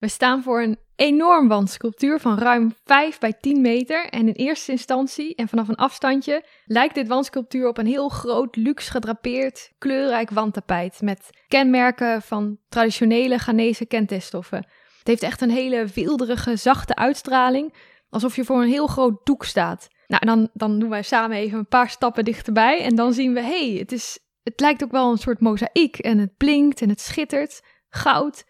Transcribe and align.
We 0.00 0.08
staan 0.08 0.42
voor 0.42 0.62
een 0.62 0.78
enorm 0.96 1.48
wandsculptuur 1.48 2.20
van 2.20 2.38
ruim 2.38 2.74
5 2.84 3.18
bij 3.18 3.32
10 3.32 3.60
meter. 3.60 4.06
En 4.06 4.26
in 4.26 4.32
eerste 4.32 4.72
instantie 4.72 5.34
en 5.34 5.48
vanaf 5.48 5.68
een 5.68 5.74
afstandje 5.76 6.44
lijkt 6.64 6.94
dit 6.94 7.08
wandsculptuur 7.08 7.68
op 7.68 7.78
een 7.78 7.86
heel 7.86 8.08
groot, 8.08 8.56
luxe 8.56 8.90
gedrapeerd, 8.90 9.70
kleurrijk 9.78 10.30
wandtapijt. 10.30 11.00
Met 11.00 11.30
kenmerken 11.48 12.22
van 12.22 12.58
traditionele 12.68 13.38
Ghanese 13.38 13.86
kenteststoffen. 13.86 14.66
Het 14.98 15.06
heeft 15.06 15.22
echt 15.22 15.40
een 15.40 15.50
hele 15.50 15.86
wilderige, 15.94 16.56
zachte 16.56 16.94
uitstraling. 16.94 17.74
Alsof 18.10 18.36
je 18.36 18.44
voor 18.44 18.62
een 18.62 18.68
heel 18.68 18.86
groot 18.86 19.26
doek 19.26 19.44
staat. 19.44 19.88
Nou, 20.06 20.22
en 20.22 20.26
dan, 20.26 20.50
dan 20.52 20.78
doen 20.78 20.90
wij 20.90 21.02
samen 21.02 21.36
even 21.36 21.58
een 21.58 21.68
paar 21.68 21.90
stappen 21.90 22.24
dichterbij. 22.24 22.82
En 22.82 22.94
dan 22.94 23.12
zien 23.12 23.32
we, 23.32 23.40
hé, 23.40 23.70
hey, 23.70 23.78
het, 23.78 23.92
is, 23.92 24.18
het 24.42 24.60
lijkt 24.60 24.84
ook 24.84 24.90
wel 24.90 25.10
een 25.10 25.18
soort 25.18 25.40
mozaïek. 25.40 25.98
En 25.98 26.18
het 26.18 26.36
blinkt 26.36 26.82
en 26.82 26.88
het 26.88 27.00
schittert. 27.00 27.60
Goud. 27.88 28.44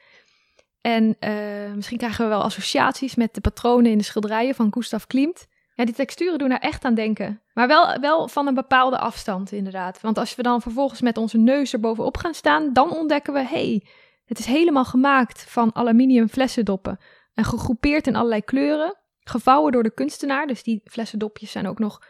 En 0.81 1.17
uh, 1.21 1.73
misschien 1.75 1.99
krijgen 1.99 2.25
we 2.25 2.31
wel 2.31 2.43
associaties 2.43 3.15
met 3.15 3.35
de 3.35 3.41
patronen 3.41 3.91
in 3.91 3.99
de 3.99 4.05
schilderijen 4.05 4.55
van 4.55 4.73
Gustav 4.73 5.05
Klimt. 5.05 5.47
Ja, 5.75 5.85
die 5.85 5.95
texturen 5.95 6.39
doen 6.39 6.49
daar 6.49 6.59
echt 6.59 6.85
aan 6.85 6.95
denken. 6.95 7.43
Maar 7.55 7.69
wel, 7.69 8.01
wel 8.01 8.29
van 8.29 8.47
een 8.47 8.55
bepaalde 8.55 8.99
afstand, 8.99 9.53
inderdaad. 9.53 10.01
Want 10.01 10.19
als 10.19 10.35
we 10.35 10.43
dan 10.43 10.63
vervolgens 10.63 11.01
met 11.01 11.17
onze 11.17 11.39
neus 11.39 11.73
er 11.73 11.81
bovenop 11.81 12.17
gaan 12.17 12.35
staan, 12.35 12.73
dan 12.73 12.91
ontdekken 12.91 13.33
we: 13.33 13.45
hey, 13.45 13.87
het 14.25 14.39
is 14.39 14.47
helemaal 14.47 14.85
gemaakt 14.85 15.45
van 15.49 15.75
aluminium 15.75 16.29
flessendoppen. 16.29 16.99
En 17.35 17.45
gegroepeerd 17.45 18.07
in 18.07 18.17
allerlei 18.17 18.43
kleuren. 18.43 18.97
Gevouwen 19.21 19.73
door 19.73 19.83
de 19.83 19.95
kunstenaar. 19.95 20.47
Dus 20.47 20.63
die 20.63 20.81
flessendopjes 20.85 21.51
zijn 21.51 21.67
ook 21.67 21.79
nog 21.79 22.03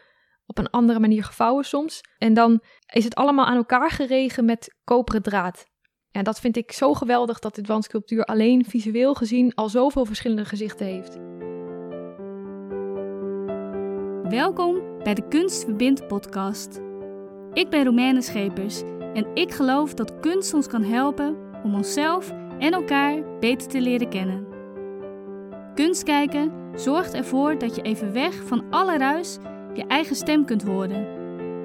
op 0.45 0.57
een 0.57 0.69
andere 0.69 0.99
manier 0.99 1.23
gevouwen 1.23 1.65
soms. 1.65 2.01
En 2.17 2.33
dan 2.33 2.61
is 2.93 3.03
het 3.03 3.15
allemaal 3.15 3.45
aan 3.45 3.55
elkaar 3.55 3.91
geregen 3.91 4.45
met 4.45 4.75
koperen 4.83 5.21
draad. 5.21 5.65
En 6.11 6.23
dat 6.23 6.39
vind 6.39 6.57
ik 6.57 6.71
zo 6.71 6.93
geweldig 6.93 7.39
dat 7.39 7.55
dit 7.55 7.67
wandsculptuur 7.67 8.25
alleen 8.25 8.65
visueel 8.65 9.13
gezien 9.13 9.55
al 9.55 9.69
zoveel 9.69 10.05
verschillende 10.05 10.45
gezichten 10.45 10.85
heeft. 10.85 11.17
Welkom 14.33 14.81
bij 15.03 15.13
de 15.13 15.27
Kunst 15.27 15.63
Verbindt 15.63 16.07
podcast. 16.07 16.79
Ik 17.53 17.69
ben 17.69 17.85
Romaine 17.85 18.21
Schepers 18.21 18.81
en 19.13 19.27
ik 19.33 19.51
geloof 19.51 19.93
dat 19.93 20.19
kunst 20.19 20.53
ons 20.53 20.67
kan 20.67 20.83
helpen 20.83 21.37
om 21.63 21.75
onszelf 21.75 22.31
en 22.59 22.73
elkaar 22.73 23.39
beter 23.39 23.67
te 23.67 23.81
leren 23.81 24.09
kennen. 24.09 24.47
Kunst 25.75 26.03
kijken 26.03 26.51
zorgt 26.75 27.13
ervoor 27.13 27.57
dat 27.57 27.75
je 27.75 27.81
even 27.81 28.13
weg 28.13 28.35
van 28.45 28.63
alle 28.69 28.97
ruis 28.97 29.37
je 29.73 29.85
eigen 29.87 30.15
stem 30.15 30.45
kunt 30.45 30.63
horen, 30.63 31.07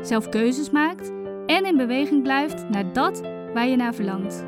zelf 0.07 0.29
keuzes 0.29 0.71
maakt 0.71 1.13
en 1.47 1.65
in 1.65 1.77
beweging 1.77 2.23
blijft 2.23 2.69
naar 2.69 2.93
dat 2.93 3.36
waar 3.57 3.69
je 3.69 3.77
naar 3.77 3.95
verlangt. 3.95 4.45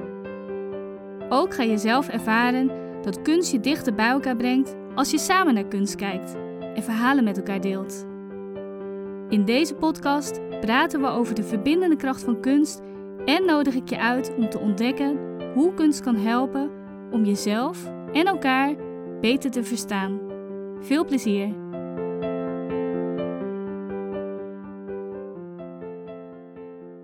Ook 1.28 1.55
ga 1.55 1.62
je 1.62 1.78
zelf 1.78 2.09
ervaren 2.09 2.70
dat 3.03 3.23
kunst 3.23 3.53
je 3.53 3.61
dichter 3.61 3.95
bij 3.95 4.09
elkaar 4.09 4.37
brengt 4.37 4.77
als 4.95 5.11
je 5.11 5.19
samen 5.19 5.55
naar 5.55 5.67
kunst 5.69 5.95
kijkt 5.95 6.37
en 6.75 6.83
verhalen 6.83 7.25
met 7.25 7.37
elkaar 7.37 7.61
deelt. 7.61 8.06
In 9.28 9.45
deze 9.45 9.75
podcast 9.75 10.41
praten 10.61 11.00
we 11.00 11.06
over 11.06 11.34
de 11.34 11.42
verbindende 11.42 11.97
kracht 11.97 12.23
van 12.23 12.41
kunst 12.41 12.81
en 13.25 13.45
nodig 13.45 13.75
ik 13.75 13.89
je 13.89 13.98
uit 13.98 14.34
om 14.37 14.50
te 14.50 14.59
ontdekken 14.59 15.19
hoe 15.55 15.75
kunst 15.75 16.00
kan 16.00 16.17
helpen 16.17 16.70
om 17.11 17.25
jezelf 17.25 17.84
en 18.12 18.27
elkaar 18.27 18.75
beter 19.20 19.50
te 19.50 19.65
verstaan. 19.65 20.20
Veel 20.81 21.05
plezier! 21.05 21.67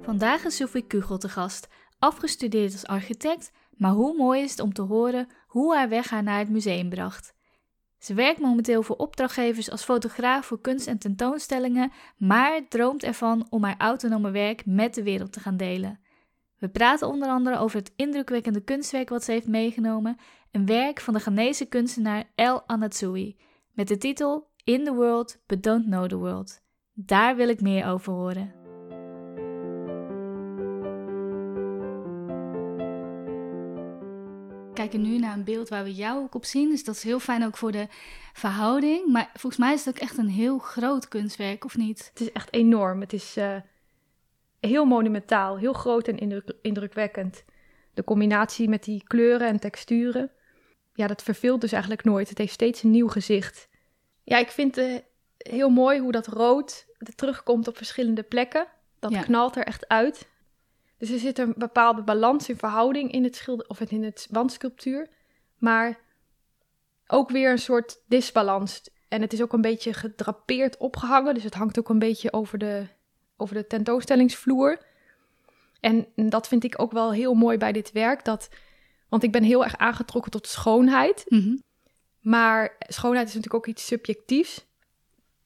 Vandaag 0.05 0.45
is 0.45 0.57
Sophie 0.57 0.87
Kugel 0.87 1.19
te 1.19 1.29
gast, 1.29 1.69
afgestudeerd 2.05 2.73
als 2.73 2.87
architect, 2.87 3.53
maar 3.77 3.93
hoe 3.93 4.17
mooi 4.17 4.43
is 4.43 4.51
het 4.51 4.61
om 4.61 4.73
te 4.73 4.83
horen 4.83 5.29
hoe 5.47 5.75
haar 5.75 5.89
weg 5.89 6.11
haar 6.11 6.23
naar 6.23 6.39
het 6.39 6.51
museum 6.51 6.89
bracht. 6.89 7.35
Ze 7.99 8.15
werkt 8.15 8.41
momenteel 8.41 8.83
voor 8.83 8.97
opdrachtgevers 8.97 9.71
als 9.71 9.85
fotograaf 9.85 10.47
voor 10.47 10.61
kunst- 10.61 10.87
en 10.87 10.99
tentoonstellingen, 10.99 11.93
maar 12.17 12.69
droomt 12.69 13.05
ervan 13.05 13.47
om 13.51 13.65
haar 13.65 13.75
autonome 13.79 14.31
werk 14.31 14.67
met 14.67 14.95
de 14.95 15.03
wereld 15.03 15.33
te 15.33 15.41
gaan 15.41 15.57
delen. 15.57 16.01
We 16.59 16.69
praten 16.69 17.09
onder 17.09 17.29
andere 17.29 17.59
over 17.59 17.79
het 17.79 17.93
indrukwekkende 17.97 18.61
kunstwerk 18.61 19.09
wat 19.09 19.25
ze 19.25 19.33
heeft 19.33 19.49
meegenomen, 19.49 20.17
een 20.51 20.67
werk 20.67 21.01
van 21.01 21.15
de 21.15 21.21
Ghanese 21.21 21.65
kunstenaar 21.65 22.25
El 22.35 22.69
Anatsui, 22.69 23.37
met 23.73 23.89
de 23.89 23.99
titel 23.99 24.51
In 24.65 24.85
the 24.85 24.95
World 24.95 25.43
But 25.47 25.63
Don't 25.63 25.85
Know 25.85 26.07
the 26.07 26.17
World. 26.17 26.61
Daar 26.93 27.37
wil 27.37 27.49
ik 27.49 27.61
meer 27.61 27.87
over 27.87 28.13
horen. 28.13 28.64
Kijken 34.89 35.11
nu 35.11 35.19
naar 35.19 35.37
een 35.37 35.45
beeld 35.45 35.69
waar 35.69 35.85
we 35.85 35.95
jou 35.95 36.23
ook 36.23 36.35
op 36.35 36.45
zien. 36.45 36.71
Dus 36.71 36.85
dat 36.85 36.95
is 36.95 37.03
heel 37.03 37.21
fijn 37.21 37.45
ook 37.45 37.57
voor 37.57 37.73
de 37.73 37.87
verhouding. 38.33 39.07
Maar 39.07 39.31
volgens 39.33 39.57
mij 39.57 39.73
is 39.73 39.85
het 39.85 39.95
ook 39.95 40.03
echt 40.03 40.19
een 40.19 40.29
heel 40.29 40.59
groot 40.59 41.09
kunstwerk, 41.09 41.65
of 41.65 41.77
niet? 41.77 42.09
Het 42.09 42.21
is 42.21 42.33
echt 42.33 42.53
enorm. 42.53 43.01
Het 43.01 43.13
is 43.13 43.37
uh, 43.37 43.57
heel 44.61 44.85
monumentaal, 44.85 45.59
heel 45.59 45.73
groot 45.73 46.09
en 46.09 46.19
indruk 46.19 46.53
indrukwekkend. 46.63 47.45
De 47.95 48.05
combinatie 48.05 48.69
met 48.69 48.85
die 48.85 49.03
kleuren 49.07 49.49
en 49.49 49.61
texturen. 49.61 50.31
Ja, 50.95 51.07
dat 51.07 51.23
verveelt 51.23 51.61
dus 51.61 51.73
eigenlijk 51.73 52.05
nooit. 52.05 52.29
Het 52.29 52.39
heeft 52.39 52.53
steeds 52.53 52.83
een 52.83 52.91
nieuw 52.91 53.09
gezicht. 53.09 53.69
Ja, 54.23 54.39
ik 54.39 54.51
vind 54.51 54.77
het 54.77 55.05
heel 55.37 55.71
mooi 55.71 56.01
hoe 56.01 56.13
dat 56.13 56.27
rood 56.27 56.87
terugkomt 57.15 57.69
op 57.69 57.77
verschillende 57.77 58.23
plekken. 58.23 58.67
Dat 58.99 59.21
knalt 59.21 59.57
er 59.57 59.65
echt 59.65 59.89
uit. 59.89 60.29
Dus 61.05 61.13
er 61.13 61.19
zit 61.19 61.39
een 61.39 61.55
bepaalde 61.57 62.03
balans 62.03 62.49
in 62.49 62.57
verhouding 62.57 63.13
in 63.13 63.25
het 63.25 63.37
schilder 63.37 63.69
of 63.69 63.81
in 63.81 64.05
het 64.05 64.27
wandsculptuur, 64.31 65.09
maar 65.59 66.01
ook 67.07 67.31
weer 67.31 67.51
een 67.51 67.59
soort 67.59 68.01
disbalans. 68.09 68.83
En 69.09 69.21
het 69.21 69.33
is 69.33 69.43
ook 69.43 69.53
een 69.53 69.61
beetje 69.61 69.93
gedrapeerd 69.93 70.77
opgehangen, 70.77 71.35
dus 71.35 71.43
het 71.43 71.55
hangt 71.55 71.79
ook 71.79 71.89
een 71.89 71.99
beetje 71.99 72.33
over 72.33 72.59
de, 72.59 72.87
over 73.37 73.55
de 73.55 73.67
tentoonstellingsvloer. 73.67 74.79
En 75.81 76.07
dat 76.15 76.49
vind 76.49 76.65
ik 76.65 76.81
ook 76.83 76.93
wel 76.93 77.13
heel 77.13 77.35
mooi 77.35 77.59
bij 77.59 77.73
dit 77.73 77.93
werk, 77.93 78.25
dat, 78.25 78.49
want 79.09 79.23
ik 79.23 79.33
ben 79.33 79.43
heel 79.43 79.65
erg 79.65 79.77
aangetrokken 79.77 80.31
tot 80.31 80.47
schoonheid. 80.47 81.25
Mhm. 81.29 81.57
Maar 82.21 82.77
schoonheid 82.79 83.29
is 83.29 83.35
natuurlijk 83.35 83.65
ook 83.65 83.75
iets 83.75 83.87
subjectiefs. 83.87 84.67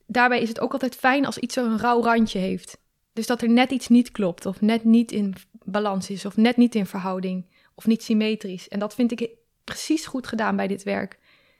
Daarbij 0.07 0.41
is 0.41 0.49
het 0.49 0.61
ook 0.61 0.73
altijd 0.73 0.95
fijn 0.95 1.27
als 1.27 1.39
iets 1.39 1.55
zo'n 1.55 1.79
rauw 1.79 2.03
randje 2.03 2.39
heeft. 2.39 2.79
Dus 3.19 3.27
dat 3.27 3.43
er 3.43 3.51
net 3.51 3.71
iets 3.71 3.89
niet 3.89 4.11
klopt, 4.11 4.47
of 4.47 4.61
net 4.61 4.85
niet 4.85 5.13
in 5.13 5.35
balans 5.71 6.11
is, 6.11 6.25
of 6.25 6.37
net 6.37 6.57
niet 6.57 6.75
in 6.75 6.87
verhouding, 6.87 7.47
of 7.75 7.87
niet 7.87 8.03
symmetrisch. 8.03 8.69
En 8.69 8.79
dat 8.79 8.95
vind 8.95 9.21
ik 9.21 9.31
precies 9.65 10.07
goed 10.07 10.27
gedaan 10.27 10.57
bij 10.57 10.67
dit 10.67 10.83
werk. 10.83 11.19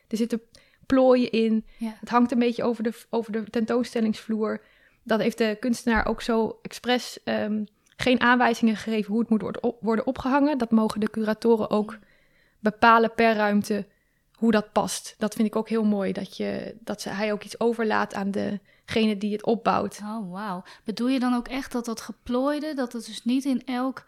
Er 0.09 0.17
zitten 0.17 0.41
plooien 0.87 1.31
in, 1.31 1.65
het 1.79 2.09
hangt 2.09 2.33
een 2.33 2.39
beetje 2.39 2.63
over 2.63 2.83
de, 2.83 2.93
over 3.11 3.33
de 3.33 3.45
tentoonstellingsvloer. 3.45 4.65
Dat 5.03 5.21
heeft 5.21 5.39
de 5.39 5.57
kunstenaar 5.61 6.07
ook 6.07 6.23
zo 6.23 6.59
expres 6.63 7.19
um, 7.25 7.67
geen 7.97 8.21
aanwijzingen 8.21 8.77
gegeven 8.77 9.11
hoe 9.13 9.21
het 9.21 9.31
moet 9.31 9.77
worden 9.81 10.07
opgehangen. 10.07 10.59
Dat 10.59 10.71
mogen 10.71 11.01
de 11.01 11.11
curatoren 11.11 11.71
ook 11.71 11.99
bepalen 12.59 13.15
per 13.15 13.35
ruimte 13.35 13.87
hoe 14.39 14.51
dat 14.51 14.73
past. 14.73 15.15
Dat 15.19 15.35
vind 15.35 15.49
ik 15.49 15.57
ook 15.57 15.69
heel 15.69 15.85
mooi, 15.85 16.13
dat, 16.13 16.37
je, 16.37 16.77
dat 16.81 17.01
ze, 17.01 17.09
hij 17.09 17.33
ook 17.33 17.45
iets 17.45 17.61
overlaat 17.61 18.15
aan 18.15 18.31
degene 18.31 19.19
die 19.19 19.33
het 19.33 19.45
opbouwt. 19.45 20.01
Oh, 20.03 20.33
wauw. 20.33 20.63
Bedoel 20.85 21.09
je 21.09 21.19
dan 21.19 21.35
ook 21.35 21.49
echt 21.49 21.73
dat 21.73 21.85
dat 21.85 22.01
geplooide, 22.01 22.75
dat 22.75 22.93
het 22.93 23.07
dus 23.07 23.25
niet 23.25 23.45
in 23.45 23.65
elk 23.65 24.05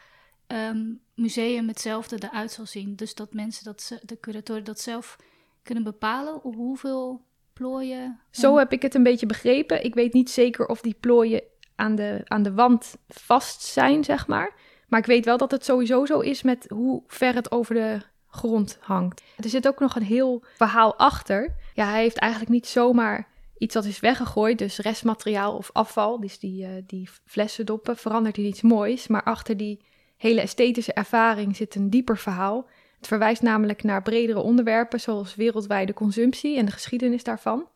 um, 0.46 1.00
museum 1.14 1.68
hetzelfde 1.68 2.16
eruit 2.18 2.52
zal 2.52 2.66
zien? 2.66 2.96
Dus 2.96 3.14
dat 3.14 3.32
mensen, 3.32 3.64
dat, 3.64 3.98
de 4.02 4.20
curatoren 4.20 4.64
dat 4.64 4.80
zelf 4.80 5.16
kunnen 5.62 5.84
bepalen 5.84 6.40
hoeveel 6.42 7.24
plooien... 7.52 8.20
Zo 8.30 8.56
heb 8.56 8.72
ik 8.72 8.82
het 8.82 8.94
een 8.94 9.02
beetje 9.02 9.26
begrepen. 9.26 9.84
Ik 9.84 9.94
weet 9.94 10.12
niet 10.12 10.30
zeker 10.30 10.66
of 10.66 10.80
die 10.80 10.96
plooien 11.00 11.42
aan 11.74 11.94
de, 11.94 12.20
aan 12.24 12.42
de 12.42 12.52
wand 12.52 12.96
vast 13.08 13.62
zijn, 13.62 14.04
zeg 14.04 14.26
maar. 14.26 14.54
Maar 14.88 15.00
ik 15.00 15.06
weet 15.06 15.24
wel 15.24 15.36
dat 15.36 15.50
het 15.50 15.64
sowieso 15.64 16.06
zo 16.06 16.20
is 16.20 16.42
met 16.42 16.66
hoe 16.68 17.02
ver 17.06 17.34
het 17.34 17.50
over 17.50 17.74
de 17.74 18.00
grond 18.30 18.78
hangt. 18.80 19.22
Er 19.36 19.48
zit 19.48 19.68
ook 19.68 19.78
nog 19.78 19.96
een 19.96 20.02
heel 20.02 20.44
verhaal 20.56 20.96
achter. 20.96 21.54
Ja, 21.74 21.90
hij 21.90 22.02
heeft 22.02 22.18
eigenlijk 22.18 22.52
niet 22.52 22.66
zomaar 22.66 23.28
iets 23.58 23.74
dat 23.74 23.84
is 23.84 24.00
weggegooid, 24.00 24.58
dus 24.58 24.78
restmateriaal 24.78 25.56
of 25.56 25.70
afval, 25.72 26.20
dus 26.20 26.38
die, 26.38 26.62
uh, 26.62 26.68
die 26.86 27.08
flessendoppen, 27.24 27.96
verandert 27.96 28.36
in 28.36 28.44
iets 28.44 28.62
moois. 28.62 29.06
Maar 29.06 29.22
achter 29.22 29.56
die 29.56 29.80
hele 30.16 30.40
esthetische 30.40 30.92
ervaring 30.92 31.56
zit 31.56 31.74
een 31.74 31.90
dieper 31.90 32.18
verhaal. 32.18 32.68
Het 32.96 33.06
verwijst 33.06 33.42
namelijk 33.42 33.82
naar 33.82 34.02
bredere 34.02 34.40
onderwerpen, 34.40 35.00
zoals 35.00 35.34
wereldwijde 35.34 35.92
consumptie 35.92 36.56
en 36.56 36.64
de 36.64 36.72
geschiedenis 36.72 37.24
daarvan. 37.24 37.68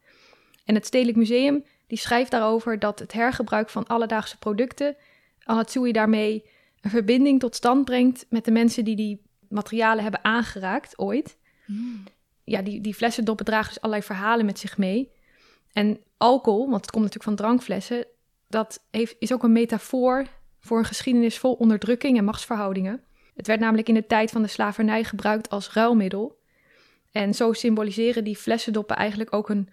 En 0.64 0.74
het 0.74 0.86
Stedelijk 0.86 1.16
Museum 1.16 1.64
die 1.86 1.98
schrijft 1.98 2.30
daarover 2.30 2.78
dat 2.78 2.98
het 2.98 3.12
hergebruik 3.12 3.70
van 3.70 3.86
alledaagse 3.86 4.38
producten, 4.38 4.96
Anatsui 5.44 5.92
daarmee 5.92 6.44
een 6.80 6.90
verbinding 6.90 7.40
tot 7.40 7.54
stand 7.54 7.84
brengt 7.84 8.26
met 8.28 8.44
de 8.44 8.50
mensen 8.50 8.84
die 8.84 8.96
die 8.96 9.22
materialen 9.48 10.02
hebben 10.02 10.24
aangeraakt 10.24 10.98
ooit. 10.98 11.38
Hmm. 11.64 12.02
Ja, 12.44 12.62
die, 12.62 12.80
die 12.80 12.94
flessendoppen 12.94 13.44
dragen 13.44 13.68
dus 13.68 13.80
allerlei 13.80 14.06
verhalen 14.06 14.46
met 14.46 14.58
zich 14.58 14.78
mee. 14.78 15.12
En 15.72 15.98
alcohol, 16.16 16.70
want 16.70 16.80
het 16.80 16.90
komt 16.90 17.04
natuurlijk 17.04 17.38
van 17.38 17.46
drankflessen, 17.46 18.06
dat 18.48 18.84
heeft, 18.90 19.16
is 19.18 19.32
ook 19.32 19.42
een 19.42 19.52
metafoor 19.52 20.26
voor 20.60 20.78
een 20.78 20.84
geschiedenis 20.84 21.38
vol 21.38 21.52
onderdrukking 21.52 22.18
en 22.18 22.24
machtsverhoudingen. 22.24 23.02
Het 23.34 23.46
werd 23.46 23.60
namelijk 23.60 23.88
in 23.88 23.94
de 23.94 24.06
tijd 24.06 24.30
van 24.30 24.42
de 24.42 24.48
slavernij 24.48 25.04
gebruikt 25.04 25.50
als 25.50 25.72
ruilmiddel. 25.72 26.38
En 27.12 27.34
zo 27.34 27.52
symboliseren 27.52 28.24
die 28.24 28.36
flessendoppen 28.36 28.96
eigenlijk 28.96 29.34
ook 29.34 29.48
een 29.48 29.68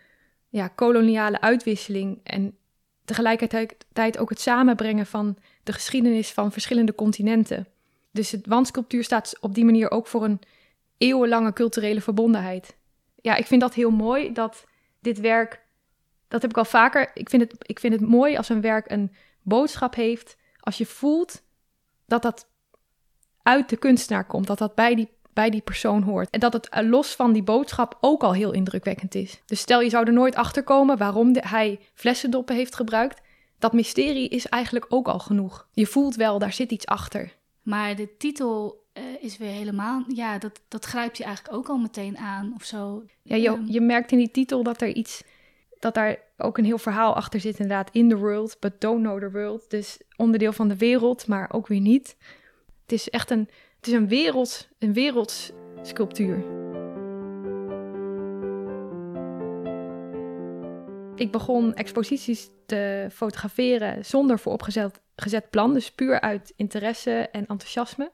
ja, 0.50 0.68
koloniale 0.68 1.42
uitwisseling 1.42 2.20
en 2.24 2.58
tegelijkertijd 3.06 4.18
ook 4.18 4.30
het 4.30 4.42
samenbrengen 4.42 5.06
van 5.06 5.38
de 5.64 5.74
geschiedenis 5.74 6.32
van 6.32 6.52
verschillende 6.52 6.96
continenten. 6.96 7.68
Dus 8.12 8.32
het 8.32 8.48
wandsculptuur 8.48 9.04
staat 9.04 9.38
op 9.40 9.54
die 9.54 9.66
manier 9.66 9.92
ook 9.92 10.08
voor 10.08 10.24
een 10.24 10.42
eeuwenlange 10.98 11.54
culturele 11.54 12.02
verbondenheid. 12.02 12.78
Ja, 13.16 13.36
ik 13.36 13.46
vind 13.46 13.62
dat 13.62 13.74
heel 13.74 13.92
mooi 13.92 14.34
dat 14.34 14.66
dit 15.00 15.20
werk, 15.20 15.62
dat 16.28 16.42
heb 16.42 16.52
ik 16.52 16.58
al 16.58 16.66
vaker, 16.66 17.12
ik 17.14 17.30
vind 17.30 17.42
het, 17.42 17.56
ik 17.60 17.80
vind 17.80 17.94
het 17.94 18.10
mooi 18.10 18.38
als 18.38 18.50
een 18.50 18.62
werk 18.62 18.92
een 18.92 19.12
boodschap 19.42 19.96
heeft, 19.96 20.38
als 20.60 20.78
je 20.78 20.86
voelt 20.86 21.44
dat 22.06 22.22
dat 22.22 22.48
uit 23.44 23.70
de 23.70 23.78
kunstenaar 23.78 24.26
komt, 24.26 24.48
dat 24.48 24.58
dat 24.58 24.76
bij 24.76 24.96
die, 24.96 25.10
bij 25.34 25.50
die 25.50 25.62
persoon 25.62 26.02
hoort. 26.02 26.30
En 26.30 26.40
dat 26.40 26.54
het 26.54 26.70
eh, 26.70 26.90
los 26.90 27.16
van 27.16 27.34
die 27.34 27.44
boodschap 27.44 27.98
ook 28.02 28.24
al 28.24 28.34
heel 28.34 28.52
indrukwekkend 28.52 29.16
is. 29.16 29.42
Dus 29.46 29.60
stel 29.60 29.82
je 29.82 29.90
zou 29.90 30.06
er 30.06 30.14
nooit 30.14 30.36
achter 30.36 30.64
komen 30.64 30.98
waarom 30.98 31.36
hij 31.40 31.80
flessendoppen 31.94 32.56
heeft 32.56 32.76
gebruikt. 32.76 33.22
Dat 33.60 33.74
mysterie 33.74 34.30
is 34.30 34.48
eigenlijk 34.48 34.86
ook 34.90 35.08
al 35.08 35.20
genoeg. 35.20 35.68
Je 35.72 35.86
voelt 35.86 36.16
wel, 36.16 36.40
daar 36.40 36.54
zit 36.54 36.72
iets 36.72 36.86
achter. 36.86 37.40
Maar 37.62 37.96
de 37.96 38.18
titel 38.18 38.86
uh, 38.94 39.04
is 39.24 39.38
weer 39.38 39.52
helemaal, 39.52 40.04
ja, 40.08 40.38
dat, 40.38 40.62
dat 40.68 40.86
grijpt 40.86 41.18
je 41.18 41.24
eigenlijk 41.24 41.56
ook 41.56 41.70
al 41.70 41.78
meteen 41.78 42.18
aan 42.18 42.52
of 42.56 42.64
zo. 42.64 43.04
Ja, 43.22 43.36
je, 43.36 43.48
ehm, 43.48 43.66
je 43.66 43.82
merkt 43.82 44.12
in 44.12 44.18
die 44.18 44.32
titel 44.32 44.64
dat 44.64 44.82
er 44.82 44.88
iets, 44.88 45.24
dat 45.80 45.94
daar 45.94 46.18
ook 46.38 46.58
een 46.58 46.66
heel 46.66 46.78
verhaal 46.78 47.16
achter 47.16 47.40
zit, 47.40 47.60
inderdaad. 47.60 47.90
In 47.92 48.10
the 48.10 48.18
world, 48.18 48.58
but 48.60 48.82
don't 48.82 49.02
know 49.02 49.20
the 49.20 49.32
world. 49.32 49.70
Dus 49.70 50.00
onderdeel 50.16 50.54
van 50.54 50.68
de 50.68 50.78
wereld, 50.78 51.28
maar 51.28 51.54
ook 51.54 51.68
weer 51.68 51.80
niet. 51.80 52.16
Het 52.82 52.92
is 52.92 53.10
echt 53.10 53.30
een, 53.30 53.50
het 53.76 53.88
is 53.88 53.94
een, 53.94 54.08
wereld, 54.08 54.68
een 54.80 54.94
wereldsculptuur. 54.94 56.60
Ik 61.16 61.32
begon 61.32 61.74
exposities 61.74 62.50
te 62.66 63.08
fotograferen 63.12 64.06
zonder 64.06 64.40
vooropgezet 64.40 65.02
gezet 65.22 65.50
plan, 65.50 65.74
dus 65.74 65.92
puur 65.92 66.22
uit 66.22 66.54
interesse 66.56 67.30
en 67.32 67.46
enthousiasme. 67.48 68.12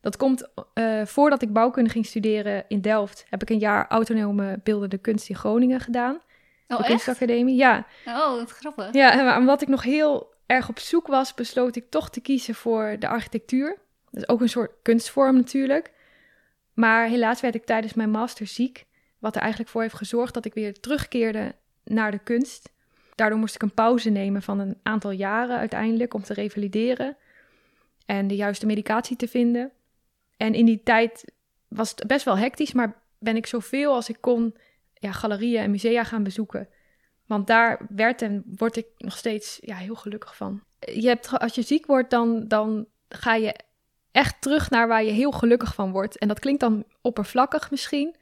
Dat 0.00 0.16
komt 0.16 0.48
uh, 0.74 1.04
voordat 1.06 1.42
ik 1.42 1.52
bouwkunde 1.52 1.90
ging 1.90 2.06
studeren 2.06 2.64
in 2.68 2.80
Delft. 2.80 3.26
Heb 3.30 3.42
ik 3.42 3.50
een 3.50 3.58
jaar 3.58 3.88
autonome 3.88 4.60
beeldende 4.62 4.98
kunst 4.98 5.28
in 5.28 5.36
Groningen 5.36 5.80
gedaan. 5.80 6.20
Oh, 6.68 6.78
de 6.78 6.84
kunstacademie, 6.84 7.56
ja. 7.56 7.86
Oh, 8.06 8.36
wat 8.36 8.50
grappig. 8.50 8.92
Ja, 8.92 9.22
maar 9.22 9.38
omdat 9.38 9.62
ik 9.62 9.68
nog 9.68 9.82
heel 9.82 10.34
erg 10.46 10.68
op 10.68 10.78
zoek 10.78 11.06
was, 11.06 11.34
besloot 11.34 11.76
ik 11.76 11.90
toch 11.90 12.10
te 12.10 12.20
kiezen 12.20 12.54
voor 12.54 12.96
de 12.98 13.08
architectuur. 13.08 13.78
Dat 14.10 14.22
is 14.22 14.28
ook 14.28 14.40
een 14.40 14.48
soort 14.48 14.72
kunstvorm 14.82 15.34
natuurlijk. 15.34 15.92
Maar 16.72 17.06
helaas 17.06 17.40
werd 17.40 17.54
ik 17.54 17.64
tijdens 17.64 17.94
mijn 17.94 18.10
master 18.10 18.46
ziek, 18.46 18.84
wat 19.18 19.34
er 19.34 19.40
eigenlijk 19.40 19.70
voor 19.70 19.82
heeft 19.82 19.94
gezorgd 19.94 20.34
dat 20.34 20.44
ik 20.44 20.54
weer 20.54 20.80
terugkeerde 20.80 21.54
naar 21.84 22.10
de 22.10 22.18
kunst. 22.18 22.71
Daardoor 23.22 23.40
moest 23.40 23.54
ik 23.54 23.62
een 23.62 23.74
pauze 23.74 24.10
nemen 24.10 24.42
van 24.42 24.58
een 24.58 24.78
aantal 24.82 25.10
jaren 25.10 25.58
uiteindelijk 25.58 26.14
om 26.14 26.22
te 26.22 26.34
revalideren 26.34 27.16
en 28.06 28.26
de 28.26 28.36
juiste 28.36 28.66
medicatie 28.66 29.16
te 29.16 29.28
vinden. 29.28 29.72
En 30.36 30.54
in 30.54 30.64
die 30.64 30.82
tijd 30.82 31.32
was 31.68 31.90
het 31.90 32.06
best 32.06 32.24
wel 32.24 32.38
hectisch, 32.38 32.72
maar 32.72 33.02
ben 33.18 33.36
ik 33.36 33.46
zoveel 33.46 33.94
als 33.94 34.08
ik 34.08 34.16
kon 34.20 34.56
ja, 34.94 35.12
galerieën 35.12 35.62
en 35.62 35.70
musea 35.70 36.04
gaan 36.04 36.22
bezoeken. 36.22 36.68
Want 37.26 37.46
daar 37.46 37.86
werd 37.88 38.22
en 38.22 38.42
word 38.56 38.76
ik 38.76 38.86
nog 38.98 39.16
steeds 39.16 39.58
ja, 39.60 39.76
heel 39.76 39.94
gelukkig 39.94 40.36
van. 40.36 40.62
Je 40.78 41.06
hebt, 41.08 41.38
als 41.38 41.54
je 41.54 41.62
ziek 41.62 41.86
wordt, 41.86 42.10
dan, 42.10 42.48
dan 42.48 42.86
ga 43.08 43.34
je 43.34 43.54
echt 44.12 44.40
terug 44.40 44.70
naar 44.70 44.88
waar 44.88 45.04
je 45.04 45.12
heel 45.12 45.32
gelukkig 45.32 45.74
van 45.74 45.92
wordt. 45.92 46.18
En 46.18 46.28
dat 46.28 46.38
klinkt 46.38 46.60
dan 46.60 46.84
oppervlakkig 47.00 47.70
misschien. 47.70 48.16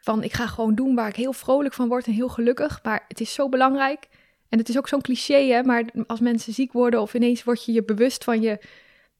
Van 0.00 0.22
ik 0.22 0.32
ga 0.32 0.46
gewoon 0.46 0.74
doen 0.74 0.94
waar 0.94 1.08
ik 1.08 1.16
heel 1.16 1.32
vrolijk 1.32 1.74
van 1.74 1.88
word 1.88 2.06
en 2.06 2.12
heel 2.12 2.28
gelukkig. 2.28 2.82
Maar 2.82 3.04
het 3.08 3.20
is 3.20 3.34
zo 3.34 3.48
belangrijk. 3.48 4.08
En 4.48 4.58
het 4.58 4.68
is 4.68 4.78
ook 4.78 4.88
zo'n 4.88 5.00
cliché, 5.00 5.46
hè. 5.46 5.62
Maar 5.62 5.84
als 6.06 6.20
mensen 6.20 6.52
ziek 6.52 6.72
worden 6.72 7.00
of 7.00 7.14
ineens 7.14 7.44
word 7.44 7.64
je 7.64 7.72
je 7.72 7.84
bewust 7.84 8.24
van 8.24 8.40
je 8.40 8.58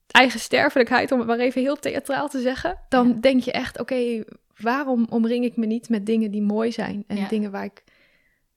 eigen 0.07 0.39
sterfelijkheid, 0.39 1.11
om 1.11 1.19
het 1.19 1.27
maar 1.27 1.39
even 1.39 1.61
heel 1.61 1.75
theatraal 1.75 2.29
te 2.29 2.41
zeggen. 2.41 2.79
Dan 2.89 3.19
denk 3.19 3.41
je 3.43 3.51
echt, 3.51 3.79
oké, 3.79 4.23
waarom 4.61 5.07
omring 5.09 5.45
ik 5.45 5.57
me 5.57 5.65
niet 5.65 5.89
met 5.89 6.05
dingen 6.05 6.31
die 6.31 6.41
mooi 6.41 6.71
zijn? 6.71 7.03
En 7.07 7.27
dingen 7.27 7.51
waar 7.51 7.63
ik, 7.63 7.83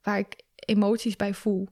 waar 0.02 0.18
ik 0.18 0.36
emoties 0.54 1.16
bij 1.16 1.34
voel. 1.34 1.68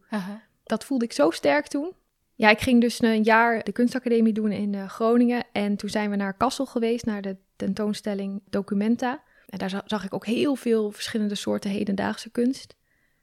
Dat 0.64 0.85
voelde 0.85 1.05
ik 1.05 1.12
zo 1.12 1.31
sterk 1.31 1.67
toen. 1.67 1.93
Ja, 2.35 2.50
ik 2.50 2.61
ging 2.61 2.81
dus 2.81 3.03
een 3.03 3.23
jaar 3.23 3.64
de 3.64 3.73
kunstacademie 3.73 4.32
doen 4.32 4.53
in 4.53 4.73
uh, 4.73 4.88
Groningen. 4.88 5.44
En 5.53 5.76
toen 5.76 5.91
zijn 5.91 6.11
we 6.11 6.17
naar 6.17 6.37
Kassel 6.37 6.67
geweest, 6.67 7.05
naar 7.05 7.23
de 7.23 7.37
tentoonstelling 7.56 8.43
Documenta. 8.50 9.23
En 9.49 9.58
daar 9.58 9.82
zag 9.85 10.05
ik 10.05 10.14
ook 10.14 10.26
heel 10.26 10.55
veel 10.55 10.91
verschillende 10.91 11.35
soorten 11.35 11.70
hedendaagse 11.70 12.31
kunst. 12.31 12.75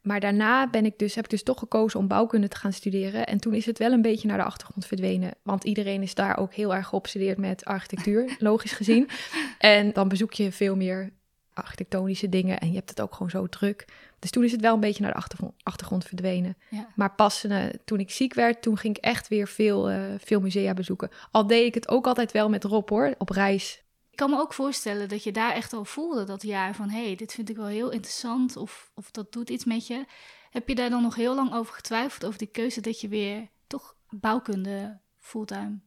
Maar 0.08 0.20
daarna 0.20 0.70
ben 0.70 0.86
ik 0.86 0.98
dus, 0.98 1.16
heb 1.16 1.24
ik 1.24 1.30
dus 1.30 1.44
toch 1.44 1.60
gekozen 1.60 2.00
om 2.00 2.08
bouwkunde 2.08 2.48
te 2.48 2.56
gaan 2.56 2.74
studeren. 2.74 3.28
En 3.28 3.40
toen 3.40 3.54
is 3.54 3.66
het 3.66 3.78
wel 3.78 3.92
een 3.92 4.02
beetje 4.02 4.28
naar 4.28 4.38
de 4.38 4.44
achtergrond 4.44 4.86
verdwenen. 4.86 5.32
Want 5.44 5.64
iedereen 5.64 6.02
is 6.02 6.14
daar 6.14 6.38
ook 6.38 6.54
heel 6.54 6.76
erg 6.76 6.88
geobsedeerd 6.88 7.38
met 7.38 7.66
architectuur, 7.66 8.36
logisch 8.40 8.72
gezien. 8.72 9.10
En 9.58 9.94
dan 9.94 10.08
bezoek 10.08 10.34
je 10.34 10.52
veel 10.52 10.76
meer 10.76 11.12
architectonische 11.54 12.30
dingen 12.30 12.60
en 12.60 12.68
je 12.68 12.76
hebt 12.76 12.90
het 12.90 13.02
ook 13.02 13.14
gewoon 13.14 13.30
zo 13.30 13.48
druk. 13.48 13.86
Dus 14.20 14.30
toen 14.30 14.44
is 14.44 14.52
het 14.52 14.62
wel 14.62 14.74
een 14.74 14.80
beetje 14.80 15.04
naar 15.04 15.14
de 15.14 15.48
achtergrond, 15.64 16.06
verdwenen. 16.06 16.58
Maar 16.96 17.16
pas 17.16 17.46
uh, 17.46 17.66
toen 17.86 18.00
ik 18.00 18.12
ziek 18.12 18.34
werd, 18.34 18.62
toen 18.62 18.78
ging 18.78 18.98
ik 18.98 19.04
echt 19.04 19.28
weer 19.28 19.48
veel, 19.48 19.92
uh, 19.92 20.00
veel 20.18 20.40
musea 20.40 20.74
bezoeken. 20.74 21.10
Al 21.32 21.48
deed 21.48 21.66
ik 21.66 21.74
het 21.74 21.88
ook 21.88 22.08
altijd 22.08 22.32
wel 22.32 22.50
met 22.50 22.64
Rob 22.64 22.90
hoor, 22.90 23.16
op 23.18 23.30
reis. 23.30 23.84
Kan 24.18 24.30
me 24.30 24.40
ook 24.40 24.54
voorstellen 24.54 25.10
dat 25.10 25.24
je 25.24 25.32
daar 25.32 25.54
echt 25.54 25.74
al 25.74 25.86
voelde 25.86 26.24
dat 26.24 26.42
jaar 26.42 26.76
van... 26.76 26.90
hé, 26.90 27.06
hey, 27.06 27.16
dit 27.16 27.34
vind 27.34 27.50
ik 27.50 27.56
wel 27.56 27.66
heel 27.66 27.90
interessant 27.90 28.56
of, 28.56 28.92
of 28.94 29.12
dat 29.12 29.32
doet 29.32 29.50
iets 29.50 29.66
met 29.66 29.88
je. 29.88 30.06
Heb 30.50 30.68
je 30.68 30.76
daar 30.76 30.90
dan 30.90 31.02
nog 31.02 31.16
heel 31.16 31.36
lang 31.36 31.54
over 31.54 31.74
getwijfeld, 31.74 32.26
over 32.26 32.40
die 32.40 32.48
keuze 32.48 32.82
dat 32.82 33.02
je 33.02 33.08
weer 33.08 33.48
toch 33.68 33.96
bouwkunde 34.10 35.00
fulltime 35.16 35.80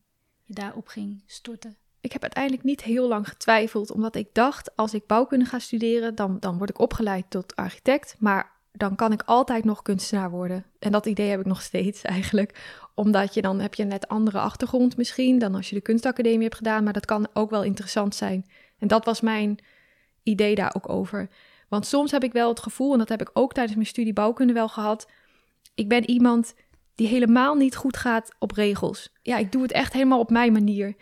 je 0.45 0.55
daarop 0.55 0.89
ging 0.89 1.23
storten? 1.27 1.77
ik 2.01 2.13
heb 2.13 2.23
uiteindelijk 2.23 2.65
niet 2.65 2.83
heel 2.83 3.09
lang 3.09 3.29
getwijfeld, 3.29 3.91
omdat 3.91 4.15
ik 4.15 4.29
dacht, 4.33 4.77
als 4.77 4.95
ik 4.95 5.07
bouwkunde 5.07 5.45
ga 5.45 5.59
studeren, 5.59 6.15
dan, 6.15 6.37
dan 6.41 6.59
word 6.59 6.71
ik 6.71 6.79
opgeleid 6.79 7.25
tot 7.29 7.57
architect, 7.57 8.17
maar 8.19 8.53
dan 8.73 8.95
kan 8.97 9.13
ik 9.13 9.23
altijd 9.23 9.65
nog 9.65 9.83
kunstenaar 9.83 10.31
worden. 10.31 10.65
En 10.79 10.93
dat 10.93 11.07
idee 11.07 11.29
heb 11.29 11.41
ik 11.41 11.47
nog 11.47 11.63
steeds 11.63 12.03
eigenlijk, 12.17 12.59
omdat 13.01 13.35
je 13.35 13.43
dan 13.43 13.61
heb 13.61 13.75
je 13.75 13.83
een 13.83 13.89
net 13.89 14.09
andere 14.09 14.39
achtergrond 14.39 14.97
misschien 14.97 15.39
dan 15.39 15.55
als 15.55 15.69
je 15.69 15.75
de 15.75 15.81
kunstacademie 15.81 16.43
hebt 16.43 16.55
gedaan, 16.55 16.85
maar 16.85 16.93
dat 16.93 17.05
kan 17.05 17.29
ook 17.33 17.51
wel 17.51 17.63
interessant 17.63 18.15
zijn. 18.15 18.47
En 18.79 18.89
dat 18.89 19.05
was 19.05 19.21
mijn 19.21 19.59
idee 20.23 20.55
daar 20.55 20.75
ook 20.77 20.89
over. 20.89 21.29
Want 21.69 21.87
soms 21.87 22.11
heb 22.11 22.25
ik 22.25 22.33
wel 22.33 22.49
het 22.49 22.61
gevoel, 22.61 22.93
en 22.93 22.99
dat 22.99 23.09
heb 23.09 23.21
ik 23.21 23.31
ook 23.33 23.53
tijdens 23.53 23.75
mijn 23.75 23.89
studie 23.89 24.13
bouwkunde 24.13 24.53
wel 24.53 24.69
gehad, 24.69 25.09
ik 25.75 25.89
ben 25.89 26.11
iemand 26.11 26.55
die 26.95 27.07
helemaal 27.07 27.55
niet 27.55 27.77
goed 27.77 27.97
gaat 27.97 28.35
op 28.39 28.51
regels. 28.51 29.13
Ja, 29.23 29.37
ik 29.37 29.53
doe 29.53 29.63
het 29.63 29.73
echt 29.73 29.93
helemaal 29.93 30.21
op 30.21 30.31
mijn 30.31 30.53
manier. 30.53 30.95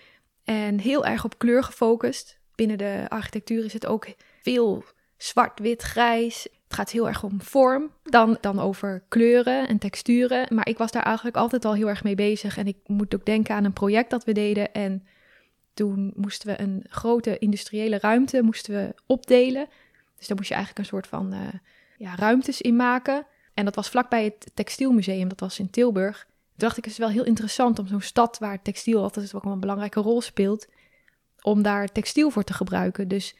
En 0.44 0.78
heel 0.78 1.04
erg 1.04 1.24
op 1.24 1.38
kleur 1.38 1.62
gefocust. 1.62 2.38
Binnen 2.54 2.78
de 2.78 3.04
architectuur 3.08 3.64
is 3.64 3.72
het 3.72 3.86
ook 3.86 4.06
veel 4.42 4.84
zwart, 5.16 5.58
wit, 5.58 5.82
grijs. 5.82 6.48
Het 6.68 6.76
gaat 6.76 6.90
heel 6.90 7.08
erg 7.08 7.22
om 7.22 7.42
vorm. 7.42 7.90
Dan, 8.02 8.38
dan 8.40 8.60
over 8.60 9.02
kleuren 9.08 9.68
en 9.68 9.78
texturen. 9.78 10.54
Maar 10.54 10.68
ik 10.68 10.78
was 10.78 10.90
daar 10.90 11.02
eigenlijk 11.02 11.36
altijd 11.36 11.64
al 11.64 11.74
heel 11.74 11.88
erg 11.88 12.04
mee 12.04 12.14
bezig. 12.14 12.56
En 12.56 12.66
ik 12.66 12.76
moet 12.86 13.14
ook 13.14 13.24
denken 13.24 13.54
aan 13.54 13.64
een 13.64 13.72
project 13.72 14.10
dat 14.10 14.24
we 14.24 14.32
deden. 14.32 14.72
En 14.72 15.06
toen 15.74 16.12
moesten 16.16 16.48
we 16.48 16.60
een 16.60 16.84
grote 16.88 17.38
industriële 17.38 17.98
ruimte 17.98 18.42
moesten 18.42 18.74
we 18.74 18.94
opdelen. 19.06 19.66
Dus 20.16 20.26
daar 20.26 20.36
moest 20.36 20.48
je 20.48 20.54
eigenlijk 20.54 20.84
een 20.84 20.94
soort 20.94 21.06
van 21.06 21.34
uh, 21.34 21.40
ja, 21.96 22.16
ruimtes 22.16 22.60
in 22.60 22.76
maken. 22.76 23.26
En 23.54 23.64
dat 23.64 23.74
was 23.74 23.88
vlakbij 23.88 24.24
het 24.24 24.50
Textielmuseum, 24.54 25.28
dat 25.28 25.40
was 25.40 25.58
in 25.58 25.70
Tilburg 25.70 26.26
dacht 26.58 26.76
ik, 26.76 26.84
het 26.84 26.92
is 26.92 26.98
wel 26.98 27.08
heel 27.08 27.24
interessant 27.24 27.78
om 27.78 27.86
zo'n 27.86 28.00
stad 28.00 28.38
waar 28.38 28.62
textiel 28.62 29.02
altijd 29.02 29.34
ook 29.34 29.44
een 29.44 29.60
belangrijke 29.60 30.00
rol 30.00 30.20
speelt, 30.20 30.66
om 31.40 31.62
daar 31.62 31.88
textiel 31.88 32.30
voor 32.30 32.44
te 32.44 32.52
gebruiken. 32.52 33.08
Dus 33.08 33.34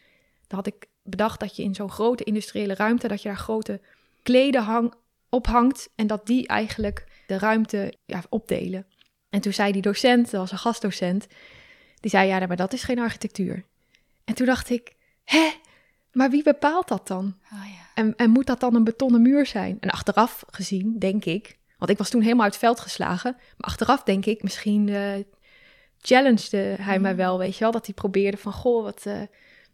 dan 0.47 0.59
had 0.59 0.67
ik 0.67 0.87
bedacht 1.11 1.41
dat 1.41 1.57
je 1.57 1.63
in 1.63 1.75
zo'n 1.75 1.91
grote 1.91 2.25
industriële 2.25 2.75
ruimte, 2.75 3.09
dat 3.09 3.23
je 3.23 3.29
daar 3.29 3.37
grote 3.37 3.81
kleden 4.23 4.63
hang, 4.63 4.95
ophangt 5.29 5.89
en 5.95 6.07
dat 6.07 6.27
die 6.27 6.47
eigenlijk 6.47 7.07
de 7.27 7.39
ruimte 7.39 7.95
ja, 8.05 8.23
opdelen. 8.29 8.87
En 9.31 9.41
toen 9.41 9.53
zei 9.53 9.73
die 9.73 9.83
docent, 9.83 10.31
dat 10.31 10.41
was 10.41 10.53
een 10.53 10.59
gastdocent, 10.59 11.27
die 12.01 12.11
zei, 12.11 12.29
ja, 12.29 12.47
maar 12.47 12.57
dat 12.57 12.73
is 12.73 12.83
geen 12.83 12.99
architectuur. 12.99 13.65
En 14.25 14.35
toen 14.35 14.47
dacht 14.47 14.71
ik, 14.71 14.95
hè, 15.25 15.51
maar 16.13 16.31
wie 16.31 16.43
bepaalt 16.43 16.89
dat 16.89 17.07
dan? 17.07 17.37
Oh, 17.53 17.65
ja. 17.65 17.87
en, 17.95 18.17
en 18.17 18.31
moet 18.31 18.47
dat 18.47 18.61
dan 18.61 18.75
een 18.75 18.85
betonnen 18.85 19.23
muur 19.23 19.47
zijn? 19.47 19.77
En 19.81 19.91
achteraf 19.91 20.45
gezien, 20.51 20.99
denk 20.99 21.25
ik, 21.25 21.59
want 21.79 21.91
ik 21.91 21.99
was 21.99 22.11
toen 22.11 22.23
helemaal 22.23 22.45
uit 22.45 22.53
het 22.53 22.63
veld 22.63 22.81
geslagen. 22.81 23.33
Maar 23.33 23.71
achteraf 23.71 24.03
denk 24.03 24.27
ik, 24.27 24.43
misschien 24.43 24.89
uh, 24.89 25.13
challengede 26.01 26.77
hij 26.81 26.99
mij 26.99 27.11
mm. 27.11 27.17
wel, 27.17 27.39
weet 27.39 27.55
je 27.55 27.61
wel. 27.61 27.73
Dat 27.73 27.87
hij 27.87 27.95
probeerde 27.95 28.37
van, 28.37 28.53
goh, 28.53 28.83
wat, 28.83 29.05
uh, 29.07 29.23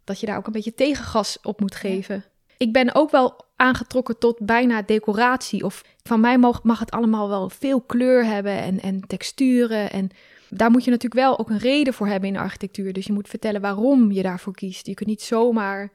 dat 0.04 0.20
je 0.20 0.26
daar 0.26 0.36
ook 0.36 0.46
een 0.46 0.52
beetje 0.52 0.74
tegengas 0.74 1.38
op 1.42 1.60
moet 1.60 1.74
geven. 1.74 2.24
Ik 2.56 2.72
ben 2.72 2.94
ook 2.94 3.10
wel 3.10 3.44
aangetrokken 3.56 4.18
tot 4.18 4.38
bijna 4.38 4.82
decoratie. 4.82 5.64
Of 5.64 5.84
van 6.02 6.20
mij 6.20 6.38
mag, 6.38 6.62
mag 6.62 6.78
het 6.78 6.90
allemaal 6.90 7.28
wel 7.28 7.50
veel 7.50 7.80
kleur 7.80 8.24
hebben 8.24 8.58
en, 8.58 8.80
en 8.80 9.00
texturen. 9.06 9.90
En 9.90 10.10
daar 10.48 10.70
moet 10.70 10.84
je 10.84 10.90
natuurlijk 10.90 11.20
wel 11.20 11.38
ook 11.38 11.50
een 11.50 11.58
reden 11.58 11.94
voor 11.94 12.06
hebben 12.06 12.28
in 12.28 12.34
de 12.34 12.40
architectuur. 12.40 12.92
Dus 12.92 13.06
je 13.06 13.12
moet 13.12 13.28
vertellen 13.28 13.60
waarom 13.60 14.12
je 14.12 14.22
daarvoor 14.22 14.54
kiest. 14.54 14.86
Je 14.86 14.94
kunt 14.94 15.08
niet 15.08 15.22
zomaar 15.22 15.92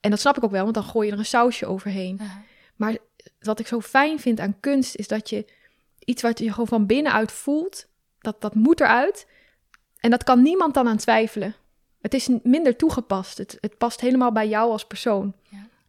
En 0.00 0.10
dat 0.10 0.20
snap 0.20 0.36
ik 0.36 0.44
ook 0.44 0.50
wel, 0.50 0.62
want 0.62 0.74
dan 0.74 0.84
gooi 0.84 1.06
je 1.06 1.12
er 1.12 1.18
een 1.18 1.24
sausje 1.24 1.66
overheen. 1.66 2.14
Uh-huh. 2.14 2.36
Maar 2.76 2.96
wat 3.40 3.60
ik 3.60 3.66
zo 3.66 3.80
fijn 3.80 4.20
vind 4.20 4.40
aan 4.40 4.60
kunst 4.60 4.96
is 4.96 5.08
dat 5.08 5.30
je 5.30 5.52
iets 5.98 6.22
wat 6.22 6.38
je 6.38 6.50
gewoon 6.50 6.66
van 6.66 6.86
binnenuit 6.86 7.32
voelt, 7.32 7.86
dat, 8.20 8.40
dat 8.40 8.54
moet 8.54 8.80
eruit. 8.80 9.26
En 10.00 10.10
dat 10.10 10.24
kan 10.24 10.42
niemand 10.42 10.74
dan 10.74 10.88
aan 10.88 10.96
twijfelen. 10.96 11.54
Het 12.00 12.14
is 12.14 12.28
minder 12.42 12.76
toegepast. 12.76 13.38
Het, 13.38 13.58
het 13.60 13.78
past 13.78 14.00
helemaal 14.00 14.32
bij 14.32 14.48
jou 14.48 14.70
als 14.70 14.86
persoon. 14.86 15.34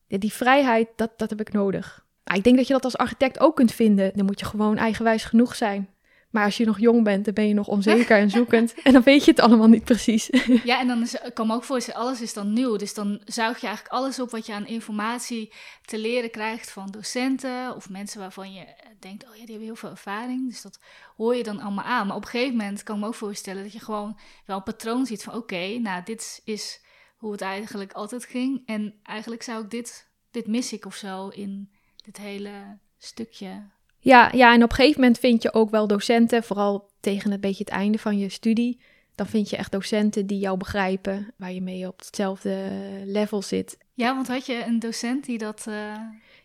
Ja. 0.07 0.17
Die 0.17 0.33
vrijheid, 0.33 0.87
dat, 0.95 1.11
dat 1.17 1.29
heb 1.29 1.39
ik 1.39 1.51
nodig. 1.51 2.05
Maar 2.23 2.37
ik 2.37 2.43
denk 2.43 2.57
dat 2.57 2.67
je 2.67 2.73
dat 2.73 2.83
als 2.83 2.97
architect 2.97 3.39
ook 3.39 3.55
kunt 3.55 3.71
vinden. 3.71 4.11
Dan 4.15 4.25
moet 4.25 4.39
je 4.39 4.45
gewoon 4.45 4.77
eigenwijs 4.77 5.23
genoeg 5.23 5.55
zijn. 5.55 5.89
Maar 6.29 6.43
als 6.43 6.57
je 6.57 6.65
nog 6.65 6.79
jong 6.79 7.03
bent, 7.03 7.25
dan 7.25 7.33
ben 7.33 7.47
je 7.47 7.53
nog 7.53 7.67
onzeker 7.67 8.17
en 8.17 8.29
zoekend. 8.39 8.73
En 8.83 8.93
dan 8.93 9.01
weet 9.01 9.25
je 9.25 9.31
het 9.31 9.39
allemaal 9.39 9.67
niet 9.67 9.83
precies. 9.83 10.29
Ja, 10.63 10.79
en 10.79 10.87
dan 10.87 11.01
is, 11.01 11.13
ik 11.13 11.33
kan 11.33 11.47
me 11.47 11.53
ook 11.53 11.63
voorstellen, 11.63 12.01
alles 12.01 12.21
is 12.21 12.33
dan 12.33 12.53
nieuw. 12.53 12.75
Dus 12.75 12.93
dan 12.93 13.21
zuig 13.25 13.59
je 13.59 13.67
eigenlijk 13.67 13.95
alles 13.95 14.19
op 14.19 14.31
wat 14.31 14.45
je 14.45 14.53
aan 14.53 14.67
informatie 14.67 15.53
te 15.85 15.99
leren 15.99 16.31
krijgt 16.31 16.71
van 16.71 16.91
docenten 16.91 17.75
of 17.75 17.89
mensen 17.89 18.19
waarvan 18.19 18.53
je 18.53 18.65
denkt, 18.99 19.23
oh 19.23 19.29
ja, 19.29 19.39
die 19.39 19.49
hebben 19.49 19.65
heel 19.65 19.75
veel 19.75 19.89
ervaring. 19.89 20.49
Dus 20.49 20.61
dat 20.61 20.79
hoor 21.17 21.35
je 21.35 21.43
dan 21.43 21.59
allemaal 21.59 21.85
aan. 21.85 22.07
Maar 22.07 22.15
op 22.15 22.23
een 22.23 22.29
gegeven 22.29 22.55
moment 22.55 22.83
kan 22.83 22.95
ik 22.95 23.01
me 23.01 23.07
ook 23.07 23.15
voorstellen 23.15 23.63
dat 23.63 23.73
je 23.73 23.79
gewoon 23.79 24.19
wel 24.45 24.57
een 24.57 24.63
patroon 24.63 25.05
ziet 25.05 25.23
van, 25.23 25.33
oké, 25.33 25.77
nou, 25.77 26.03
dit 26.03 26.41
is 26.43 26.81
hoe 27.17 27.31
het 27.31 27.41
eigenlijk 27.41 27.91
altijd 27.91 28.25
ging. 28.25 28.61
En 28.65 28.99
eigenlijk 29.03 29.43
zou 29.43 29.63
ik 29.63 29.69
dit, 29.69 30.09
dit 30.31 30.47
mis 30.47 30.73
ik 30.73 30.85
of 30.85 30.95
zo 30.95 31.27
in 31.27 31.71
dit 32.03 32.17
hele 32.17 32.77
stukje. 32.97 33.69
Ja, 33.99 34.29
ja, 34.33 34.53
en 34.53 34.63
op 34.63 34.69
een 34.69 34.75
gegeven 34.75 35.01
moment 35.01 35.19
vind 35.19 35.41
je 35.43 35.53
ook 35.53 35.69
wel 35.69 35.87
docenten, 35.87 36.43
vooral 36.43 36.89
tegen 36.99 37.31
een 37.31 37.39
beetje 37.39 37.63
het 37.63 37.73
einde 37.73 37.97
van 37.97 38.17
je 38.17 38.29
studie. 38.29 38.79
Dan 39.15 39.27
vind 39.27 39.49
je 39.49 39.57
echt 39.57 39.71
docenten 39.71 40.25
die 40.27 40.39
jou 40.39 40.57
begrijpen, 40.57 41.33
waar 41.37 41.51
je 41.51 41.61
mee 41.61 41.87
op 41.87 41.99
hetzelfde 41.99 42.69
level 43.05 43.41
zit. 43.41 43.77
Ja, 43.93 44.15
want 44.15 44.27
had 44.27 44.45
je 44.45 44.63
een 44.67 44.79
docent 44.79 45.25
die 45.25 45.37
dat... 45.37 45.65
eh, 45.67 45.93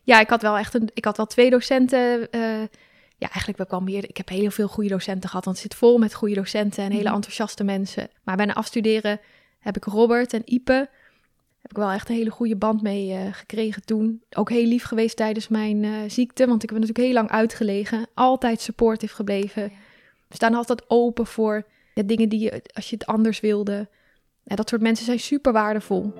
Ja, 0.02 0.20
ik 0.20 0.28
had 0.28 0.42
wel 0.42 0.56
echt 0.58 0.75
een, 0.75 0.90
ik 0.94 1.04
had 1.04 1.16
wel 1.16 1.26
twee 1.26 1.50
docenten. 1.50 2.30
eh, 2.30 2.40
ja, 3.16 3.30
eigenlijk 3.30 3.70
wel 3.70 3.80
meer. 3.80 4.08
Ik 4.08 4.16
heb 4.16 4.28
heel 4.28 4.50
veel 4.50 4.68
goede 4.68 4.88
docenten 4.88 5.28
gehad, 5.28 5.44
want 5.44 5.56
het 5.62 5.66
zit 5.70 5.78
vol 5.78 5.99
met 5.99 6.14
goede 6.14 6.34
docenten 6.34 6.84
en 6.84 6.90
hele 6.90 7.04
Mhm. 7.04 7.14
enthousiaste 7.14 7.64
mensen. 7.64 8.08
Maar 8.25 8.37
bij 8.37 8.46
een 8.46 8.52
afstuderen 8.54 9.20
heb 9.58 9.76
ik 9.76 9.84
Robert 9.84 10.32
en 10.32 10.42
Ipe. 10.44 10.88
Heb 11.64 11.73
ik 11.73 11.83
wel 11.83 11.90
echt 11.90 12.09
een 12.09 12.14
hele 12.14 12.30
goede 12.30 12.56
band 12.56 12.83
mee 12.83 13.12
eh, 13.12 13.33
gekregen 13.33 13.85
toen. 13.85 14.23
Ook 14.30 14.50
heel 14.50 14.66
lief 14.66 14.85
geweest 14.85 15.16
tijdens 15.16 15.49
mijn 15.49 15.85
eh, 15.85 15.92
ziekte, 16.06 16.47
want 16.47 16.62
ik 16.62 16.71
heb 16.71 16.78
natuurlijk 16.78 17.06
heel 17.06 17.14
lang 17.14 17.30
uitgelegen. 17.30 18.06
Altijd 18.14 18.61
supportive 18.61 19.14
gebleven. 19.14 19.62
Ja. 19.62 19.68
We 20.28 20.35
staan 20.35 20.54
altijd 20.54 20.85
open 20.90 21.26
voor 21.26 21.66
ja, 21.94 22.02
dingen 22.02 22.28
die 22.28 22.40
je, 22.40 22.62
als 22.75 22.90
je 22.90 22.97
het 22.97 23.06
anders 23.06 23.40
wilde. 23.40 23.88
Ja, 24.42 24.56
dat 24.56 24.68
soort 24.68 24.83
mensen 24.83 25.04
zijn 25.04 25.21
super 25.21 25.52
waardevol. 25.52 26.12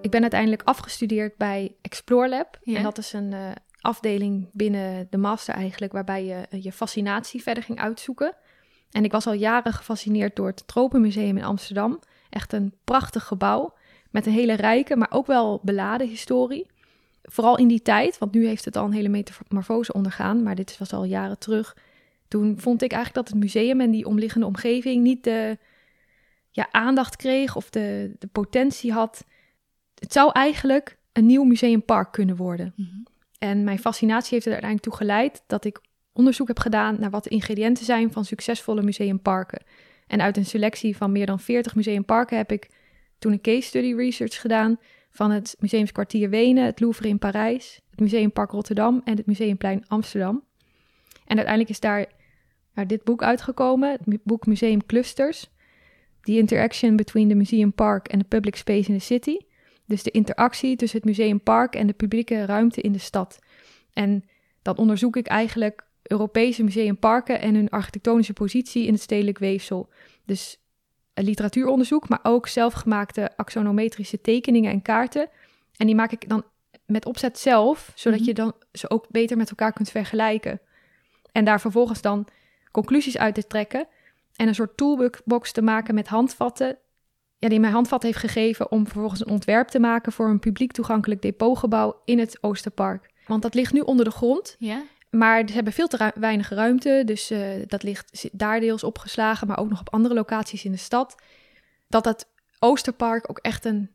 Ik 0.00 0.10
ben 0.10 0.22
uiteindelijk 0.22 0.62
afgestudeerd 0.62 1.36
bij 1.36 1.74
Explore 1.80 2.28
Lab. 2.28 2.58
En 2.62 2.82
dat 2.82 2.98
is 2.98 3.12
een 3.12 3.32
eh, 3.32 3.50
afdeling 3.80 4.48
binnen 4.52 5.06
de 5.10 5.18
master 5.18 5.54
eigenlijk, 5.54 5.92
waarbij 5.92 6.24
je 6.24 6.60
je 6.60 6.72
fascinatie 6.72 7.42
verder 7.42 7.62
ging 7.62 7.78
uitzoeken. 7.78 8.34
En 8.94 9.04
ik 9.04 9.12
was 9.12 9.26
al 9.26 9.32
jaren 9.32 9.72
gefascineerd 9.72 10.36
door 10.36 10.46
het 10.46 10.66
Tropenmuseum 10.66 11.36
in 11.36 11.44
Amsterdam. 11.44 11.98
Echt 12.30 12.52
een 12.52 12.74
prachtig 12.84 13.24
gebouw 13.24 13.74
met 14.10 14.26
een 14.26 14.32
hele 14.32 14.52
rijke, 14.52 14.96
maar 14.96 15.10
ook 15.10 15.26
wel 15.26 15.60
beladen 15.62 16.08
historie. 16.08 16.66
Vooral 17.22 17.58
in 17.58 17.68
die 17.68 17.82
tijd, 17.82 18.18
want 18.18 18.34
nu 18.34 18.46
heeft 18.46 18.64
het 18.64 18.76
al 18.76 18.84
een 18.84 18.92
hele 18.92 19.08
metamorfose 19.08 19.92
ondergaan, 19.92 20.42
maar 20.42 20.54
dit 20.54 20.78
was 20.78 20.92
al 20.92 21.04
jaren 21.04 21.38
terug. 21.38 21.76
Toen 22.28 22.60
vond 22.60 22.82
ik 22.82 22.92
eigenlijk 22.92 23.26
dat 23.26 23.34
het 23.34 23.44
museum 23.44 23.80
en 23.80 23.90
die 23.90 24.06
omliggende 24.06 24.46
omgeving 24.46 25.02
niet 25.02 25.24
de 25.24 25.58
ja, 26.50 26.68
aandacht 26.70 27.16
kreeg 27.16 27.56
of 27.56 27.70
de, 27.70 28.16
de 28.18 28.26
potentie 28.26 28.92
had. 28.92 29.24
Het 29.98 30.12
zou 30.12 30.30
eigenlijk 30.32 30.98
een 31.12 31.26
nieuw 31.26 31.44
museumpark 31.44 32.12
kunnen 32.12 32.36
worden. 32.36 32.72
Mhm. 32.76 32.88
En 33.38 33.64
mijn 33.64 33.78
fascinatie 33.78 34.34
heeft 34.34 34.46
er 34.46 34.52
uiteindelijk 34.52 34.90
toe 34.90 35.06
geleid 35.06 35.42
dat 35.46 35.64
ik 35.64 35.80
onderzoek 36.14 36.48
heb 36.48 36.58
gedaan 36.58 36.96
naar 37.00 37.10
wat 37.10 37.24
de 37.24 37.30
ingrediënten 37.30 37.84
zijn 37.84 38.12
van 38.12 38.24
succesvolle 38.24 38.82
museumparken. 38.82 39.62
En 40.06 40.20
uit 40.20 40.36
een 40.36 40.46
selectie 40.46 40.96
van 40.96 41.12
meer 41.12 41.26
dan 41.26 41.40
40 41.40 41.74
museumparken 41.74 42.36
heb 42.36 42.52
ik 42.52 42.70
toen 43.18 43.32
een 43.32 43.40
case 43.40 43.68
study 43.68 43.94
research 43.94 44.40
gedaan 44.40 44.78
van 45.10 45.30
het 45.30 45.56
Museumskwartier 45.58 46.30
Wenen, 46.30 46.64
het 46.64 46.80
Louvre 46.80 47.08
in 47.08 47.18
Parijs, 47.18 47.80
het 47.90 48.00
Museumpark 48.00 48.50
Rotterdam 48.50 49.00
en 49.04 49.16
het 49.16 49.26
Museumplein 49.26 49.84
Amsterdam. 49.88 50.44
En 51.24 51.36
uiteindelijk 51.36 51.68
is 51.68 51.80
daar 51.80 52.06
dit 52.86 53.04
boek 53.04 53.22
uitgekomen, 53.22 53.90
het 53.90 54.22
boek 54.24 54.46
Museum 54.46 54.86
Clusters. 54.86 55.52
The 56.20 56.36
Interaction 56.36 56.96
Between 56.96 57.28
the 57.28 57.34
Museum 57.34 57.72
Park 57.72 58.12
and 58.12 58.20
the 58.20 58.28
Public 58.28 58.56
Space 58.56 58.88
in 58.88 58.98
the 58.98 59.04
City. 59.04 59.38
Dus 59.86 60.02
de 60.02 60.10
interactie 60.10 60.76
tussen 60.76 60.98
het 60.98 61.06
museumpark 61.06 61.74
en 61.74 61.86
de 61.86 61.92
publieke 61.92 62.44
ruimte 62.44 62.80
in 62.80 62.92
de 62.92 62.98
stad. 62.98 63.38
En 63.92 64.24
dan 64.62 64.76
onderzoek 64.76 65.16
ik 65.16 65.26
eigenlijk 65.26 65.86
Europese 66.08 66.62
museumparken 66.64 67.40
en 67.40 67.54
hun 67.54 67.68
architectonische 67.70 68.32
positie 68.32 68.86
in 68.86 68.92
het 68.92 69.02
stedelijk 69.02 69.38
weefsel. 69.38 69.88
Dus 70.24 70.58
een 71.14 71.24
literatuuronderzoek, 71.24 72.08
maar 72.08 72.20
ook 72.22 72.48
zelfgemaakte 72.48 73.36
axonometrische 73.36 74.20
tekeningen 74.20 74.70
en 74.72 74.82
kaarten. 74.82 75.28
En 75.76 75.86
die 75.86 75.94
maak 75.94 76.12
ik 76.12 76.28
dan 76.28 76.44
met 76.86 77.06
opzet 77.06 77.38
zelf, 77.38 77.92
zodat 77.94 78.18
Mhm. 78.18 78.28
je 78.28 78.34
dan 78.34 78.52
ze 78.72 78.90
ook 78.90 79.06
beter 79.10 79.36
met 79.36 79.48
elkaar 79.50 79.72
kunt 79.72 79.90
vergelijken. 79.90 80.60
En 81.32 81.44
daar 81.44 81.60
vervolgens 81.60 82.00
dan 82.00 82.26
conclusies 82.70 83.18
uit 83.18 83.34
te 83.34 83.46
trekken 83.46 83.86
en 84.36 84.48
een 84.48 84.54
soort 84.54 84.76
toolbox 84.76 85.52
te 85.52 85.62
maken 85.62 85.94
met 85.94 86.08
handvatten 86.08 86.78
ja, 87.38 87.48
die 87.48 87.60
mij 87.60 87.70
handvat 87.70 88.02
heeft 88.02 88.18
gegeven 88.18 88.70
om 88.70 88.86
vervolgens 88.86 89.20
een 89.20 89.28
ontwerp 89.32 89.68
te 89.68 89.78
maken 89.80 90.12
voor 90.12 90.28
een 90.28 90.38
publiek 90.38 90.72
toegankelijk 90.72 91.22
depotgebouw 91.22 92.00
in 92.04 92.18
het 92.18 92.38
Oosterpark. 92.40 93.10
Want 93.26 93.42
dat 93.42 93.54
ligt 93.54 93.72
nu 93.72 93.80
onder 93.80 94.04
de 94.04 94.10
grond, 94.10 94.56
Ja? 94.58 94.82
Maar 95.18 95.42
ze 95.48 95.54
hebben 95.54 95.72
veel 95.72 95.86
te 95.88 95.96
ru- 95.96 96.20
weinig 96.20 96.48
ruimte, 96.48 97.02
dus 97.04 97.30
eh, 97.30 97.48
dat 97.66 97.82
ligt 97.82 98.28
daar 98.32 98.60
deels 98.60 98.84
opgeslagen, 98.84 99.46
maar 99.46 99.58
ook 99.58 99.68
nog 99.70 99.80
op 99.80 99.92
andere 99.92 100.14
locaties 100.14 100.64
in 100.64 100.72
de 100.72 100.78
stad. 100.78 101.14
Dat 101.88 102.04
dat 102.04 102.28
Oosterpark 102.58 103.30
ook 103.30 103.38
echt 103.38 103.64
een, 103.64 103.90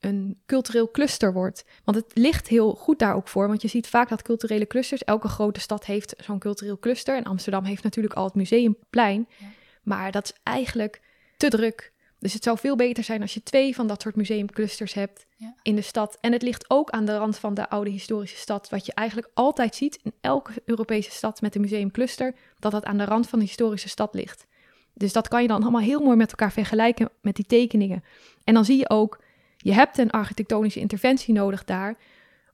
een 0.00 0.40
cultureel 0.46 0.90
cluster 0.90 1.32
wordt. 1.32 1.64
Want 1.84 1.96
het 1.96 2.10
ligt 2.14 2.48
heel 2.48 2.74
goed 2.74 2.98
daar 2.98 3.14
ook 3.14 3.28
voor, 3.28 3.48
want 3.48 3.62
je 3.62 3.68
ziet 3.68 3.86
vaak 3.88 4.08
dat 4.08 4.22
culturele 4.22 4.66
clusters, 4.66 5.04
elke 5.04 5.28
grote 5.28 5.60
stad 5.60 5.84
heeft 5.86 6.14
zo'n 6.18 6.38
cultureel 6.38 6.78
cluster. 6.78 7.16
En 7.16 7.24
Amsterdam 7.24 7.64
heeft 7.64 7.82
natuurlijk 7.82 8.14
al 8.14 8.24
het 8.24 8.34
museumplein, 8.34 9.28
Ja. 9.38 9.46
maar 9.82 10.12
dat 10.12 10.24
is 10.24 10.32
eigenlijk 10.42 11.00
te 11.36 11.48
druk. 11.48 11.92
Dus 12.26 12.34
het 12.34 12.44
zou 12.44 12.58
veel 12.58 12.76
beter 12.76 13.04
zijn 13.04 13.20
als 13.20 13.34
je 13.34 13.42
twee 13.42 13.74
van 13.74 13.86
dat 13.86 14.02
soort 14.02 14.16
museumclusters 14.16 14.94
hebt 14.94 15.26
Ja. 15.36 15.54
in 15.62 15.74
de 15.74 15.82
stad. 15.82 16.18
En 16.20 16.32
het 16.32 16.42
ligt 16.42 16.70
ook 16.70 16.90
aan 16.90 17.04
de 17.04 17.16
rand 17.16 17.38
van 17.38 17.54
de 17.54 17.68
oude 17.68 17.90
historische 17.90 18.36
stad. 18.36 18.68
Wat 18.68 18.86
je 18.86 18.92
eigenlijk 18.94 19.30
altijd 19.34 19.74
ziet 19.74 19.98
in 20.02 20.12
elke 20.20 20.52
Europese 20.64 21.10
stad 21.10 21.40
met 21.40 21.54
een 21.54 21.60
museumcluster, 21.60 22.34
dat 22.58 22.72
dat 22.72 22.84
aan 22.84 22.98
de 22.98 23.04
rand 23.04 23.28
van 23.28 23.38
de 23.38 23.44
historische 23.44 23.88
stad 23.88 24.14
ligt. 24.14 24.46
Dus 24.94 25.12
dat 25.12 25.28
kan 25.28 25.42
je 25.42 25.48
dan 25.48 25.62
allemaal 25.62 25.80
heel 25.80 26.00
mooi 26.00 26.16
met 26.16 26.30
elkaar 26.30 26.52
vergelijken 26.52 27.10
met 27.20 27.36
die 27.36 27.46
tekeningen. 27.46 28.04
En 28.44 28.54
dan 28.54 28.64
zie 28.64 28.78
je 28.78 28.90
ook, 28.90 29.20
je 29.56 29.72
hebt 29.72 29.98
een 29.98 30.10
architectonische 30.10 30.80
interventie 30.80 31.34
nodig 31.34 31.64
daar, 31.64 31.96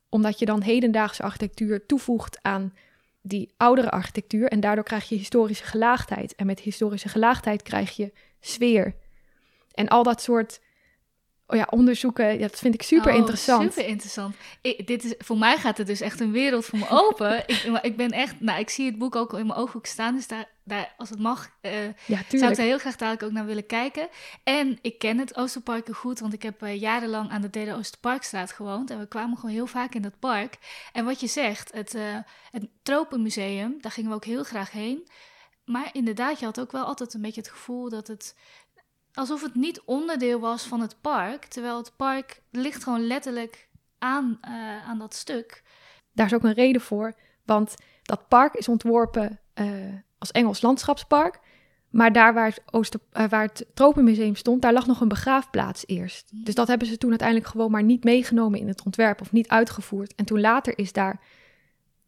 omdat 0.09 0.39
je 0.39 0.45
dan 0.45 0.63
hedendaagse 0.63 1.23
architectuur 1.23 1.87
toevoegt 1.87 2.39
aan 2.43 2.75
die 3.23 3.53
oudere 3.57 3.91
architectuur. 3.91 4.49
En 4.49 4.61
daardoor 4.61 4.85
krijg 4.85 5.09
je 5.09 5.15
historische 5.17 5.65
gelaagdheid. 5.65 6.35
En 6.35 6.47
met 6.47 6.61
historische 6.61 7.09
gelaagdheid 7.09 7.63
krijg 7.63 7.97
je 7.97 8.13
sfeer. 8.41 8.95
En 9.75 9.89
al 9.89 10.03
dat 10.03 10.23
soort 10.23 10.61
oh 11.53 11.59
ja, 11.59 11.67
onderzoeken, 11.71 12.33
ja, 12.33 12.47
dat 12.47 12.59
vind 12.59 12.75
ik 12.75 12.83
super 12.83 13.11
Oh, 13.11 13.17
interessant. 13.17 13.73
Super 13.73 13.89
interessant. 13.89 14.35
Ik, 14.63 14.87
dit 14.87 15.05
is, 15.05 15.15
voor 15.19 15.39
mij 15.39 15.57
gaat 15.57 15.79
het 15.79 15.87
dus 15.87 16.01
echt 16.01 16.21
een 16.21 16.33
wereld 16.33 16.65
voor 16.65 16.79
me 16.79 16.89
open. 16.89 17.39
ik, 17.49 17.79
ik 17.83 17.97
ben 17.97 18.11
echt, 18.11 18.41
nou, 18.41 18.61
ik 18.61 18.71
zie 18.71 18.87
het 18.87 18.99
boek 18.99 19.17
ook 19.17 19.33
in 19.33 19.47
mijn 19.47 19.59
ooghoek 19.59 19.87
staan. 19.87 20.15
Dus 20.15 20.27
daar, 20.27 20.49
daar 20.65 20.95
als 20.97 21.11
het 21.11 21.19
mag, 21.19 21.51
eh, 21.61 21.85
Ja, 22.07 22.19
zou 22.29 22.53
ik 22.53 22.59
er 22.59 22.65
heel 22.65 22.79
graag 22.79 22.97
dadelijk 22.97 23.23
ook 23.23 23.33
naar 23.33 23.47
willen 23.47 23.67
kijken. 23.67 24.09
En 24.43 24.79
ik 24.83 24.99
ken 24.99 25.19
het 25.19 25.37
Oosterpark 25.37 25.87
heel 25.87 25.95
goed, 25.95 26.21
want 26.21 26.33
ik 26.33 26.43
heb 26.43 26.63
eh, 26.63 26.81
jarenlang 26.81 27.31
aan 27.31 27.43
de 27.43 27.51
Derde 27.51 27.75
Oosterparkstraat 27.75 28.53
gewoond. 28.53 28.91
En 28.91 28.99
we 28.99 29.07
kwamen 29.07 29.37
gewoon 29.39 29.55
heel 29.55 29.67
vaak 29.67 29.95
in 29.95 30.03
dat 30.03 30.19
park. 30.19 30.59
En 30.93 31.05
wat 31.05 31.21
je 31.21 31.27
zegt, 31.27 31.73
het, 31.73 31.95
eh 31.95 32.17
het 32.51 32.69
Tropenmuseum, 32.83 33.77
daar 33.81 33.93
gingen 33.93 34.11
we 34.11 34.17
ook 34.17 34.25
heel 34.25 34.45
graag 34.45 34.71
heen. 34.71 35.09
Maar 35.65 35.91
inderdaad, 35.93 36.39
je 36.39 36.45
had 36.45 36.61
ook 36.61 36.73
wel 36.73 36.85
altijd 36.85 37.15
een 37.15 37.23
beetje 37.23 37.41
het 37.41 37.51
gevoel 37.51 37.89
dat 37.89 38.07
het... 38.07 38.35
Alsof 39.15 39.43
het 39.43 39.55
niet 39.55 39.83
onderdeel 39.85 40.41
was 40.41 40.63
van 40.63 40.81
het 40.81 40.97
park. 41.01 41.45
Terwijl 41.45 41.77
het 41.77 41.93
park 41.97 42.43
ligt 42.51 42.83
gewoon 42.83 43.07
letterlijk 43.07 43.69
aan, 43.99 44.39
eh, 44.41 44.89
aan 44.89 44.99
dat 44.99 45.15
stuk. 45.15 45.63
Daar 46.13 46.27
is 46.27 46.35
ook 46.35 46.45
een 46.45 46.53
reden 46.53 46.81
voor, 46.81 47.15
want 47.45 47.75
dat 48.03 48.29
park 48.29 48.55
is 48.55 48.69
ontworpen 48.69 49.41
eh, 49.55 49.67
als 50.19 50.31
Engels 50.31 50.63
landschapspark. 50.63 51.41
Maar 51.91 52.13
daar 52.13 52.35
waar 52.35 52.47
het, 52.47 52.63
Ooster, 52.71 53.01
eh, 53.11 53.29
waar 53.29 53.43
het 53.43 53.67
Tropenmuseum 53.75 54.35
stond, 54.35 54.63
daar 54.63 54.73
lag 54.73 54.87
nog 54.87 55.01
een 55.01 55.09
begraafplaats 55.09 55.87
eerst. 55.87 56.45
Dus 56.45 56.55
dat 56.55 56.69
hebben 56.69 56.87
ze 56.87 56.99
toen 56.99 57.11
uiteindelijk 57.11 57.49
gewoon 57.49 57.71
maar 57.71 57.83
niet 57.83 58.05
meegenomen 58.05 58.61
in 58.61 58.69
het 58.69 58.83
ontwerp 58.85 59.21
of 59.21 59.33
niet 59.33 59.49
uitgevoerd. 59.49 60.15
En 60.15 60.25
toen 60.25 60.41
later 60.41 60.79
is 60.79 60.93
daar 60.93 61.21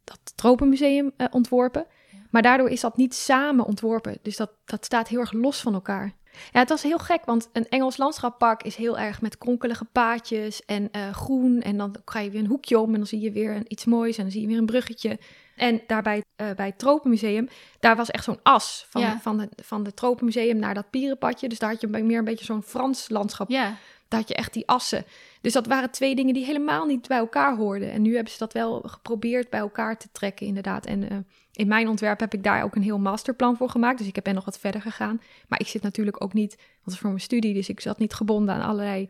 dat 0.05 0.33
Tropenmuseum 0.35 1.13
ontworpen. 1.31 1.87
Maar 2.31 2.43
daardoor 2.43 2.69
is 2.69 2.81
dat 2.81 2.97
niet 2.97 3.15
samen 3.15 3.65
ontworpen. 3.65 4.19
Dus 4.23 4.37
dat, 4.37 4.51
dat 4.65 4.85
staat 4.85 5.09
heel 5.09 5.21
erg 5.21 5.33
los 5.33 5.61
van 5.61 5.75
elkaar. 5.75 6.13
Ja, 6.53 6.61
het 6.61 6.69
was 6.69 6.83
heel 6.83 6.99
gek, 6.99 7.25
want 7.25 7.49
een 7.53 7.69
Engels 7.69 7.97
landschappark 7.97 8.63
is 8.63 8.77
heel 8.77 8.99
erg 8.99 9.21
met 9.21 9.39
kronkelige 9.39 9.85
paadjes 9.85 10.65
en 10.65 10.89
eh, 10.93 11.11
groen. 11.11 11.61
En 11.61 11.77
dan 11.77 11.97
ga 12.05 12.19
je 12.19 12.31
weer 12.31 12.41
een 12.41 12.47
hoekje 12.47 12.79
om 12.79 12.91
en 12.91 12.97
dan 12.97 13.07
zie 13.07 13.21
je 13.21 13.33
weer 13.33 13.57
een, 13.57 13.65
iets 13.69 13.85
moois 13.85 14.17
en 14.17 14.23
dan 14.23 14.33
zie 14.33 14.41
je 14.41 14.47
weer 14.47 14.59
een 14.59 14.67
bruggetje. 14.67 15.19
En 15.57 15.81
daarbij 15.87 16.17
uh, 16.17 16.51
bij 16.57 16.67
het 16.67 16.79
Tropenmuseum, 16.79 17.49
daar 17.81 17.97
was 17.97 18.11
echt 18.11 18.25
zo'n 18.25 18.39
as 18.43 18.87
van, 18.89 19.01
Ja. 19.01 19.19
van, 19.21 19.41
het, 19.41 19.51
van 19.65 19.85
het 19.85 19.97
Tropenmuseum 19.97 20.57
naar 20.59 20.75
dat 20.75 20.91
pierenpadje. 20.91 21.49
Dus 21.49 21.59
daar 21.59 21.71
had 21.71 21.81
je 21.81 21.87
meer 21.87 22.19
een 22.19 22.25
beetje 22.25 22.45
zo'n 22.45 22.63
Frans 22.63 23.09
landschap. 23.09 23.51
Ja, 23.51 23.77
Daar 24.09 24.21
had 24.21 24.29
je 24.29 24.35
echt 24.35 24.53
die 24.53 24.67
assen. 24.69 25.05
Dus 25.41 25.53
dat 25.53 25.67
waren 25.67 25.91
twee 25.91 26.15
dingen 26.15 26.35
die 26.35 26.45
helemaal 26.45 26.87
niet 26.87 27.09
bij 27.09 27.19
elkaar 27.19 27.57
hoorden. 27.57 27.91
En 27.93 28.03
nu 28.03 28.15
hebben 28.15 28.33
ze 28.33 28.39
dat 28.39 28.53
wel 28.53 28.81
geprobeerd 28.87 29.51
bij 29.51 29.61
elkaar 29.61 29.99
te 29.99 30.09
trekken, 30.13 30.47
inderdaad. 30.47 30.87
En 30.87 31.11
eh, 31.11 31.17
in 31.53 31.69
mijn 31.69 31.89
ontwerp 31.89 32.21
heb 32.21 32.35
ik 32.35 32.43
daar 32.45 32.63
ook 32.63 32.75
een 32.75 32.83
heel 32.83 32.99
masterplan 32.99 33.57
voor 33.57 33.69
gemaakt. 33.69 33.99
Dus 33.99 34.07
ik 34.07 34.23
ben 34.23 34.35
nog 34.35 34.45
wat 34.45 34.59
verder 34.59 34.81
gegaan. 34.81 35.21
Maar 35.49 35.61
ik 35.61 35.67
zit 35.67 35.83
natuurlijk 35.83 36.23
ook 36.23 36.33
niet, 36.33 36.59
want 36.85 36.99
voor 36.99 37.09
mijn 37.09 37.21
studie, 37.21 37.55
dus 37.55 37.69
ik 37.69 37.81
zat 37.81 37.99
niet 37.99 38.15
gebonden 38.15 38.55
aan 38.55 38.69
allerlei 38.69 39.09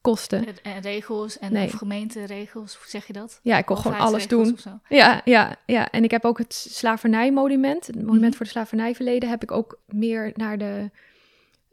kosten. 0.00 0.46
en, 0.62 0.80
regels 0.80 1.38
en 1.38 1.52
Nee. 1.52 1.66
of 1.66 1.72
gemeenteregels, 1.72 2.74
hoe 2.76 2.86
zeg 2.88 3.06
je 3.06 3.12
dat? 3.12 3.40
Ja, 3.42 3.58
ik 3.58 3.64
kon 3.66 3.76
gewoon 3.76 3.98
alles 3.98 4.28
doen. 4.28 4.58
Ja, 4.88 5.20
ja, 5.24 5.56
ja. 5.66 5.90
En 5.90 6.04
ik 6.04 6.10
heb 6.10 6.24
ook 6.24 6.38
het 6.38 6.54
slavernijmonument, 6.54 7.86
het 7.86 7.96
monument 7.96 8.22
Mhm. 8.22 8.32
voor 8.36 8.44
de 8.44 8.50
slavernijverleden, 8.52 9.28
heb 9.28 9.42
ik 9.42 9.50
ook 9.50 9.78
meer 9.86 10.32
naar 10.34 10.58
de. 10.58 10.90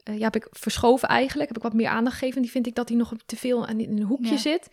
Eh, 0.06 0.18
ja, 0.18 0.24
heb 0.24 0.36
ik 0.36 0.46
verschoven 0.50 1.08
eigenlijk. 1.08 1.48
Heb 1.48 1.56
ik 1.56 1.62
wat 1.62 1.72
meer 1.72 1.88
aandacht 1.88 2.18
gegeven. 2.18 2.42
Die 2.42 2.50
vind 2.50 2.66
ik 2.66 2.74
dat 2.74 2.88
hij 2.88 2.98
nog 2.98 3.12
te 3.26 3.36
veel 3.36 3.68
in 3.68 3.80
een 3.80 4.02
hoekje 4.02 4.30
Ja. 4.30 4.36
zit. 4.36 4.68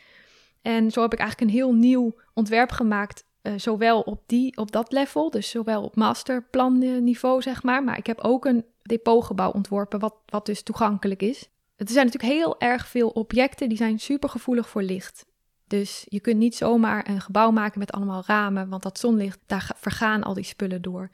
En 0.61 0.91
zo 0.91 1.01
heb 1.01 1.13
ik 1.13 1.19
eigenlijk 1.19 1.51
een 1.51 1.57
heel 1.57 1.73
nieuw 1.73 2.15
ontwerp 2.33 2.71
gemaakt. 2.71 3.23
eh, 3.41 3.53
zowel 3.57 4.01
op, 4.01 4.23
die, 4.25 4.57
op 4.57 4.71
dat 4.71 4.91
level, 4.91 5.29
dus 5.29 5.49
zowel 5.49 5.83
op 5.83 5.95
masterplan 5.95 7.03
niveau, 7.03 7.41
zeg 7.41 7.63
maar. 7.63 7.83
Maar 7.83 7.97
ik 7.97 8.05
heb 8.07 8.19
ook 8.19 8.45
een 8.45 8.65
depotgebouw 8.81 9.51
ontworpen, 9.51 9.99
wat, 9.99 10.15
wat 10.25 10.45
dus 10.45 10.61
toegankelijk 10.63 11.21
is. 11.21 11.49
Er 11.75 11.89
zijn 11.89 12.05
natuurlijk 12.05 12.33
heel 12.33 12.59
erg 12.59 12.87
veel 12.87 13.09
objecten 13.09 13.69
die 13.69 13.77
zijn 13.77 13.99
super 13.99 14.29
gevoelig 14.29 14.69
voor 14.69 14.81
licht. 14.83 15.25
Dus 15.67 16.05
je 16.09 16.19
kunt 16.19 16.37
niet 16.37 16.55
zomaar 16.55 17.09
een 17.09 17.21
gebouw 17.21 17.51
maken 17.51 17.79
met 17.79 17.91
allemaal 17.91 18.23
ramen, 18.25 18.69
want 18.69 18.83
dat 18.83 18.99
zonlicht, 18.99 19.39
daar 19.45 19.61
ga- 19.61 19.75
vergaan 19.77 20.23
al 20.23 20.33
die 20.33 20.43
spullen 20.43 20.81
door. 20.81 21.09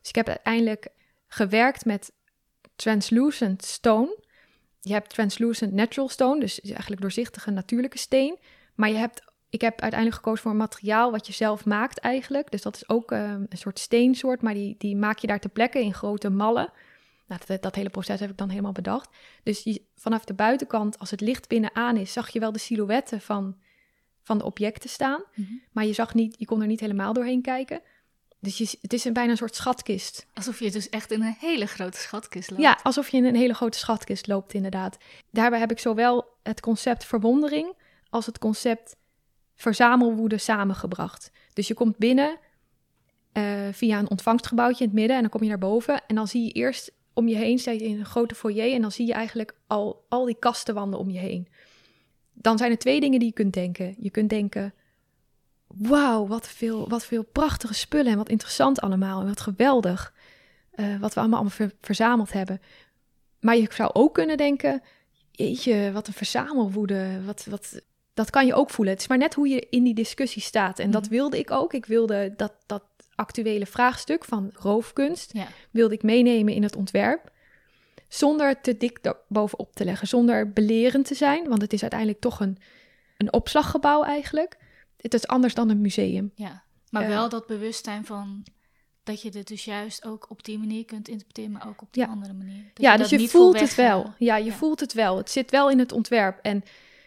Dus 0.00 0.08
ik 0.08 0.14
heb 0.14 0.28
uiteindelijk 0.28 0.88
gewerkt 1.26 1.84
met 1.84 2.12
translucent 2.78 3.64
stone. 3.64 4.16
Je 4.80 4.92
hebt 4.92 5.10
translucent 5.10 5.72
natural 5.72 6.08
stone, 6.08 6.40
dus 6.40 6.60
eigenlijk 6.60 7.00
doorzichtige 7.00 7.50
natuurlijke 7.50 7.98
steen. 7.98 8.38
Maar 8.74 8.88
je 8.88 8.94
hebt, 8.96 9.22
ik 9.48 9.60
heb 9.60 9.80
uiteindelijk 9.80 10.22
gekozen 10.22 10.42
voor 10.42 10.50
een 10.50 10.56
materiaal 10.56 11.10
wat 11.10 11.26
je 11.26 11.32
zelf 11.32 11.64
maakt 11.64 11.98
eigenlijk. 11.98 12.50
Dus 12.50 12.62
dat 12.62 12.76
is 12.76 12.88
ook 12.88 13.12
eh, 13.12 13.32
een 13.48 13.58
soort 13.58 13.78
steensoort, 13.78 14.42
maar 14.42 14.54
die, 14.54 14.74
die 14.78 14.96
maak 14.96 15.18
je 15.18 15.26
daar 15.26 15.40
ter 15.40 15.50
plekke 15.50 15.80
in 15.80 15.94
grote 15.94 16.30
mallen. 16.30 16.72
Nou, 17.26 17.40
dat, 17.46 17.62
dat 17.62 17.74
hele 17.74 17.90
proces 17.90 18.20
heb 18.20 18.30
ik 18.30 18.36
dan 18.36 18.48
helemaal 18.48 18.72
bedacht. 18.72 19.16
Dus 19.42 19.62
je, 19.62 19.82
vanaf 19.94 20.24
de 20.24 20.34
buitenkant, 20.34 20.98
als 20.98 21.10
het 21.10 21.20
licht 21.20 21.48
binnenaan 21.48 21.96
is, 21.96 22.12
zag 22.12 22.28
je 22.28 22.40
wel 22.40 22.52
de 22.52 22.58
silhouetten 22.58 23.20
van, 23.20 23.56
van 24.22 24.38
de 24.38 24.44
objecten 24.44 24.90
staan. 24.90 25.22
Mhm. 25.34 25.52
Maar 25.72 25.84
je 25.84 25.92
zag 25.92 26.14
niet, 26.14 26.34
je 26.38 26.46
kon 26.46 26.60
er 26.60 26.66
niet 26.66 26.80
helemaal 26.80 27.12
doorheen 27.12 27.42
kijken. 27.42 27.80
Dus 28.40 28.58
je, 28.58 28.78
het 28.80 28.92
is 28.92 29.04
een, 29.04 29.12
bijna 29.12 29.30
een 29.30 29.36
soort 29.36 29.54
schatkist. 29.54 30.26
Alsof 30.34 30.58
je 30.58 30.70
dus 30.70 30.88
echt 30.88 31.10
in 31.10 31.22
een 31.22 31.36
hele 31.38 31.66
grote 31.66 31.98
schatkist 31.98 32.50
loopt. 32.50 32.62
Ja, 32.62 32.78
alsof 32.82 33.08
je 33.08 33.16
in 33.16 33.24
een 33.24 33.36
hele 33.36 33.54
grote 33.54 33.78
schatkist 33.78 34.26
loopt, 34.26 34.54
inderdaad. 34.54 34.96
Daarbij 35.30 35.58
heb 35.58 35.70
ik 35.70 35.78
zowel 35.78 36.26
het 36.42 36.60
concept 36.60 37.04
verwondering 37.04 37.72
als 38.10 38.26
het 38.26 38.38
concept 38.38 38.96
verzamelwoede 39.54 40.38
samengebracht. 40.38 41.30
Dus 41.52 41.68
je 41.68 41.74
komt 41.74 41.96
binnen 41.96 42.38
eh, 43.32 43.68
via 43.72 43.98
een 43.98 44.10
ontvangstgebouwtje 44.10 44.84
in 44.84 44.90
het 44.90 44.98
midden 44.98 45.16
en 45.16 45.22
dan 45.22 45.30
kom 45.30 45.42
je 45.42 45.48
naar 45.48 45.58
boven. 45.58 46.02
En 46.06 46.14
dan 46.14 46.28
zie 46.28 46.44
je 46.44 46.52
eerst 46.52 46.92
om 47.12 47.28
je 47.28 47.36
heen, 47.36 47.58
sta 47.58 47.70
je 47.70 47.82
in 47.82 47.98
een 47.98 48.04
grote 48.04 48.34
foyer 48.34 48.74
en 48.74 48.80
dan 48.80 48.92
zie 48.92 49.06
je 49.06 49.12
eigenlijk 49.12 49.54
al, 49.66 50.04
al 50.08 50.24
die 50.24 50.38
kastenwanden 50.38 51.00
om 51.00 51.10
je 51.10 51.18
heen. 51.18 51.48
Dan 52.32 52.58
zijn 52.58 52.70
er 52.70 52.78
twee 52.78 53.00
dingen 53.00 53.18
die 53.18 53.28
je 53.28 53.34
kunt 53.34 53.52
denken. 53.52 53.94
Je 53.98 54.10
kunt 54.10 54.30
denken, 54.30 54.74
wauw, 55.68 56.26
wat 56.26 56.48
veel, 56.48 56.88
wat 56.88 57.04
veel 57.04 57.22
prachtige 57.24 57.74
spullen 57.74 58.12
en 58.12 58.16
wat 58.18 58.28
interessant 58.28 58.80
allemaal 58.80 59.20
en 59.20 59.26
wat 59.26 59.40
geweldig. 59.40 60.14
eh, 60.70 60.96
wat 61.00 61.14
we 61.14 61.20
allemaal, 61.20 61.38
allemaal 61.38 61.56
ver- 61.56 61.74
verzameld 61.80 62.32
hebben. 62.32 62.60
Maar 63.40 63.56
je 63.56 63.68
zou 63.74 63.90
ook 63.92 64.14
kunnen 64.14 64.36
denken, 64.36 64.82
jeetje, 65.30 65.92
wat 65.92 66.06
een 66.06 66.12
verzamelwoede. 66.12 67.20
Wat, 67.24 67.46
wat, 67.50 67.80
dat 68.14 68.30
kan 68.30 68.46
je 68.46 68.54
ook 68.54 68.70
voelen. 68.70 68.92
Het 68.94 69.02
is 69.02 69.08
maar 69.08 69.18
net 69.18 69.34
hoe 69.34 69.48
je 69.48 69.66
in 69.70 69.82
die 69.84 69.94
discussie 69.94 70.42
staat. 70.42 70.78
En 70.78 70.90
dat 70.90 71.02
Mhm. 71.02 71.10
wilde 71.10 71.38
ik 71.38 71.50
ook. 71.50 71.72
Ik 71.72 71.86
wilde 71.86 72.34
dat, 72.36 72.52
dat 72.66 72.82
actuele 73.14 73.66
vraagstuk 73.66 74.24
van 74.24 74.50
roofkunst, 74.54 75.32
Ja. 75.32 75.46
wilde 75.70 75.94
ik 75.94 76.02
meenemen 76.02 76.54
in 76.54 76.62
het 76.62 76.76
ontwerp. 76.76 77.32
Zonder 78.08 78.60
te 78.60 78.76
dik 78.76 79.14
bovenop 79.28 79.74
te 79.74 79.84
leggen, 79.84 80.08
zonder 80.08 80.52
belerend 80.52 81.06
te 81.06 81.14
zijn. 81.14 81.48
Want 81.48 81.62
het 81.62 81.72
is 81.72 81.80
uiteindelijk 81.82 82.20
toch 82.20 82.40
een, 82.40 82.58
een 83.16 83.32
opslaggebouw 83.32 84.02
eigenlijk. 84.02 84.56
Het 85.00 85.14
is 85.14 85.26
anders 85.26 85.54
dan 85.54 85.68
een 85.70 85.80
museum. 85.80 86.32
Ja, 86.34 86.62
maar 86.90 87.08
wel 87.08 87.28
dat 87.28 87.46
bewustzijn 87.46 88.04
van 88.04 88.44
dat 89.02 89.22
je 89.22 89.30
dit 89.30 89.48
dus 89.48 89.64
juist 89.64 90.06
ook 90.06 90.26
op 90.30 90.44
die 90.44 90.58
manier 90.58 90.84
kunt 90.84 91.08
interpreteren, 91.08 91.50
maar 91.50 91.68
ook 91.68 91.82
op 91.82 91.88
die 91.92 92.02
Ja. 92.02 92.08
andere 92.08 92.32
manier. 92.32 92.62
Dat 92.74 92.84
ja, 92.84 92.96
dat 92.96 93.08
dus 93.08 93.20
je 93.20 93.28
voelt 93.28 93.60
het 93.60 93.74
wel. 93.74 94.12
Ja, 94.18 94.36
je 94.36 94.44
ja. 94.44 94.52
voelt 94.52 94.80
het 94.80 94.92
wel. 94.92 95.16
Het 95.16 95.30
zit 95.30 95.50
wel 95.50 95.70
in 95.70 95.78
het 95.78 95.92
ontwerp. 95.92 96.38
En 96.42 96.62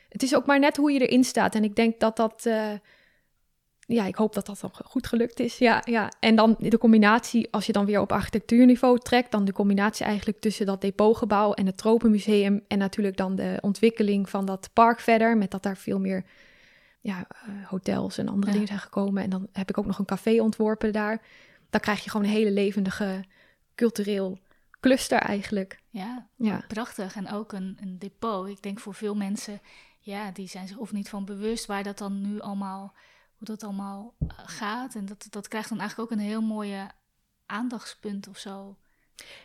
het 0.09 0.23
is 0.23 0.35
ook 0.35 0.45
maar 0.45 0.59
net 0.59 0.77
hoe 0.77 0.91
je 0.91 1.07
erin 1.07 1.23
staat. 1.23 1.55
En 1.55 1.63
ik 1.63 1.75
denk 1.75 1.99
dat 1.99 2.15
dat... 2.15 2.45
eh, 2.45 2.71
ja, 3.87 4.05
ik 4.05 4.15
hoop 4.15 4.33
dat 4.33 4.45
dat 4.45 4.59
dan 4.61 4.71
goed 4.83 5.07
gelukt 5.07 5.39
is. 5.39 5.57
Ja, 5.57 5.81
ja. 5.85 6.11
En 6.19 6.35
dan 6.35 6.55
de 6.59 6.77
combinatie, 6.77 7.47
als 7.51 7.65
je 7.65 7.71
dan 7.71 7.85
weer 7.85 8.01
op 8.01 8.11
architectuurniveau 8.11 8.99
trekt... 8.99 9.31
dan 9.31 9.45
de 9.45 9.53
combinatie 9.53 10.05
eigenlijk 10.05 10.39
tussen 10.39 10.65
dat 10.65 10.81
depotgebouw 10.81 11.53
en 11.53 11.65
het 11.65 11.77
Tropenmuseum... 11.77 12.61
en 12.67 12.77
natuurlijk 12.77 13.17
dan 13.17 13.35
de 13.35 13.57
ontwikkeling 13.61 14.29
van 14.29 14.45
dat 14.45 14.69
park 14.73 14.99
verder... 14.99 15.37
met 15.37 15.51
dat 15.51 15.63
daar 15.63 15.77
veel 15.77 15.99
meer 15.99 16.23
ja, 17.01 17.27
eh, 17.29 17.67
hotels 17.67 18.17
en 18.17 18.27
andere 18.27 18.45
Ja. 18.47 18.51
dingen 18.51 18.67
zijn 18.67 18.79
gekomen. 18.79 19.23
En 19.23 19.29
dan 19.29 19.47
heb 19.51 19.69
ik 19.69 19.77
ook 19.77 19.85
nog 19.85 19.99
een 19.99 20.05
café 20.05 20.41
ontworpen 20.41 20.91
daar. 20.93 21.21
Dan 21.69 21.81
krijg 21.81 22.03
je 22.03 22.09
gewoon 22.09 22.25
een 22.25 22.31
hele 22.33 22.51
levendige 22.51 23.23
cultureel 23.75 24.39
cluster 24.79 25.17
eigenlijk. 25.19 25.79
Ja, 25.89 26.27
Ja. 26.35 26.63
prachtig. 26.67 27.15
En 27.15 27.29
ook 27.31 27.51
een, 27.53 27.77
een 27.81 27.99
depot. 27.99 28.47
Ik 28.47 28.61
denk 28.61 28.79
voor 28.79 28.93
veel 28.93 29.15
mensen, 29.15 29.61
ja, 29.99 30.31
die 30.31 30.47
zijn 30.47 30.67
zich 30.67 30.77
of 30.77 30.91
niet 30.91 31.09
van 31.09 31.25
bewust 31.25 31.65
waar 31.65 31.83
dat 31.83 31.97
dan 31.97 32.21
nu 32.21 32.39
allemaal, 32.39 32.93
hoe 33.37 33.47
dat 33.47 33.63
allemaal 33.63 34.13
eh, 34.19 34.27
gaat. 34.37 34.95
En 34.95 35.05
dat, 35.05 35.27
dat 35.29 35.47
krijgt 35.47 35.69
dan 35.69 35.79
eigenlijk 35.79 36.11
ook 36.11 36.17
een 36.17 36.23
heel 36.25 36.41
mooie 36.41 36.87
aandachtspunt 37.45 38.27
of 38.27 38.37
zo. 38.37 38.75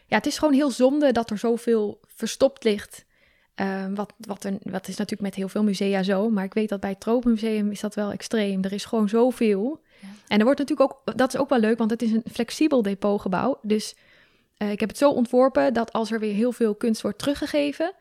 Ja, 0.06 0.16
het 0.16 0.26
is 0.26 0.38
gewoon 0.38 0.54
heel 0.54 0.70
zonde 0.70 1.12
dat 1.12 1.30
er 1.30 1.38
zoveel 1.38 2.00
verstopt 2.06 2.64
ligt. 2.64 3.04
Ehm, 3.56 3.94
wat, 3.94 4.12
wat, 4.18 4.44
er, 4.44 4.52
wat 4.62 4.88
is 4.88 4.96
natuurlijk 4.96 5.20
met 5.22 5.34
heel 5.34 5.48
veel 5.48 5.62
musea 5.62 6.02
zo. 6.02 6.30
Maar 6.30 6.44
ik 6.44 6.54
weet 6.54 6.68
dat 6.68 6.80
bij 6.80 6.90
het 6.90 7.00
Tropenmuseum 7.00 7.70
is 7.70 7.80
dat 7.80 7.94
wel 7.94 8.10
extreem. 8.12 8.64
Er 8.64 8.72
is 8.72 8.84
gewoon 8.84 9.08
zoveel. 9.08 9.80
Ja. 10.00 10.08
En 10.28 10.38
er 10.38 10.44
wordt 10.44 10.58
natuurlijk 10.60 10.92
ook, 10.92 11.16
dat 11.16 11.34
is 11.34 11.40
ook 11.40 11.48
wel 11.48 11.58
leuk, 11.58 11.78
want 11.78 11.90
het 11.90 12.02
is 12.02 12.12
een 12.12 12.22
flexibel 12.32 12.82
depotgebouw. 12.82 13.58
Dus 13.62 13.94
eh, 14.56 14.70
ik 14.70 14.80
heb 14.80 14.88
het 14.88 14.98
zo 14.98 15.10
ontworpen 15.10 15.72
dat 15.74 15.92
als 15.92 16.10
er 16.10 16.20
weer 16.20 16.34
heel 16.34 16.52
veel 16.52 16.74
kunst 16.74 17.02
wordt 17.02 17.18
teruggegeven 17.18 17.92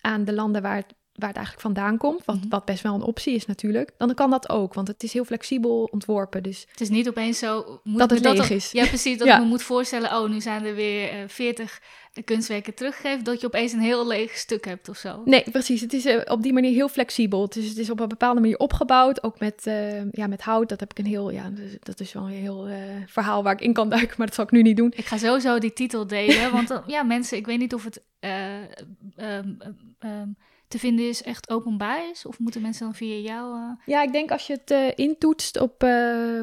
aan 0.00 0.24
de 0.24 0.32
landen 0.32 0.62
waar 0.62 0.76
het, 0.76 0.94
waar 1.14 1.28
het 1.28 1.36
eigenlijk 1.36 1.66
vandaan 1.66 1.96
komt, 1.96 2.24
wat, 2.24 2.36
Mhm. 2.36 2.48
wat 2.48 2.64
best 2.64 2.82
wel 2.82 2.94
een 2.94 3.02
optie 3.02 3.34
is 3.34 3.46
natuurlijk, 3.46 3.90
dan 3.98 4.14
kan 4.14 4.30
dat 4.30 4.48
ook. 4.48 4.74
Want 4.74 4.88
het 4.88 5.02
is 5.02 5.12
heel 5.12 5.24
flexibel 5.24 5.88
ontworpen. 5.92 6.42
Dus 6.42 6.66
Het 6.70 6.80
is 6.80 6.88
niet 6.88 7.08
opeens 7.08 7.38
zo... 7.38 7.80
Moet 7.84 7.98
Dat 7.98 8.10
het 8.10 8.20
leeg 8.24 8.50
is. 8.50 8.70
Ja, 8.72 8.86
precies. 8.86 9.18
Dat 9.18 9.26
Ja. 9.28 9.34
ik 9.36 9.42
me 9.42 9.48
moet 9.48 9.62
voorstellen, 9.62 10.10
oh, 10.16 10.28
nu 10.28 10.40
zijn 10.40 10.64
er 10.64 10.74
weer 10.74 11.08
eh, 11.10 11.18
40 12.14 12.24
kunstwerken 12.24 12.74
teruggegeven. 12.74 13.24
Dat 13.24 13.40
je 13.40 13.46
opeens 13.46 13.72
een 13.72 13.80
heel 13.80 14.06
leeg 14.06 14.36
stuk 14.36 14.64
hebt 14.64 14.88
of 14.88 14.96
zo. 14.96 15.22
Nee, 15.24 15.44
precies. 15.50 15.80
Het 15.80 15.92
is 15.92 16.04
eh, 16.04 16.20
op 16.24 16.42
die 16.42 16.52
manier 16.52 16.72
heel 16.72 16.88
flexibel. 16.88 17.48
Dus 17.48 17.68
het 17.68 17.78
is 17.78 17.90
op 17.90 18.00
een 18.00 18.08
bepaalde 18.08 18.40
manier 18.40 18.58
opgebouwd. 18.58 19.22
Ook 19.22 19.38
met, 19.38 19.66
eh, 19.66 20.10
ja, 20.10 20.26
met 20.26 20.42
hout. 20.42 20.68
Dat 20.68 20.80
heb 20.80 20.90
ik 20.90 20.98
een 20.98 21.06
heel. 21.06 21.30
Ja, 21.30 21.50
dat 21.80 22.00
is 22.00 22.12
wel 22.12 22.22
een 22.22 22.32
heel 22.32 22.66
eh, 22.66 22.76
verhaal 23.06 23.42
waar 23.42 23.52
ik 23.52 23.60
in 23.60 23.72
kan 23.72 23.88
duiken. 23.96 24.14
Maar 24.18 24.26
dat 24.26 24.34
zal 24.34 24.44
ik 24.44 24.50
nu 24.50 24.62
niet 24.62 24.76
doen. 24.76 24.92
Ik 24.96 25.04
ga 25.04 25.18
sowieso 25.18 25.58
die 25.58 25.72
titel 25.72 26.06
delen, 26.06 26.52
want 26.52 26.80
ja, 26.86 27.02
mensen, 27.02 27.36
ik 27.36 27.46
weet 27.46 27.58
niet 27.58 27.74
of 27.74 27.84
het 27.84 28.02
eh, 28.20 28.62
ehm, 29.16 29.54
ehm, 29.98 30.28
te 30.68 30.78
vinden 30.78 31.08
is, 31.08 31.22
echt 31.22 31.50
openbaar 31.50 32.10
is, 32.10 32.26
of 32.26 32.38
moeten 32.38 32.62
mensen 32.62 32.84
dan 32.84 32.94
via 32.94 33.16
jou... 33.16 33.76
Ja, 33.86 34.02
ik 34.02 34.12
denk 34.12 34.30
als 34.30 34.46
je 34.46 34.60
het 34.64 34.96
intoetst 34.96 35.60
op 35.60 35.74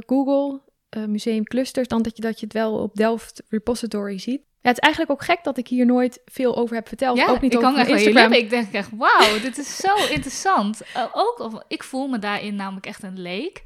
Google, 0.06 0.62
Museum 1.08 1.44
Clusters, 1.44 1.88
dan 1.88 2.02
dat 2.02 2.16
je, 2.16 2.22
dat 2.22 2.40
je 2.40 2.46
het 2.46 2.54
wel 2.54 2.74
op 2.74 2.96
Delft 2.96 3.44
Repository 3.50 4.18
ziet. 4.20 4.42
Ja, 4.62 4.70
het 4.70 4.78
is 4.78 4.84
eigenlijk 4.84 5.12
ook 5.12 5.24
gek 5.24 5.44
dat 5.44 5.58
ik 5.58 5.68
hier 5.68 5.86
nooit 5.86 6.22
veel 6.26 6.56
over 6.56 6.76
heb 6.76 6.88
verteld. 6.88 7.18
ja, 7.18 7.28
ook 7.28 7.42
niet 7.42 7.54
ik 7.54 7.64
over 7.64 7.90
Instagram. 7.90 8.34
Ik 8.34 8.50
denk 8.50 8.74
echt, 8.74 8.90
wauw, 8.98 9.40
dit 9.40 9.58
is 9.58 9.76
zo 9.76 9.96
interessant. 10.16 10.82
Eh, 10.94 11.06
ook, 11.14 11.64
ik 11.68 11.84
voel 11.84 12.08
me 12.08 12.20
daarin 12.20 12.56
namelijk 12.56 12.86
echt 12.86 13.04
een 13.04 13.20
leek. 13.20 13.64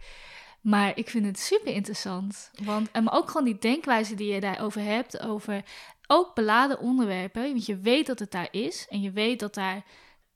Maar 0.61 0.91
ik 0.97 1.09
vind 1.09 1.25
het 1.25 1.39
super 1.39 1.73
interessant. 1.73 2.51
Want, 2.63 2.91
en 2.91 3.03
maar 3.03 3.13
ook 3.13 3.27
gewoon 3.27 3.45
die 3.45 3.57
denkwijze 3.57 4.15
die 4.15 4.33
je 4.33 4.39
daarover 4.39 4.81
hebt, 4.81 5.19
over 5.19 5.63
ook 6.07 6.35
beladen 6.35 6.79
onderwerpen. 6.79 7.41
Want 7.41 7.65
je 7.65 7.77
weet 7.77 8.07
dat 8.07 8.19
het 8.19 8.31
daar 8.31 8.47
is. 8.51 8.87
En 8.89 9.01
je 9.01 9.11
weet 9.11 9.39
dat 9.39 9.53
daar 9.53 9.83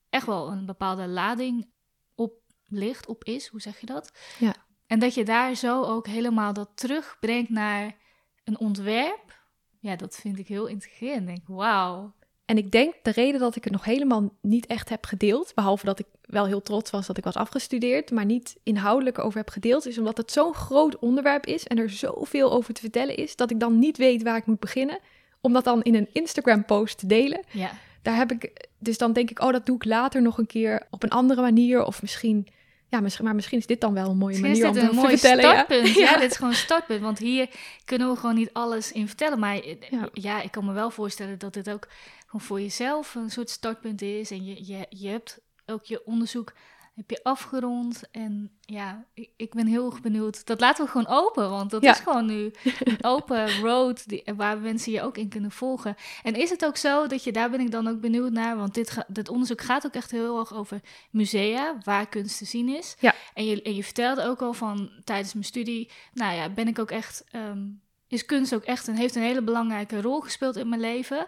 echt 0.10 0.26
wel 0.26 0.52
een 0.52 0.66
bepaalde 0.66 1.08
lading 1.08 1.70
op 2.16 2.34
ligt, 2.68 3.08
op 3.08 3.24
is. 3.24 3.48
Hoe 3.48 3.62
zeg 3.62 3.80
je 3.80 3.86
dat? 3.86 4.12
Ja. 4.40 4.54
En 4.88 5.00
dat 5.00 5.14
je 5.14 5.24
daar 5.26 5.56
zo 5.56 5.84
ook 5.84 6.08
helemaal 6.08 6.54
dat 6.54 6.70
terugbrengt 6.76 7.50
naar 7.50 7.96
een 8.44 8.60
ontwerp. 8.60 9.39
Ja, 9.80 9.96
dat 9.96 10.16
vind 10.16 10.40
ik 10.40 10.48
heel 10.48 10.68
intrigerend. 10.68 11.20
Ik 11.22 11.36
denk, 11.36 11.48
wauw. 11.48 12.14
En 12.46 12.58
ik 12.58 12.72
denk 12.72 12.94
de 13.04 13.12
reden 13.12 13.40
dat 13.40 13.56
ik 13.56 13.64
het 13.64 13.74
nog 13.74 13.84
helemaal 13.84 14.30
niet 14.42 14.66
echt 14.66 14.90
heb 14.90 15.06
gedeeld, 15.06 15.52
behalve 15.56 15.86
dat 15.86 16.00
ik 16.00 16.06
wel 16.22 16.46
heel 16.46 16.62
trots 16.62 16.92
was 16.92 17.08
dat 17.08 17.18
ik 17.18 17.24
was 17.24 17.36
afgestudeerd, 17.36 18.12
maar 18.12 18.26
niet 18.26 18.58
inhoudelijk 18.64 19.20
over 19.20 19.38
heb 19.38 19.50
gedeeld, 19.50 19.86
is 19.86 19.98
omdat 19.98 20.18
het 20.18 20.32
zo'n 20.32 20.54
groot 20.54 21.00
onderwerp 21.00 21.46
is 21.46 21.68
en 21.68 21.78
er 21.78 21.90
zoveel 21.90 22.52
over 22.52 22.74
te 22.74 22.82
vertellen 22.82 23.16
is, 23.16 23.36
dat 23.36 23.52
ik 23.52 23.60
dan 23.60 23.80
niet 23.80 23.98
weet 23.98 24.24
waar 24.24 24.38
ik 24.38 24.46
moet 24.46 24.60
beginnen, 24.60 25.00
om 25.42 25.54
dat 25.54 25.64
dan 25.64 25.82
in 25.82 25.96
een 25.96 26.10
Instagram-post 26.12 26.98
te 26.98 27.08
delen. 27.08 27.44
Ja. 27.52 27.72
Daar 28.02 28.16
heb 28.16 28.32
ik, 28.32 28.68
dus 28.80 28.98
dan 28.98 29.14
denk 29.14 29.30
ik, 29.30 29.42
oh, 29.42 29.52
dat 29.52 29.66
doe 29.66 29.76
ik 29.76 29.86
later 29.86 30.22
nog 30.22 30.38
een 30.38 30.48
keer 30.48 30.88
op 30.90 31.04
een 31.04 31.10
andere 31.10 31.42
manier, 31.42 31.86
of 31.86 32.02
misschien 32.02 32.48
ja, 32.90 33.02
maar 33.22 33.36
misschien 33.36 33.58
is 33.58 33.66
dit 33.66 33.82
dan 33.82 33.94
wel 33.94 34.10
een 34.10 34.18
mooie 34.18 34.40
Misschien 34.40 34.74
manier 34.74 34.84
om 34.84 34.90
te 34.90 34.96
mooi 34.96 35.18
vertellen. 35.18 35.44
startpunt. 35.44 35.88
Ja. 35.96 36.02
Ja. 36.12 36.18
dit 36.18 36.32
is 36.32 36.36
gewoon 36.38 36.52
een 36.52 36.58
startpunt. 36.58 37.02
Want 37.02 37.20
hier 37.20 37.50
kunnen 37.86 38.10
we 38.10 38.16
gewoon 38.16 38.36
niet 38.36 38.50
alles 38.54 38.92
in 38.92 39.08
vertellen. 39.08 39.40
Maar 39.40 39.56
eh, 39.60 39.76
ja. 39.90 40.10
Ja. 40.14 40.42
ik 40.42 40.52
kan 40.52 40.66
me 40.66 40.74
wel 40.74 40.92
voorstellen 40.92 41.40
dat 41.40 41.54
dit 41.54 41.70
ook 41.70 41.88
gewoon 42.26 42.42
voor 42.42 42.62
jezelf 42.62 43.16
een 43.16 43.30
soort 43.30 43.50
startpunt 43.50 44.02
is. 44.02 44.32
En 44.32 44.46
je, 44.46 44.66
je, 44.66 44.86
je 44.90 45.08
hebt 45.08 45.40
ook 45.66 45.86
je 45.86 46.06
onderzoek 46.06 46.54
heb 47.00 47.10
je 47.10 47.24
afgerond. 47.24 48.02
En 48.12 48.52
ja, 48.62 49.06
ik, 49.14 49.30
ik 49.38 49.54
ben 49.54 49.68
heel 49.68 49.86
erg 49.92 50.02
benieuwd. 50.02 50.46
Dat 50.46 50.60
laten 50.60 50.86
we 50.86 50.92
gewoon 50.92 51.08
open, 51.08 51.50
want 51.50 51.72
dat 51.72 51.82
Ja. 51.84 51.92
is 51.92 52.00
gewoon 52.00 52.26
nu 52.26 52.52
een 52.84 53.04
open 53.14 53.60
road 53.60 54.08
die, 54.10 54.24
waar 54.36 54.58
mensen 54.60 54.92
je 54.92 55.02
ook 55.02 55.18
in 55.18 55.30
kunnen 55.30 55.52
volgen. 55.52 55.96
En 56.24 56.34
is 56.36 56.50
het 56.50 56.66
ook 56.66 56.78
zo 56.78 57.08
dat 57.08 57.24
je, 57.24 57.32
daar 57.32 57.50
ben 57.50 57.60
ik 57.60 57.72
dan 57.72 57.88
ook 57.88 58.00
benieuwd 58.02 58.32
naar, 58.32 58.58
want 58.58 58.74
dit, 58.74 58.90
ga- 58.90 59.06
dit 59.08 59.30
onderzoek 59.30 59.62
gaat 59.62 59.86
ook 59.86 59.94
echt 59.94 60.12
heel 60.12 60.40
erg 60.40 60.54
over 60.54 60.82
musea, 61.12 61.78
waar 61.84 62.10
kunst 62.10 62.38
te 62.38 62.46
zien 62.46 62.70
is. 62.70 62.96
Ja. 63.00 63.14
En 63.34 63.46
je, 63.46 63.62
en 63.62 63.76
je 63.76 63.84
vertelde 63.84 64.24
ook 64.24 64.42
al 64.42 64.54
van 64.54 64.90
tijdens 65.04 65.34
mijn 65.34 65.46
studie, 65.46 65.92
nou 66.14 66.36
ja, 66.36 66.50
ben 66.50 66.68
ik 66.68 66.80
ook 66.80 66.92
echt, 66.92 67.24
ehm, 67.32 67.68
is 68.08 68.26
kunst 68.26 68.54
ook 68.56 68.64
echt 68.64 68.88
een, 68.88 68.96
heeft 68.96 69.16
een 69.16 69.22
hele 69.22 69.42
belangrijke 69.44 70.02
rol 70.02 70.20
gespeeld 70.20 70.56
in 70.56 70.70
mijn 70.70 70.82
leven. 70.82 71.28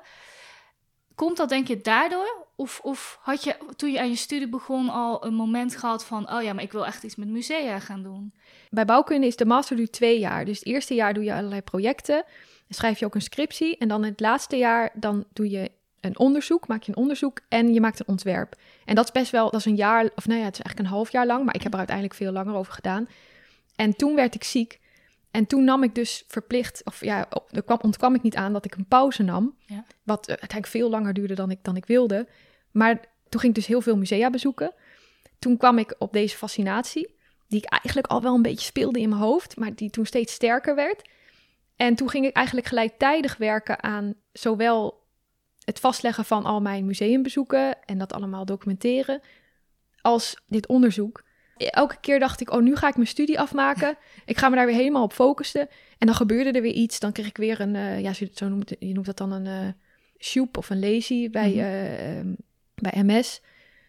Komt 1.15 1.38
dat 1.38 1.50
denk 1.50 1.67
je 1.67 1.82
daardoor? 1.82 2.47
Of, 2.56 2.80
of 2.84 3.19
had 3.21 3.43
je 3.43 3.56
toen 3.76 3.91
je 3.91 4.00
aan 4.00 4.10
je 4.10 4.15
studie 4.15 4.50
begon 4.50 4.89
al 4.89 5.26
een 5.26 5.34
moment 5.34 5.76
gehad 5.76 6.06
van, 6.06 6.34
oh 6.34 6.43
ja, 6.43 6.54
maar 6.54 6.63
ik 6.63 6.71
wil 6.71 6.86
echt 6.86 7.04
iets 7.04 7.15
met 7.15 7.28
musea 7.28 7.80
gaan 7.80 8.04
doen? 8.04 8.34
Bij 8.69 8.86
bouwkunde 8.86 9.28
is 9.28 9.36
de 9.36 9.45
master 9.45 9.76
duurt 9.76 9.91
twee 9.91 10.19
jaar. 10.19 10.45
Dus 10.45 10.58
het 10.58 10.67
eerste 10.67 10.93
jaar 10.93 11.13
doe 11.13 11.24
je 11.24 11.34
allerlei 11.34 11.62
projecten. 11.62 12.24
Schrijf 12.69 13.00
je 13.00 13.06
ook 13.06 13.15
een 13.15 13.21
scriptie. 13.21 13.78
En 13.78 13.88
dan 13.88 14.04
het 14.04 14.19
laatste 14.19 14.56
jaar 14.56 14.91
dan 14.93 15.26
doe 15.34 15.50
je 15.50 15.71
een 16.02 16.19
onderzoek, 16.19 16.67
maak 16.67 16.84
je 16.84 16.91
een 16.91 16.97
onderzoek 16.97 17.39
en 17.50 17.74
je 17.74 17.82
maakt 17.82 18.00
een 18.00 18.08
ontwerp. 18.08 18.56
En 18.86 18.95
dat 18.95 19.06
is 19.06 19.12
best 19.12 19.32
wel, 19.32 19.52
dat 19.52 19.60
is 19.60 19.65
een 19.65 19.76
jaar, 19.76 20.10
of 20.15 20.28
nou 20.28 20.39
ja, 20.39 20.45
het 20.45 20.54
is 20.54 20.62
eigenlijk 20.62 20.80
een 20.80 20.95
half 20.95 21.12
jaar 21.12 21.26
lang, 21.26 21.45
maar 21.45 21.56
ik 21.56 21.63
heb 21.63 21.71
er 21.71 21.78
uiteindelijk 21.78 22.17
veel 22.17 22.32
langer 22.32 22.56
over 22.56 22.74
gedaan. 22.74 23.08
En 23.76 23.95
toen 23.95 24.15
werd 24.15 24.36
ik 24.36 24.43
ziek. 24.43 24.80
En 25.32 25.46
toen 25.46 25.63
nam 25.63 25.84
ik 25.84 25.96
dus 25.96 26.24
verplicht, 26.28 26.82
of 26.86 27.04
ja, 27.04 27.28
er 27.50 27.63
kwam, 27.63 27.78
ontkwam 27.82 28.15
ik 28.15 28.22
niet 28.22 28.36
aan 28.36 28.54
dat 28.54 28.65
ik 28.65 28.76
een 28.76 28.88
pauze 28.88 29.24
nam. 29.24 29.56
Ja. 29.65 29.86
Wat 30.04 30.22
eh, 30.22 30.28
uiteindelijk 30.28 30.67
veel 30.67 30.89
langer 30.89 31.13
duurde 31.13 31.34
dan 31.34 31.52
ik, 31.52 31.60
dan 31.62 31.76
ik 31.76 31.86
wilde. 31.86 32.28
Maar 32.72 33.00
toen 33.30 33.39
ging 33.39 33.54
ik 33.54 33.60
dus 33.60 33.67
heel 33.67 33.82
veel 33.82 33.98
musea 33.98 34.30
bezoeken. 34.30 34.74
Toen 35.39 35.58
kwam 35.58 35.78
ik 35.78 35.96
op 35.98 36.13
deze 36.13 36.38
fascinatie, 36.38 37.15
die 37.48 37.60
ik 37.60 37.70
eigenlijk 37.70 38.08
al 38.08 38.22
wel 38.22 38.36
een 38.36 38.41
beetje 38.41 38.65
speelde 38.65 39.00
in 39.00 39.10
mijn 39.10 39.22
hoofd, 39.22 39.58
maar 39.58 39.76
die 39.76 39.89
toen 39.89 40.06
steeds 40.06 40.34
sterker 40.34 40.76
werd. 40.76 41.10
En 41.76 41.96
toen 41.96 42.10
ging 42.10 42.26
ik 42.26 42.36
eigenlijk 42.36 42.67
gelijktijdig 42.67 43.38
werken 43.38 43.84
aan 43.84 44.13
zowel 44.32 45.04
het 45.63 45.80
vastleggen 45.80 46.26
van 46.26 46.46
al 46.46 46.62
mijn 46.62 46.86
museumbezoeken 46.86 47.84
en 47.86 47.98
dat 47.98 48.13
allemaal 48.13 48.46
documenteren, 48.46 49.22
als 50.02 50.44
dit 50.48 50.67
onderzoek. 50.67 51.24
Elke 51.69 51.97
keer 52.02 52.19
dacht 52.19 52.41
ik, 52.41 52.52
oh, 52.52 52.62
nu 52.62 52.76
ga 52.76 52.88
ik 52.88 52.95
mijn 52.95 53.08
studie 53.08 53.39
afmaken. 53.39 53.97
Ik 54.26 54.38
ga 54.38 54.50
me 54.50 54.56
daar 54.56 54.65
weer 54.65 54.76
helemaal 54.76 55.04
op 55.04 55.13
focussen. 55.13 55.67
En 55.97 56.08
dan 56.08 56.15
gebeurde 56.15 56.52
er 56.52 56.62
weer 56.62 56.74
iets. 56.74 57.00
Dan 57.00 57.12
kreeg 57.12 57.28
ik 57.28 57.38
weer 57.38 57.60
een, 57.60 57.76
eh, 57.76 58.00
ja, 58.00 58.13
zo 58.13 58.47
noemt, 58.47 58.69
je 58.80 58.93
noemt 58.93 59.06
dat 59.06 59.17
dan 59.17 59.32
een 59.32 59.76
shoep 60.19 60.58
of 60.58 60.69
een 60.69 60.80
lazy 60.80 61.30
bij, 61.30 61.52
ehm, 61.52 62.34
bij 62.76 63.04
MS. 63.04 63.41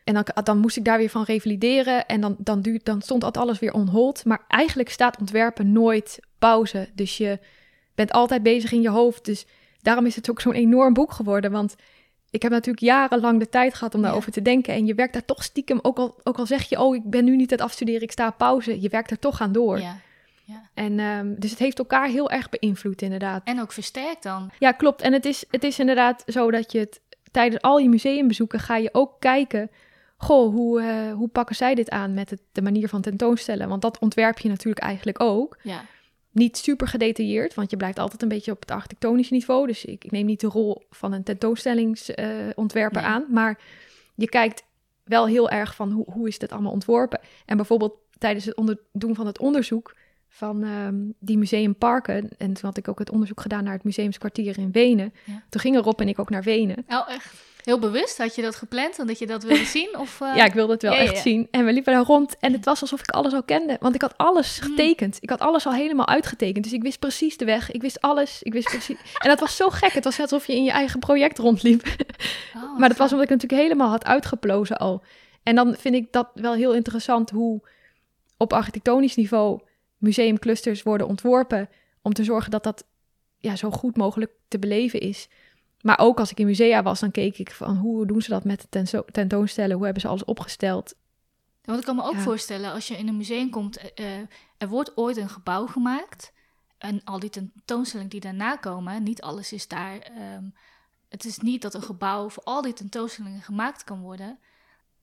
En 0.04 0.14
dan, 0.14 0.24
dan 0.44 0.58
moest 0.58 0.76
ik 0.76 0.84
daar 0.84 0.98
weer 0.98 1.10
van 1.10 1.22
revalideren. 1.22 2.06
En 2.06 2.20
dan, 2.20 2.36
dan, 2.38 2.60
duurt, 2.60 2.84
dan 2.84 3.02
stond 3.02 3.20
dat 3.20 3.36
alles 3.36 3.58
weer 3.58 3.72
on 3.72 3.88
hold. 3.88 4.24
Maar 4.24 4.44
eigenlijk 4.48 4.88
staat 4.88 5.18
ontwerpen 5.18 5.72
nooit 5.72 6.18
pauze. 6.38 6.88
Dus 6.94 7.16
je 7.16 7.38
bent 7.94 8.12
altijd 8.12 8.42
bezig 8.42 8.72
in 8.72 8.82
je 8.82 8.88
hoofd. 8.88 9.24
Dus 9.24 9.46
daarom 9.80 10.06
is 10.06 10.16
het 10.16 10.30
ook 10.30 10.40
zo'n 10.40 10.52
enorm 10.52 10.92
boek 10.94 11.12
geworden. 11.12 11.50
Want 11.50 11.74
ik 12.32 12.42
heb 12.42 12.50
natuurlijk 12.50 12.84
jarenlang 12.84 13.38
de 13.38 13.48
tijd 13.48 13.74
gehad 13.74 13.94
om 13.94 14.00
Ja. 14.00 14.06
daarover 14.06 14.32
te 14.32 14.42
denken. 14.42 14.74
En 14.74 14.86
je 14.86 14.94
werkt 14.94 15.12
daar 15.12 15.24
toch 15.24 15.42
stiekem, 15.42 15.78
ook 15.82 15.98
al, 15.98 16.20
ook 16.22 16.38
al 16.38 16.46
zeg 16.46 16.68
je... 16.68 16.80
oh, 16.80 16.94
ik 16.94 17.10
ben 17.10 17.24
nu 17.24 17.36
niet 17.36 17.50
aan 17.52 17.58
het 17.58 17.66
afstuderen, 17.66 18.02
ik 18.02 18.12
sta 18.12 18.30
pauze. 18.30 18.80
Je 18.80 18.88
werkt 18.88 19.10
er 19.10 19.18
toch 19.18 19.40
aan 19.40 19.52
door. 19.52 19.78
Ja. 19.78 19.96
En, 20.74 20.98
ehm, 20.98 21.34
dus 21.36 21.50
het 21.50 21.58
heeft 21.58 21.78
elkaar 21.78 22.08
heel 22.08 22.30
erg 22.30 22.48
beïnvloed, 22.48 23.02
inderdaad. 23.02 23.42
En 23.44 23.60
ook 23.60 23.72
versterkt 23.72 24.22
dan. 24.22 24.50
Ja, 24.58 24.72
klopt. 24.72 25.02
En 25.02 25.12
het 25.12 25.24
is, 25.24 25.44
het 25.50 25.64
is 25.64 25.78
inderdaad 25.78 26.22
zo 26.26 26.50
dat 26.50 26.72
je 26.72 26.78
het 26.78 27.00
tijdens 27.30 27.62
al 27.62 27.78
je 27.78 27.88
museumbezoeken 27.88 28.60
ga 28.60 28.76
je 28.76 28.88
ook 28.92 29.20
kijken. 29.20 29.70
Goh, 30.16 30.54
hoe, 30.54 30.80
eh, 30.80 31.12
hoe 31.12 31.28
pakken 31.28 31.56
zij 31.56 31.74
dit 31.74 31.90
aan 31.90 32.14
met 32.14 32.30
het, 32.30 32.40
de 32.52 32.62
manier 32.62 32.88
van 32.88 33.00
tentoonstellen? 33.00 33.68
Want 33.68 33.82
dat 33.82 33.98
ontwerp 33.98 34.38
je 34.38 34.48
natuurlijk 34.48 34.84
eigenlijk 34.84 35.20
ook. 35.20 35.58
Ja. 35.62 35.84
Niet 36.32 36.56
super 36.56 36.86
gedetailleerd, 36.88 37.54
want 37.54 37.70
je 37.70 37.76
blijft 37.76 37.98
altijd 37.98 38.22
een 38.22 38.28
beetje 38.28 38.52
op 38.52 38.60
het 38.60 38.70
architectonische 38.70 39.32
niveau. 39.32 39.66
Dus 39.66 39.84
ik, 39.84 40.04
ik 40.04 40.10
neem 40.10 40.26
niet 40.26 40.40
de 40.40 40.46
rol 40.46 40.82
van 40.90 41.12
een 41.12 41.22
tentoonstellingsontwerper 41.22 43.02
Nee. 43.02 43.10
aan. 43.10 43.24
Maar 43.30 43.58
je 44.14 44.28
kijkt 44.28 44.62
wel 45.04 45.26
heel 45.26 45.50
erg 45.50 45.74
van 45.74 45.90
hoe, 45.90 46.04
hoe 46.12 46.28
is 46.28 46.38
dit 46.38 46.52
allemaal 46.52 46.72
ontworpen. 46.72 47.20
En 47.46 47.56
bijvoorbeeld 47.56 47.94
tijdens 48.18 48.44
het 48.44 48.56
onder, 48.56 48.78
doen 48.92 49.14
van 49.14 49.26
het 49.26 49.38
onderzoek 49.38 49.96
van 50.28 50.64
ehm, 50.64 50.96
die 51.18 51.38
museumparken. 51.38 52.28
En 52.38 52.52
toen 52.52 52.64
had 52.64 52.76
ik 52.76 52.88
ook 52.88 52.98
het 52.98 53.10
onderzoek 53.10 53.40
gedaan 53.40 53.64
naar 53.64 53.72
het 53.74 53.84
museumskwartier 53.84 54.58
in 54.58 54.72
Wenen. 54.72 55.12
Ja. 55.24 55.42
Toen 55.48 55.60
gingen 55.60 55.82
Rob 55.82 56.00
en 56.00 56.08
ik 56.08 56.18
ook 56.18 56.30
naar 56.30 56.42
Wenen. 56.42 56.84
Oh, 56.88 57.08
echt? 57.08 57.34
Heel 57.64 57.78
bewust? 57.78 58.18
Had 58.18 58.34
je 58.34 58.42
dat 58.42 58.56
gepland 58.56 58.98
en 58.98 59.06
dat 59.06 59.18
je 59.18 59.26
dat 59.26 59.42
wilde 59.42 59.64
zien? 59.64 59.98
Of, 59.98 60.20
eh, 60.20 60.36
Ja, 60.36 60.44
ik 60.44 60.52
wilde 60.52 60.72
het 60.72 60.82
wel 60.82 60.92
ja, 60.92 60.98
echt 60.98 61.14
ja. 61.14 61.20
zien. 61.20 61.48
En 61.50 61.64
we 61.64 61.72
liepen 61.72 61.92
daar 61.92 62.04
rond 62.04 62.36
en 62.40 62.52
het 62.52 62.64
was 62.64 62.80
alsof 62.80 63.00
ik 63.00 63.10
alles 63.10 63.32
al 63.32 63.42
kende. 63.42 63.76
Want 63.80 63.94
ik 63.94 64.00
had 64.00 64.14
alles 64.16 64.58
Hmm. 64.60 64.68
getekend. 64.68 65.16
Ik 65.20 65.30
had 65.30 65.40
alles 65.40 65.66
al 65.66 65.72
helemaal 65.72 66.06
uitgetekend. 66.08 66.64
Dus 66.64 66.72
ik 66.72 66.82
wist 66.82 66.98
precies 66.98 67.36
de 67.36 67.44
weg. 67.44 67.70
Ik 67.70 67.80
wist 67.82 68.00
alles. 68.00 68.42
Ik 68.42 68.52
wist 68.52 68.68
precies... 68.68 68.96
En 69.22 69.28
dat 69.28 69.40
was 69.40 69.56
zo 69.56 69.70
gek. 69.70 69.92
Het 69.92 70.04
was 70.04 70.18
net 70.18 70.32
alsof 70.32 70.46
je 70.46 70.54
in 70.54 70.64
je 70.64 70.70
eigen 70.70 71.00
project 71.00 71.38
rondliep. 71.38 71.86
Oh, 72.56 72.78
maar 72.78 72.88
dat 72.88 72.98
was 72.98 73.10
omdat 73.10 73.24
ik 73.24 73.30
natuurlijk 73.30 73.62
helemaal 73.62 73.88
had 73.90 74.04
uitgeplozen 74.04 74.76
al. 74.76 75.02
En 75.42 75.54
dan 75.54 75.76
vind 75.78 75.94
ik 75.94 76.12
dat 76.12 76.28
wel 76.34 76.54
heel 76.54 76.74
interessant 76.74 77.30
hoe 77.30 77.60
op 78.36 78.52
architectonisch 78.52 79.16
niveau 79.16 79.60
museumclusters 79.98 80.82
worden 80.82 81.06
ontworpen 81.06 81.68
om 82.02 82.12
te 82.12 82.24
zorgen 82.24 82.50
dat 82.50 82.64
dat 82.64 82.84
ja, 83.38 83.56
zo 83.56 83.70
goed 83.70 83.96
mogelijk 83.96 84.30
te 84.48 84.58
beleven 84.58 85.00
is. 85.00 85.28
Maar 85.82 85.98
ook 85.98 86.18
als 86.18 86.30
ik 86.30 86.38
in 86.38 86.46
musea 86.46 86.82
was, 86.82 87.00
dan 87.00 87.10
keek 87.10 87.38
ik 87.38 87.50
van 87.50 87.76
hoe 87.76 88.06
doen 88.06 88.22
ze 88.22 88.30
dat 88.30 88.44
met 88.44 88.66
tenso- 88.70 89.04
tentoonstellen? 89.10 89.74
Hoe 89.76 89.84
hebben 89.84 90.02
ze 90.02 90.08
alles 90.08 90.24
opgesteld? 90.24 90.94
Want 91.64 91.78
ik 91.78 91.84
kan 91.84 91.96
me 91.96 92.02
ook 92.02 92.12
Ja. 92.14 92.20
voorstellen, 92.20 92.72
als 92.72 92.88
je 92.88 92.96
in 92.96 93.08
een 93.08 93.16
museum 93.16 93.50
komt, 93.50 93.76
eh, 93.76 94.20
eh, 94.20 94.26
er 94.58 94.68
wordt 94.68 94.96
ooit 94.96 95.16
een 95.16 95.28
gebouw 95.28 95.66
gemaakt. 95.66 96.32
En 96.78 97.04
al 97.04 97.18
die 97.18 97.30
tentoonstellingen 97.30 98.10
die 98.10 98.20
daarna 98.20 98.56
komen, 98.56 99.02
niet 99.02 99.22
alles 99.22 99.52
is 99.52 99.68
daar. 99.68 99.98
ehm, 99.98 100.44
het 101.08 101.24
is 101.24 101.38
niet 101.38 101.62
dat 101.62 101.74
een 101.74 101.82
gebouw 101.82 102.28
voor 102.28 102.42
al 102.42 102.62
die 102.62 102.72
tentoonstellingen 102.72 103.42
gemaakt 103.42 103.84
kan 103.84 104.00
worden. 104.00 104.38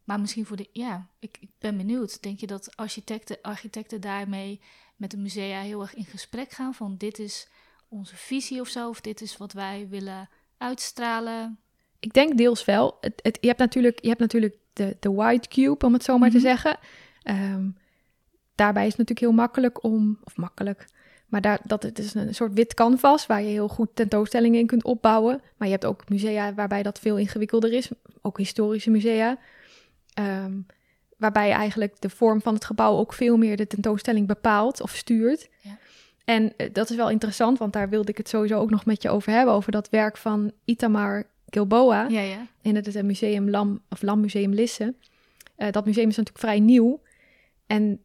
Maar 0.04 0.20
misschien 0.20 0.46
voor 0.46 0.58
de. 0.58 0.70
Ja, 0.72 1.08
ik, 1.20 1.38
ik 1.40 1.50
ben 1.60 1.78
benieuwd. 1.78 2.22
Denk 2.22 2.40
je 2.40 2.48
dat 2.48 2.76
architecten, 2.78 3.38
architecten 3.42 4.02
daarmee 4.02 4.62
met 4.96 5.12
de 5.12 5.18
musea 5.18 5.60
heel 5.62 5.82
erg 5.82 5.94
in 5.96 6.06
gesprek 6.06 6.52
gaan? 6.52 6.74
Van 6.74 6.96
dit 6.98 7.20
is 7.20 7.48
onze 7.88 8.16
visie 8.16 8.62
of 8.62 8.68
zo, 8.68 8.90
of 8.90 9.02
dit 9.02 9.22
is 9.22 9.38
wat 9.38 9.54
wij 9.54 9.88
willen 9.90 10.30
uitstralen? 10.60 11.60
Ik 12.00 12.14
denk 12.14 12.38
deels 12.38 12.66
wel. 12.66 12.98
Het, 13.02 13.14
het, 13.22 13.38
je 13.42 13.48
hebt 13.48 13.60
natuurlijk, 13.60 14.02
je 14.02 14.08
hebt 14.08 14.20
natuurlijk 14.20 14.56
de, 14.74 14.98
de 15.00 15.12
white 15.12 15.48
cube, 15.48 15.86
om 15.86 15.94
het 15.94 16.04
zo 16.04 16.18
maar 16.18 16.28
Mhm. 16.30 16.38
te 16.38 16.44
zeggen. 16.44 16.78
Ehm, 17.24 17.70
daarbij 18.56 18.84
is 18.86 18.90
het 18.90 18.98
natuurlijk 18.98 19.28
heel 19.28 19.44
makkelijk 19.44 19.84
om, 19.84 20.20
of 20.24 20.38
makkelijk, 20.38 20.86
maar 21.28 21.42
daar, 21.42 21.60
dat 21.64 21.84
het 21.84 22.00
is 22.00 22.14
een 22.14 22.36
soort 22.36 22.54
wit 22.54 22.74
canvas 22.74 23.26
waar 23.26 23.42
je 23.42 23.48
heel 23.48 23.68
goed 23.68 23.90
tentoonstellingen 23.94 24.60
in 24.60 24.68
kunt 24.68 24.84
opbouwen. 24.84 25.42
Maar 25.58 25.68
je 25.68 25.74
hebt 25.74 25.86
ook 25.86 26.10
musea 26.10 26.54
waarbij 26.54 26.84
dat 26.84 27.00
veel 27.00 27.18
ingewikkelder 27.18 27.74
is, 27.74 27.90
ook 28.22 28.38
historische 28.38 28.90
musea. 28.90 29.38
Ehm, 30.14 30.54
waarbij 31.18 31.48
je 31.48 31.54
eigenlijk 31.54 32.02
de 32.02 32.10
vorm 32.10 32.42
van 32.42 32.54
het 32.54 32.66
gebouw 32.66 32.98
ook 32.98 33.14
veel 33.14 33.38
meer 33.38 33.58
de 33.58 33.68
tentoonstelling 33.68 34.28
bepaalt 34.28 34.82
of 34.82 34.96
stuurt. 34.96 35.50
Ja. 35.62 35.78
En 36.30 36.54
eh, 36.58 36.70
dat 36.74 36.90
is 36.90 36.96
wel 36.96 37.10
interessant, 37.10 37.58
want 37.58 37.74
daar 37.74 37.90
wilde 37.90 38.12
ik 38.12 38.18
het 38.18 38.30
sowieso 38.30 38.60
ook 38.60 38.70
nog 38.70 38.86
met 38.86 39.02
je 39.02 39.10
over 39.10 39.32
hebben, 39.32 39.54
over 39.54 39.72
dat 39.72 39.90
werk 39.90 40.18
van 40.18 40.52
Itamar 40.66 41.24
Gilboa 41.50 42.08
Ja, 42.08 42.22
ja. 42.22 42.48
in 42.62 42.76
het 42.76 43.04
museum 43.04 43.50
Lam, 43.50 43.82
of 43.90 44.02
Lam 44.02 44.20
Museum 44.20 44.54
Lisse. 44.54 44.94
Eh, 45.56 45.72
dat 45.72 45.86
museum 45.86 46.10
is 46.10 46.16
natuurlijk 46.18 46.46
vrij 46.46 46.60
nieuw. 46.60 47.02
En 47.68 48.04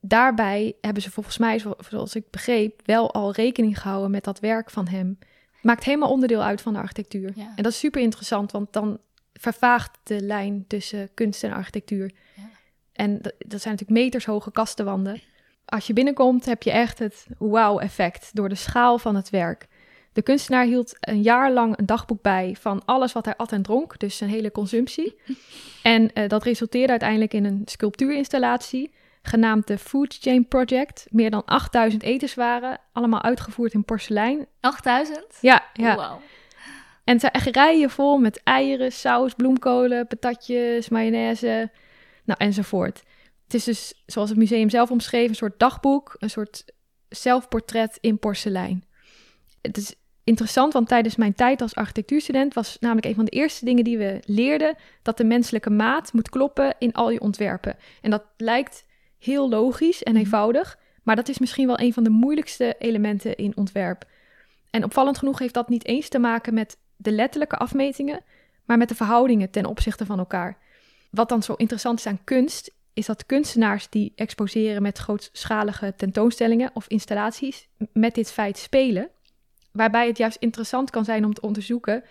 daarbij 0.00 0.74
hebben 0.80 1.02
ze 1.02 1.10
volgens 1.10 1.38
mij, 1.38 1.58
zo- 1.58 1.76
zoals 1.88 2.14
ik 2.14 2.30
begreep, 2.30 2.80
wel 2.84 3.12
al 3.12 3.32
rekening 3.32 3.80
gehouden 3.80 4.10
met 4.10 4.24
dat 4.24 4.40
werk 4.40 4.70
van 4.70 4.88
hem. 4.88 5.18
Maakt 5.62 5.84
helemaal 5.84 6.10
onderdeel 6.10 6.42
uit 6.42 6.60
van 6.60 6.72
de 6.72 6.78
architectuur. 6.78 7.32
Ja. 7.34 7.52
En 7.56 7.62
dat 7.62 7.72
is 7.72 7.78
super 7.78 8.00
interessant, 8.00 8.52
want 8.52 8.72
dan 8.72 8.98
vervaagt 9.32 9.98
de 10.02 10.20
lijn 10.20 10.64
tussen 10.66 11.08
kunst 11.14 11.44
en 11.44 11.52
architectuur. 11.52 12.12
Ja. 12.36 12.42
En 12.92 13.12
dat, 13.22 13.34
dat 13.38 13.60
zijn 13.60 13.74
natuurlijk 13.74 14.00
metershoge 14.04 14.52
kastenwanden. 14.52 15.20
Als 15.72 15.86
je 15.86 15.92
binnenkomt, 15.92 16.44
heb 16.44 16.62
je 16.62 16.70
echt 16.70 16.98
het 16.98 17.26
wow-effect 17.38 18.30
door 18.32 18.48
de 18.48 18.54
schaal 18.54 18.98
van 18.98 19.14
het 19.14 19.30
werk. 19.30 19.66
De 20.12 20.22
kunstenaar 20.22 20.64
hield 20.64 20.96
een 21.00 21.22
jaar 21.22 21.52
lang 21.52 21.78
een 21.78 21.86
dagboek 21.86 22.22
bij 22.22 22.56
van 22.60 22.82
alles 22.84 23.12
wat 23.12 23.24
hij 23.24 23.36
at 23.36 23.52
en 23.52 23.62
dronk, 23.62 23.98
dus 23.98 24.16
zijn 24.16 24.30
hele 24.30 24.50
consumptie. 24.50 25.16
En 25.82 26.12
eh, 26.12 26.28
dat 26.28 26.42
resulteerde 26.42 26.90
uiteindelijk 26.90 27.34
in 27.34 27.44
een 27.44 27.62
sculptuurinstallatie 27.64 28.92
genaamd 29.22 29.66
de 29.66 29.78
Food 29.78 30.18
Chain 30.20 30.48
Project. 30.48 31.06
Meer 31.10 31.30
dan 31.30 31.44
8000 31.44 32.02
etenswaren, 32.02 32.78
allemaal 32.92 33.22
uitgevoerd 33.22 33.72
in 33.72 33.84
porselein. 33.84 34.46
8000? 34.60 35.26
Ja, 35.40 35.64
ja. 35.72 35.96
Wauw. 35.96 36.20
En 37.04 37.12
het 37.12 37.20
zijn 37.20 37.32
echt 37.32 37.56
rijen 37.56 37.90
vol 37.90 38.18
met 38.18 38.40
eieren, 38.42 38.92
saus, 38.92 39.34
bloemkolen, 39.34 40.06
patatjes, 40.06 40.88
mayonaise, 40.88 41.70
nou 42.24 42.38
enzovoort. 42.38 43.02
Het 43.44 43.54
is 43.54 43.64
dus, 43.64 44.02
zoals 44.06 44.28
het 44.28 44.38
museum 44.38 44.70
zelf 44.70 44.90
omschreef, 44.90 45.28
een 45.28 45.34
soort 45.34 45.58
dagboek, 45.58 46.16
een 46.18 46.30
soort 46.30 46.64
zelfportret 47.08 47.98
in 48.00 48.18
porselein. 48.18 48.84
Het 49.60 49.76
is 49.76 49.94
interessant, 50.24 50.72
want 50.72 50.88
tijdens 50.88 51.16
mijn 51.16 51.34
tijd 51.34 51.60
als 51.60 51.74
architectuurstudent 51.74 52.54
was 52.54 52.76
namelijk 52.80 53.06
een 53.06 53.14
van 53.14 53.24
de 53.24 53.30
eerste 53.30 53.64
dingen 53.64 53.84
die 53.84 53.98
we 53.98 54.22
leerden 54.24 54.76
dat 55.02 55.16
de 55.16 55.24
menselijke 55.24 55.70
maat 55.70 56.12
moet 56.12 56.28
kloppen 56.28 56.74
in 56.78 56.92
al 56.92 57.10
je 57.10 57.20
ontwerpen. 57.20 57.76
En 58.00 58.10
dat 58.10 58.24
lijkt 58.36 58.84
heel 59.18 59.48
logisch 59.48 60.02
en 60.02 60.12
Mhm. 60.12 60.22
eenvoudig, 60.22 60.78
maar 61.02 61.16
dat 61.16 61.28
is 61.28 61.38
misschien 61.38 61.66
wel 61.66 61.80
een 61.80 61.92
van 61.92 62.04
de 62.04 62.10
moeilijkste 62.10 62.76
elementen 62.78 63.36
in 63.36 63.56
ontwerp. 63.56 64.04
En 64.70 64.84
opvallend 64.84 65.18
genoeg 65.18 65.38
heeft 65.38 65.54
dat 65.54 65.68
niet 65.68 65.84
eens 65.84 66.08
te 66.08 66.18
maken 66.18 66.54
met 66.54 66.78
de 66.96 67.12
letterlijke 67.12 67.56
afmetingen, 67.56 68.20
maar 68.64 68.78
met 68.78 68.88
de 68.88 68.94
verhoudingen 68.94 69.50
ten 69.50 69.66
opzichte 69.66 70.06
van 70.06 70.18
elkaar. 70.18 70.58
Wat 71.10 71.28
dan 71.28 71.42
zo 71.42 71.52
interessant 71.52 71.98
is 71.98 72.06
aan 72.06 72.24
kunst, 72.24 72.70
is 72.92 73.06
dat 73.06 73.26
kunstenaars 73.26 73.88
die 73.88 74.12
exposeren 74.16 74.82
met 74.82 74.98
grootschalige 74.98 75.94
tentoonstellingen 75.96 76.70
of 76.74 76.86
installaties 76.86 77.68
met 77.92 78.14
dit 78.14 78.32
feit 78.32 78.58
spelen. 78.58 79.08
Waarbij 79.72 80.06
het 80.06 80.18
juist 80.18 80.36
interessant 80.36 80.90
kan 80.90 81.04
zijn 81.04 81.24
om 81.24 81.34
te 81.34 81.40
onderzoeken 81.40 82.04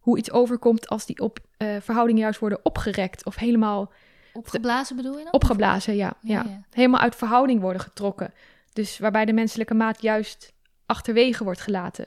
hoe 0.00 0.18
iets 0.18 0.30
overkomt 0.30 0.88
als 0.88 1.06
die 1.06 1.18
op 1.18 1.38
eh, 1.56 1.76
verhoudingen 1.80 2.22
juist 2.22 2.40
worden 2.40 2.64
opgerekt 2.64 3.24
of 3.24 3.36
helemaal 3.36 3.92
Opgeblazen 4.32 4.96
bedoel 4.96 5.18
je 5.18 5.24
dan? 5.24 5.32
opgeblazen, 5.32 5.96
ja, 5.96 6.14
ja. 6.20 6.64
Helemaal 6.70 7.00
uit 7.00 7.16
verhouding 7.16 7.60
worden 7.60 7.82
getrokken. 7.82 8.32
Dus 8.72 8.98
waarbij 8.98 9.24
de 9.24 9.32
menselijke 9.32 9.74
maat 9.74 10.02
juist 10.02 10.52
achterwege 10.86 11.44
wordt 11.44 11.60
gelaten. 11.60 12.06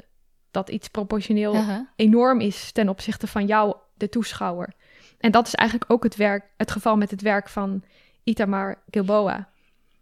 Dat 0.52 0.70
iets 0.70 0.88
proportioneel 0.88 1.86
enorm 1.96 2.40
is 2.40 2.72
ten 2.72 2.90
opzichte 2.90 3.28
van 3.28 3.46
jou, 3.46 3.76
de 3.94 4.10
toeschouwer. 4.10 4.74
En 5.18 5.32
dat 5.32 5.48
is 5.48 5.56
eigenlijk 5.56 5.92
ook 5.92 6.04
het, 6.04 6.16
werk, 6.16 6.46
het 6.58 6.72
geval 6.72 6.98
met 6.98 7.12
het 7.12 7.22
werk 7.22 7.50
van 7.50 7.84
Itamar 8.24 8.84
Gilboa. 8.90 9.50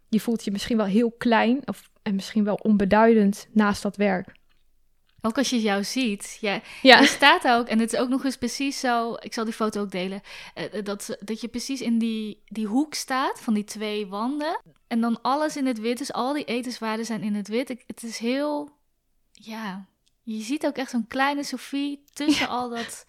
Je 0.08 0.20
voelt 0.20 0.44
je 0.44 0.50
misschien 0.50 0.76
wel 0.76 0.86
heel 0.86 1.10
klein 1.18 1.68
of, 1.68 1.90
en 2.02 2.14
misschien 2.14 2.44
wel 2.44 2.54
onbeduidend 2.54 3.48
naast 3.52 3.82
dat 3.82 3.96
werk. 3.96 4.40
Ook 5.24 5.38
als 5.38 5.50
je 5.50 5.60
jou 5.60 5.84
ziet. 5.84 6.38
Ja, 6.40 6.60
Ja, 6.82 7.00
Er 7.00 7.06
staat 7.06 7.48
ook, 7.48 7.68
en 7.68 7.78
het 7.78 7.92
is 7.92 7.98
ook 7.98 8.08
nog 8.08 8.24
eens 8.24 8.36
precies 8.36 8.80
zo, 8.80 9.14
ik 9.20 9.34
zal 9.34 9.44
die 9.44 9.52
foto 9.52 9.80
ook 9.80 9.90
delen, 9.90 10.20
eh, 10.54 10.78
eh, 10.78 10.84
dat, 10.84 11.16
dat 11.20 11.40
je 11.40 11.48
precies 11.48 11.80
in 11.80 11.98
die, 11.98 12.42
die 12.46 12.66
hoek 12.66 12.94
staat 12.94 13.40
van 13.40 13.54
die 13.54 13.64
twee 13.64 14.06
wanden. 14.06 14.60
En 14.86 15.00
dan 15.00 15.22
alles 15.22 15.56
in 15.56 15.66
het 15.66 15.80
wit, 15.80 15.98
dus 15.98 16.12
al 16.12 16.32
die 16.32 16.44
etenswaarden 16.44 17.06
zijn 17.06 17.22
in 17.22 17.34
het 17.34 17.48
wit. 17.48 17.68
Het 17.86 18.02
is 18.02 18.18
heel, 18.18 18.70
ja, 19.32 19.86
je 20.22 20.40
ziet 20.40 20.66
ook 20.66 20.76
echt 20.76 20.90
zo'n 20.90 21.06
kleine 21.06 21.44
Sophie 21.44 22.02
tussen 22.12 22.48
al 22.48 22.68
dat... 22.68 23.06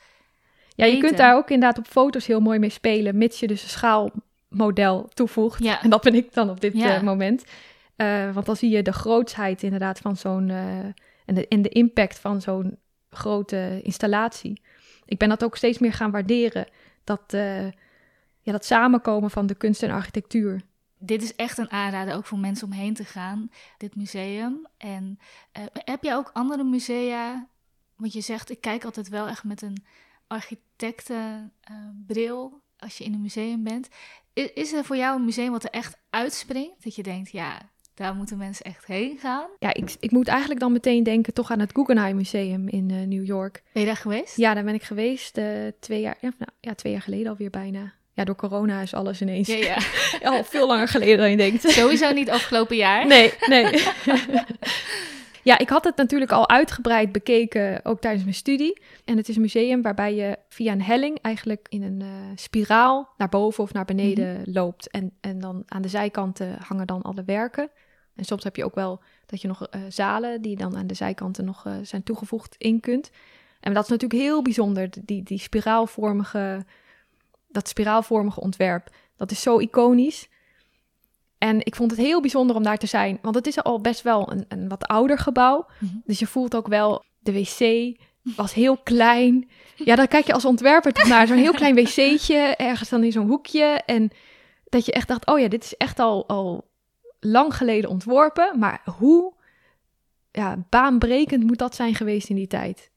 ja 0.75 0.85
je 0.85 0.91
eten. 0.91 1.07
kunt 1.07 1.17
daar 1.17 1.35
ook 1.35 1.49
inderdaad 1.49 1.77
op 1.77 1.87
foto's 1.87 2.25
heel 2.25 2.39
mooi 2.39 2.59
mee 2.59 2.69
spelen, 2.69 3.17
mits 3.17 3.39
je 3.39 3.47
dus 3.47 3.63
een 3.63 4.11
schaalmodel 4.53 5.09
toevoegt. 5.13 5.63
Ja. 5.63 5.83
En 5.83 5.89
dat 5.89 6.01
ben 6.01 6.15
ik 6.15 6.33
dan 6.33 6.49
op 6.49 6.61
dit 6.61 6.73
Ja. 6.73 6.95
eh, 6.95 7.01
moment. 7.01 7.43
Eh, 7.95 8.33
want 8.33 8.45
dan 8.45 8.55
zie 8.55 8.69
je 8.69 8.83
de 8.83 8.93
grootsheid 8.93 9.63
inderdaad 9.63 9.99
van 9.99 10.17
zo'n... 10.17 10.49
eh, 10.49 10.77
en, 11.25 11.35
de, 11.35 11.47
en 11.47 11.61
de 11.61 11.69
impact 11.69 12.19
van 12.19 12.41
zo'n 12.41 12.77
grote 13.09 13.79
installatie. 13.83 14.61
Ik 15.05 15.17
ben 15.17 15.29
dat 15.29 15.43
ook 15.43 15.57
steeds 15.57 15.77
meer 15.77 15.93
gaan 15.93 16.11
waarderen. 16.11 16.67
Dat, 17.03 17.23
ja, 18.41 18.51
dat 18.51 18.65
samenkomen 18.65 19.29
van 19.29 19.47
de 19.47 19.55
kunst 19.55 19.83
en 19.83 19.91
architectuur. 19.91 20.61
Dit 20.97 21.23
is 21.23 21.35
echt 21.35 21.57
een 21.57 21.71
aanrader 21.71 22.15
ook 22.15 22.25
voor 22.25 22.37
mensen 22.37 22.67
om 22.67 22.73
heen 22.73 22.93
te 22.93 23.03
gaan, 23.03 23.49
dit 23.77 23.95
museum. 23.95 24.67
En 24.77 25.19
heb 25.73 26.03
jij 26.03 26.15
ook 26.15 26.29
andere 26.33 26.63
musea? 26.63 27.47
Want 27.95 28.13
je 28.13 28.21
zegt, 28.21 28.51
ik 28.51 28.61
kijk 28.61 28.85
altijd 28.85 29.09
wel 29.09 29.27
echt 29.27 29.43
met 29.43 29.61
een 29.61 29.85
architectenbril 30.27 32.61
als 32.83 32.97
je 32.97 33.03
in 33.03 33.13
een 33.13 33.21
museum 33.21 33.63
bent. 33.63 33.87
Is 34.33 34.73
er 34.73 34.83
voor 34.83 34.97
jou 34.97 35.15
een 35.15 35.25
museum 35.25 35.51
wat 35.51 35.63
er 35.63 35.69
echt 35.69 35.97
uitspringt? 36.09 36.83
Dat 36.83 36.95
je 36.95 37.03
denkt, 37.03 37.31
ja, 37.31 37.61
daar 37.93 38.15
moeten 38.15 38.37
mensen 38.37 38.65
echt 38.65 38.85
heen 38.85 39.17
gaan. 39.17 39.47
Ja, 39.59 39.73
ik, 39.73 39.95
ik 39.99 40.11
moet 40.11 40.27
eigenlijk 40.27 40.59
dan 40.59 40.71
meteen 40.71 41.03
denken 41.03 41.33
toch 41.33 41.51
aan 41.51 41.59
het 41.59 41.71
Guggenheim 41.73 42.15
Museum 42.15 42.67
in 42.67 42.91
eh, 42.91 43.07
New 43.07 43.25
York. 43.25 43.63
Ben 43.71 43.81
je 43.81 43.87
daar 43.87 43.97
geweest? 43.97 44.37
Ja, 44.37 44.53
daar 44.53 44.63
ben 44.63 44.73
ik 44.73 44.83
geweest 44.83 45.37
eh, 45.37 45.47
twee, 45.79 46.01
jaar, 46.01 46.17
ja, 46.21 46.31
nou, 46.37 46.51
ja, 46.59 46.73
twee 46.75 46.91
jaar 46.91 47.01
geleden 47.01 47.27
alweer 47.27 47.49
bijna. 47.49 47.93
Ja, 48.13 48.23
door 48.23 48.35
corona 48.35 48.81
is 48.81 48.93
alles 48.93 49.21
ineens 49.21 49.47
Ja, 49.47 49.55
ja. 49.55 49.77
al 50.29 50.43
veel 50.43 50.67
langer 50.67 50.87
geleden 50.87 51.17
dan 51.17 51.29
je 51.29 51.37
denkt. 51.37 51.69
Sowieso 51.69 52.11
niet 52.11 52.29
afgelopen 52.29 52.75
jaar. 52.75 53.07
Nee, 53.07 53.33
nee. 53.47 53.63
ja, 55.43 55.57
ik 55.57 55.69
had 55.69 55.83
het 55.83 55.95
natuurlijk 55.95 56.31
al 56.31 56.49
uitgebreid 56.49 57.11
bekeken, 57.11 57.85
ook 57.85 58.01
tijdens 58.01 58.23
mijn 58.23 58.35
studie. 58.35 58.81
En 59.05 59.17
het 59.17 59.29
is 59.29 59.35
een 59.35 59.41
museum 59.41 59.81
waarbij 59.81 60.15
je 60.15 60.37
via 60.49 60.71
een 60.71 60.81
helling 60.81 61.19
eigenlijk 61.21 61.65
in 61.69 61.83
een 61.83 62.01
eh, 62.01 62.07
spiraal 62.35 63.09
naar 63.17 63.29
boven 63.29 63.63
of 63.63 63.73
naar 63.73 63.85
beneden 63.85 64.41
loopt. 64.45 64.89
En, 64.89 65.11
en 65.21 65.39
dan 65.39 65.63
aan 65.67 65.81
de 65.81 65.87
zijkanten 65.87 66.57
hangen 66.59 66.87
dan 66.87 67.01
alle 67.01 67.23
werken. 67.23 67.69
En 68.15 68.25
soms 68.25 68.43
heb 68.43 68.55
je 68.55 68.65
ook 68.65 68.75
wel 68.75 69.01
dat 69.25 69.41
je 69.41 69.47
nog 69.47 69.67
eh, 69.67 69.81
zalen 69.89 70.41
die 70.41 70.57
dan 70.57 70.77
aan 70.77 70.87
de 70.87 70.93
zijkanten 70.93 71.45
nog 71.45 71.65
eh, 71.65 71.73
zijn 71.81 72.03
toegevoegd 72.03 72.55
in 72.57 72.79
kunt. 72.79 73.11
En 73.59 73.73
dat 73.73 73.83
is 73.83 73.89
natuurlijk 73.89 74.21
heel 74.21 74.41
bijzonder, 74.41 74.89
die, 75.01 75.23
die 75.23 75.39
spiraalvormige, 75.39 76.65
dat 77.47 77.67
spiraalvormige 77.67 78.41
ontwerp. 78.41 78.89
Dat 79.15 79.31
is 79.31 79.41
zo 79.41 79.59
iconisch. 79.59 80.29
En 81.43 81.65
ik 81.65 81.75
vond 81.75 81.91
het 81.91 81.99
heel 81.99 82.21
bijzonder 82.21 82.55
om 82.55 82.63
daar 82.63 82.77
te 82.77 82.87
zijn, 82.87 83.19
want 83.21 83.35
het 83.35 83.47
is 83.47 83.63
al 83.63 83.81
best 83.81 84.01
wel 84.01 84.31
een, 84.31 84.45
een 84.47 84.67
wat 84.67 84.87
ouder 84.87 85.17
gebouw. 85.17 85.65
Mhm. 85.79 85.95
Dus 86.05 86.19
je 86.19 86.27
voelt 86.27 86.55
ook 86.55 86.67
wel, 86.67 87.03
de 87.19 87.33
wc 87.33 87.95
was 88.35 88.53
heel 88.53 88.77
klein. 88.77 89.49
Ja, 89.75 89.95
dan 89.95 90.07
kijk 90.07 90.25
je 90.25 90.33
als 90.33 90.45
ontwerper 90.45 90.93
toch 90.93 91.07
naar 91.07 91.27
zo'n 91.27 91.37
heel 91.37 91.53
klein 91.53 91.75
wc'tje, 91.75 92.55
ergens 92.55 92.89
dan 92.89 93.03
in 93.03 93.11
zo'n 93.11 93.27
hoekje. 93.27 93.81
En 93.85 94.11
dat 94.69 94.85
je 94.85 94.91
echt 94.91 95.07
dacht, 95.07 95.25
oh 95.25 95.39
ja, 95.39 95.47
dit 95.47 95.63
is 95.63 95.77
echt 95.77 95.99
al, 95.99 96.27
al 96.27 96.67
lang 97.19 97.55
geleden 97.55 97.89
ontworpen. 97.89 98.59
Maar 98.59 98.81
hoe 98.97 99.33
ja, 100.31 100.65
baanbrekend 100.69 101.43
moet 101.43 101.57
dat 101.57 101.75
zijn 101.75 101.95
geweest 101.95 102.29
in 102.29 102.35
die 102.35 102.47
tijd? 102.47 102.91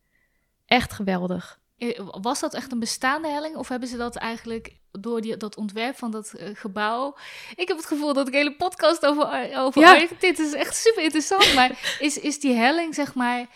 Echt 0.66 0.92
geweldig. 0.92 1.60
Eh, 1.78 2.00
Was 2.20 2.40
dat 2.40 2.54
echt 2.54 2.72
een 2.72 2.78
bestaande 2.78 3.28
helling? 3.28 3.56
Of 3.56 3.68
hebben 3.68 3.88
ze 3.88 3.96
dat 3.96 4.16
eigenlijk 4.16 4.76
door 5.00 5.20
die, 5.20 5.36
dat 5.36 5.56
ontwerp 5.56 5.96
van 5.98 6.10
dat 6.10 6.32
eh, 6.32 6.48
gebouw... 6.54 7.16
Ik 7.54 7.68
heb 7.68 7.76
het 7.76 7.86
gevoel 7.86 8.12
dat 8.12 8.28
ik 8.28 8.32
een 8.32 8.38
hele 8.38 8.56
podcast 8.56 9.06
over, 9.06 9.56
over 9.56 9.80
Ja. 9.80 10.06
Dit 10.18 10.38
is 10.38 10.52
echt 10.52 10.76
super 10.76 11.02
interessant. 11.02 11.54
Maar 11.54 11.96
is, 11.98 12.18
is 12.18 12.40
die 12.40 12.54
helling, 12.54 12.94
zeg 12.94 13.14
maar... 13.14 13.46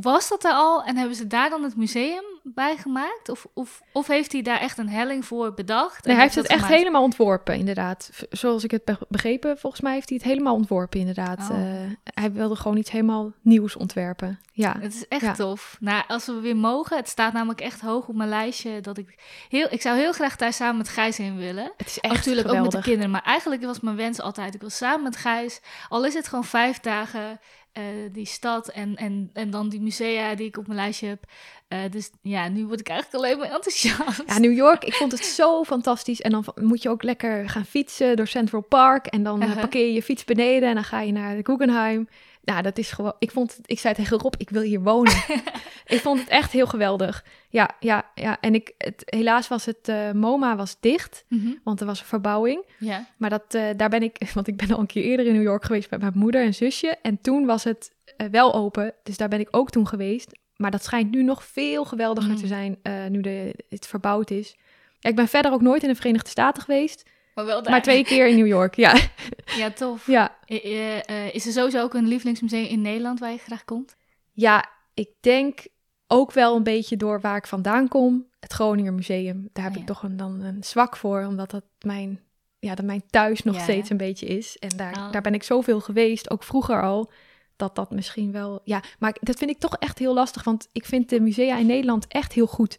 Was 0.00 0.28
dat 0.28 0.44
er 0.44 0.52
al 0.52 0.84
en 0.84 0.96
hebben 0.96 1.16
ze 1.16 1.26
daar 1.26 1.50
dan 1.50 1.62
het 1.62 1.76
museum 1.76 2.24
bij 2.42 2.76
gemaakt? 2.76 3.28
Of, 3.28 3.46
of, 3.52 3.82
of 3.92 4.06
heeft 4.06 4.32
hij 4.32 4.42
daar 4.42 4.60
echt 4.60 4.78
een 4.78 4.88
helling 4.88 5.24
voor 5.24 5.54
bedacht? 5.54 6.04
Nee, 6.04 6.14
hij 6.14 6.24
heeft 6.24 6.34
het 6.36 6.46
echt 6.46 6.60
gemaakt? 6.60 6.78
helemaal 6.78 7.02
ontworpen, 7.02 7.54
inderdaad. 7.54 8.10
Zoals 8.30 8.64
ik 8.64 8.70
het 8.70 8.84
be- 8.84 9.06
begrepen, 9.08 9.58
volgens 9.58 9.82
mij 9.82 9.92
heeft 9.94 10.08
hij 10.08 10.18
het 10.22 10.26
helemaal 10.26 10.54
ontworpen, 10.54 11.00
inderdaad. 11.00 11.50
Oh. 11.50 11.56
Eh, 11.56 11.90
hij 12.04 12.32
wilde 12.32 12.56
gewoon 12.56 12.76
iets 12.76 12.90
helemaal 12.90 13.32
nieuws 13.40 13.76
ontwerpen. 13.76 14.40
Ja, 14.52 14.76
Het 14.78 14.94
is 14.94 15.08
echt 15.08 15.22
Ja. 15.22 15.32
tof. 15.32 15.76
Nou, 15.80 16.02
als 16.08 16.26
we 16.26 16.40
weer 16.40 16.56
mogen, 16.56 16.96
het 16.96 17.08
staat 17.08 17.32
namelijk 17.32 17.60
echt 17.60 17.80
hoog 17.80 18.08
op 18.08 18.14
mijn 18.14 18.28
lijstje 18.28 18.80
dat 18.80 18.98
ik 18.98 19.14
heel, 19.48 19.66
ik 19.70 19.82
zou 19.82 19.98
heel 19.98 20.12
graag 20.12 20.36
daar 20.36 20.52
samen 20.52 20.76
met 20.76 20.88
Gijs 20.88 21.16
heen 21.16 21.36
willen. 21.36 21.72
het 21.76 21.86
is 21.86 21.98
echt 21.98 22.14
Natuurlijk 22.14 22.48
ook 22.48 22.60
met 22.62 22.70
de 22.70 22.80
kinderen, 22.80 23.10
maar 23.10 23.22
eigenlijk 23.22 23.64
was 23.64 23.80
mijn 23.80 23.96
wens 23.96 24.20
altijd: 24.20 24.54
ik 24.54 24.60
wil 24.60 24.70
samen 24.70 25.02
met 25.02 25.16
Gijs, 25.16 25.60
al 25.88 26.04
is 26.04 26.14
het 26.14 26.28
gewoon 26.28 26.44
vijf 26.44 26.80
dagen 26.80 27.40
eh, 27.74 27.82
die 28.12 28.26
stad 28.26 28.68
en, 28.68 28.96
en, 28.96 29.30
en 29.32 29.50
dan 29.50 29.68
die 29.68 29.80
musea 29.80 30.34
die 30.34 30.46
ik 30.46 30.56
op 30.56 30.66
mijn 30.66 30.78
lijstje 30.78 31.06
heb. 31.06 31.24
Eh, 31.68 31.78
dus 31.90 32.10
ja, 32.22 32.48
nu 32.48 32.66
word 32.66 32.80
ik 32.80 32.88
eigenlijk 32.88 33.24
alleen 33.24 33.38
maar 33.38 33.50
enthousiast. 33.50 34.22
Ja, 34.26 34.38
New 34.38 34.52
York, 34.56 34.84
ik 34.84 34.94
vond 34.94 35.12
het 35.12 35.24
zo 35.24 35.64
fantastisch. 35.64 36.20
En 36.20 36.30
dan 36.30 36.44
moet 36.60 36.82
je 36.82 36.88
ook 36.88 37.02
lekker 37.02 37.48
gaan 37.48 37.64
fietsen 37.64 38.16
door 38.16 38.26
Central 38.26 38.60
Park. 38.60 39.06
En 39.06 39.22
dan 39.22 39.40
eh, 39.40 39.46
Uh-huh. 39.46 39.60
parkeer 39.60 39.86
je 39.86 39.92
je 39.92 40.02
fiets 40.02 40.24
beneden 40.24 40.68
en 40.68 40.74
dan 40.74 40.84
ga 40.84 41.00
je 41.00 41.12
naar 41.12 41.36
de 41.36 41.44
Guggenheim. 41.44 42.08
Nou, 42.44 42.62
dat 42.62 42.78
is 42.78 42.90
gewoon... 42.92 43.14
Ik, 43.18 43.30
vond 43.30 43.56
het, 43.56 43.70
ik 43.70 43.78
zei 43.78 43.94
tegen 43.94 44.18
Rob, 44.18 44.34
ik 44.36 44.50
wil 44.50 44.62
hier 44.62 44.80
wonen. 44.80 45.12
ik 45.86 46.00
vond 46.00 46.20
het 46.20 46.28
echt 46.28 46.52
heel 46.52 46.66
geweldig. 46.66 47.24
Ja, 47.48 47.70
ja, 47.80 48.10
ja. 48.14 48.40
En 48.40 48.54
ik, 48.54 48.72
het, 48.78 49.02
helaas 49.04 49.48
was 49.48 49.64
het... 49.64 49.88
eh, 49.88 50.10
MoMA 50.10 50.56
was 50.56 50.76
dicht, 50.80 51.24
Mhm, 51.28 51.52
want 51.64 51.80
er 51.80 51.86
was 51.86 52.00
een 52.00 52.06
verbouwing. 52.06 52.64
Ja. 52.78 53.06
Maar 53.16 53.30
dat, 53.30 53.54
eh, 53.54 53.64
daar 53.76 53.88
ben 53.88 54.02
ik... 54.02 54.16
Want 54.34 54.46
ik 54.48 54.56
ben 54.56 54.70
al 54.70 54.78
een 54.78 54.86
keer 54.86 55.02
eerder 55.02 55.26
in 55.26 55.32
New 55.32 55.42
York 55.42 55.64
geweest 55.64 55.90
met 55.90 56.00
mijn 56.00 56.12
moeder 56.16 56.42
en 56.44 56.54
zusje. 56.54 56.96
En 57.02 57.20
toen 57.20 57.46
was 57.46 57.64
het 57.64 57.92
eh, 58.16 58.26
wel 58.30 58.54
open. 58.54 58.94
Dus 59.02 59.16
daar 59.16 59.28
ben 59.28 59.40
ik 59.40 59.48
ook 59.50 59.70
toen 59.70 59.86
geweest. 59.88 60.38
Maar 60.56 60.70
dat 60.70 60.84
schijnt 60.84 61.10
nu 61.10 61.22
nog 61.22 61.44
veel 61.44 61.84
geweldiger 61.84 62.30
Mm. 62.30 62.36
te 62.36 62.46
zijn, 62.46 62.78
nu 63.12 63.20
de, 63.20 63.54
het 63.68 63.86
verbouwd 63.86 64.30
is. 64.30 64.56
Ja, 64.98 65.10
ik 65.10 65.16
ben 65.16 65.28
verder 65.28 65.52
ook 65.52 65.60
nooit 65.62 65.82
in 65.82 65.88
de 65.88 65.94
Verenigde 65.94 66.28
Staten 66.30 66.62
geweest, 66.62 67.10
Maar 67.34 67.44
wel 67.44 67.62
daar. 67.62 67.70
maar 67.72 67.82
twee 67.82 68.04
keer 68.04 68.26
in 68.28 68.36
New 68.36 68.46
York. 68.46 68.74
Ja, 68.74 68.94
Ja, 69.56 69.70
tof. 69.70 70.06
ja. 70.06 70.36
Eh, 70.46 71.34
is 71.34 71.46
er 71.46 71.52
sowieso 71.52 71.82
ook 71.82 71.94
een 71.94 72.06
lievelingsmuseum 72.08 72.64
in 72.64 72.80
Nederland 72.82 73.20
waar 73.20 73.30
je 73.30 73.38
graag 73.38 73.64
komt? 73.64 73.96
ja 74.32 74.72
ik 74.94 75.08
denk 75.20 75.66
ook 76.06 76.32
wel 76.32 76.56
een 76.56 76.62
beetje 76.62 76.96
door 76.96 77.20
waar 77.20 77.36
ik 77.36 77.46
vandaan 77.46 77.88
kom. 77.88 78.26
Het 78.40 78.52
Groninger 78.52 78.92
Museum. 78.92 79.48
Daar 79.52 79.64
heb 79.64 79.74
Oh 79.74 79.80
ik 79.80 79.86
toch 79.86 80.02
een, 80.02 80.16
dan 80.16 80.40
een 80.40 80.64
zwak 80.64 80.96
voor, 80.96 81.24
omdat 81.24 81.50
dat 81.50 81.64
mijn, 81.80 82.20
ja, 82.58 82.74
dat 82.74 82.84
mijn 82.84 83.02
thuis 83.10 83.42
nog 83.42 83.54
Ja, 83.56 83.62
steeds 83.62 83.88
hè? 83.88 83.90
een 83.94 83.96
beetje 84.06 84.26
is. 84.26 84.56
En 84.58 84.68
daar, 84.76 84.92
Oh. 84.96 85.12
daar 85.12 85.22
ben 85.22 85.34
ik 85.34 85.42
zoveel 85.42 85.80
geweest, 85.80 86.30
ook 86.30 86.42
vroeger 86.42 86.82
al, 86.82 87.10
dat 87.56 87.74
dat 87.74 87.90
misschien 87.90 88.32
wel... 88.32 88.60
Ja, 88.64 88.82
maar 88.98 89.16
dat 89.20 89.38
vind 89.38 89.50
ik 89.50 89.58
toch 89.58 89.76
echt 89.76 89.98
heel 89.98 90.14
lastig, 90.14 90.44
want 90.44 90.68
ik 90.72 90.84
vind 90.84 91.08
de 91.08 91.20
musea 91.20 91.56
in 91.56 91.66
Nederland 91.66 92.06
echt 92.08 92.32
heel 92.32 92.46
goed. 92.46 92.78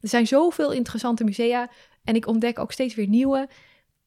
Er 0.00 0.08
zijn 0.08 0.26
zoveel 0.26 0.72
interessante 0.72 1.24
musea 1.24 1.68
en 2.04 2.14
ik 2.14 2.26
ontdek 2.26 2.58
ook 2.58 2.72
steeds 2.72 2.94
weer 2.94 3.08
nieuwe. 3.08 3.48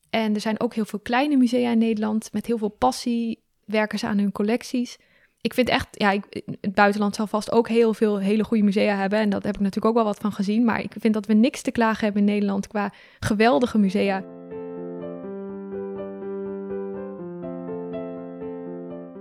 En 0.09 0.33
er 0.33 0.41
zijn 0.41 0.59
ook 0.59 0.73
heel 0.73 0.85
veel 0.85 0.99
kleine 0.99 1.37
musea 1.37 1.71
in 1.71 1.77
Nederland 1.77 2.33
met 2.33 2.45
heel 2.45 2.57
veel 2.57 2.69
passie 2.69 3.43
werken 3.65 3.99
ze 3.99 4.07
aan 4.07 4.17
hun 4.17 4.31
collecties. 4.31 4.97
Ik 5.41 5.53
vind 5.53 5.69
echt, 5.69 5.87
ja, 5.91 6.11
ik, 6.11 6.43
het 6.61 6.73
buitenland 6.73 7.15
zal 7.15 7.27
vast 7.27 7.51
ook 7.51 7.67
heel 7.67 7.93
veel 7.93 8.19
hele 8.19 8.43
goede 8.43 8.63
musea 8.63 8.95
hebben. 8.95 9.19
En 9.19 9.29
dat 9.29 9.43
heb 9.43 9.55
ik 9.55 9.61
natuurlijk 9.61 9.85
ook 9.85 10.03
wel 10.03 10.11
wat 10.13 10.21
van 10.21 10.31
gezien. 10.31 10.65
Maar 10.65 10.81
ik 10.81 10.93
vind 10.99 11.13
dat 11.13 11.25
we 11.25 11.33
niks 11.33 11.61
te 11.61 11.71
klagen 11.71 12.03
hebben 12.03 12.21
in 12.21 12.33
Nederland 12.33 12.67
qua 12.67 12.93
geweldige 13.19 13.77
musea. 13.77 14.23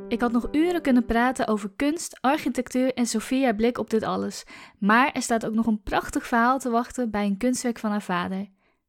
Ik 0.08 0.20
had 0.20 0.32
nog 0.32 0.48
uren 0.52 0.82
kunnen 0.82 1.04
praten 1.04 1.48
over 1.48 1.70
kunst, 1.76 2.18
architectuur 2.20 2.94
en 2.94 3.06
Sophia 3.06 3.54
blik 3.54 3.78
op 3.78 3.90
dit 3.90 4.02
alles. 4.02 4.44
Maar 4.78 5.12
er 5.12 5.22
staat 5.22 5.46
ook 5.46 5.54
nog 5.54 5.66
een 5.66 5.82
prachtig 5.82 6.26
verhaal 6.26 6.58
te 6.58 6.70
wachten 6.70 7.10
bij 7.10 7.24
een 7.24 7.36
kunstwerk 7.36 7.78
van 7.78 7.90
haar 7.90 8.02
vader. 8.02 8.46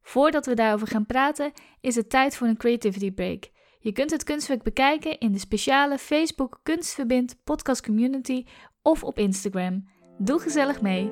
Voordat 0.08 0.46
we 0.46 0.54
daarover 0.54 0.86
gaan 0.86 1.06
praten, 1.06 1.52
is 1.80 1.94
het 1.94 2.10
tijd 2.10 2.36
voor 2.36 2.46
een 2.46 2.56
creativity 2.56 3.12
break. 3.12 3.50
Je 3.80 3.92
kunt 3.92 4.10
het 4.10 4.24
kunstwerk 4.24 4.62
bekijken 4.62 5.18
in 5.18 5.32
de 5.32 5.38
speciale 5.38 5.98
Facebook 5.98 6.60
Kunstverbind 6.62 7.36
podcast 7.44 7.82
community 7.82 8.46
of 8.82 9.04
op 9.04 9.18
Instagram. 9.18 9.88
Doe 10.18 10.40
gezellig 10.40 10.80
mee. 10.80 11.10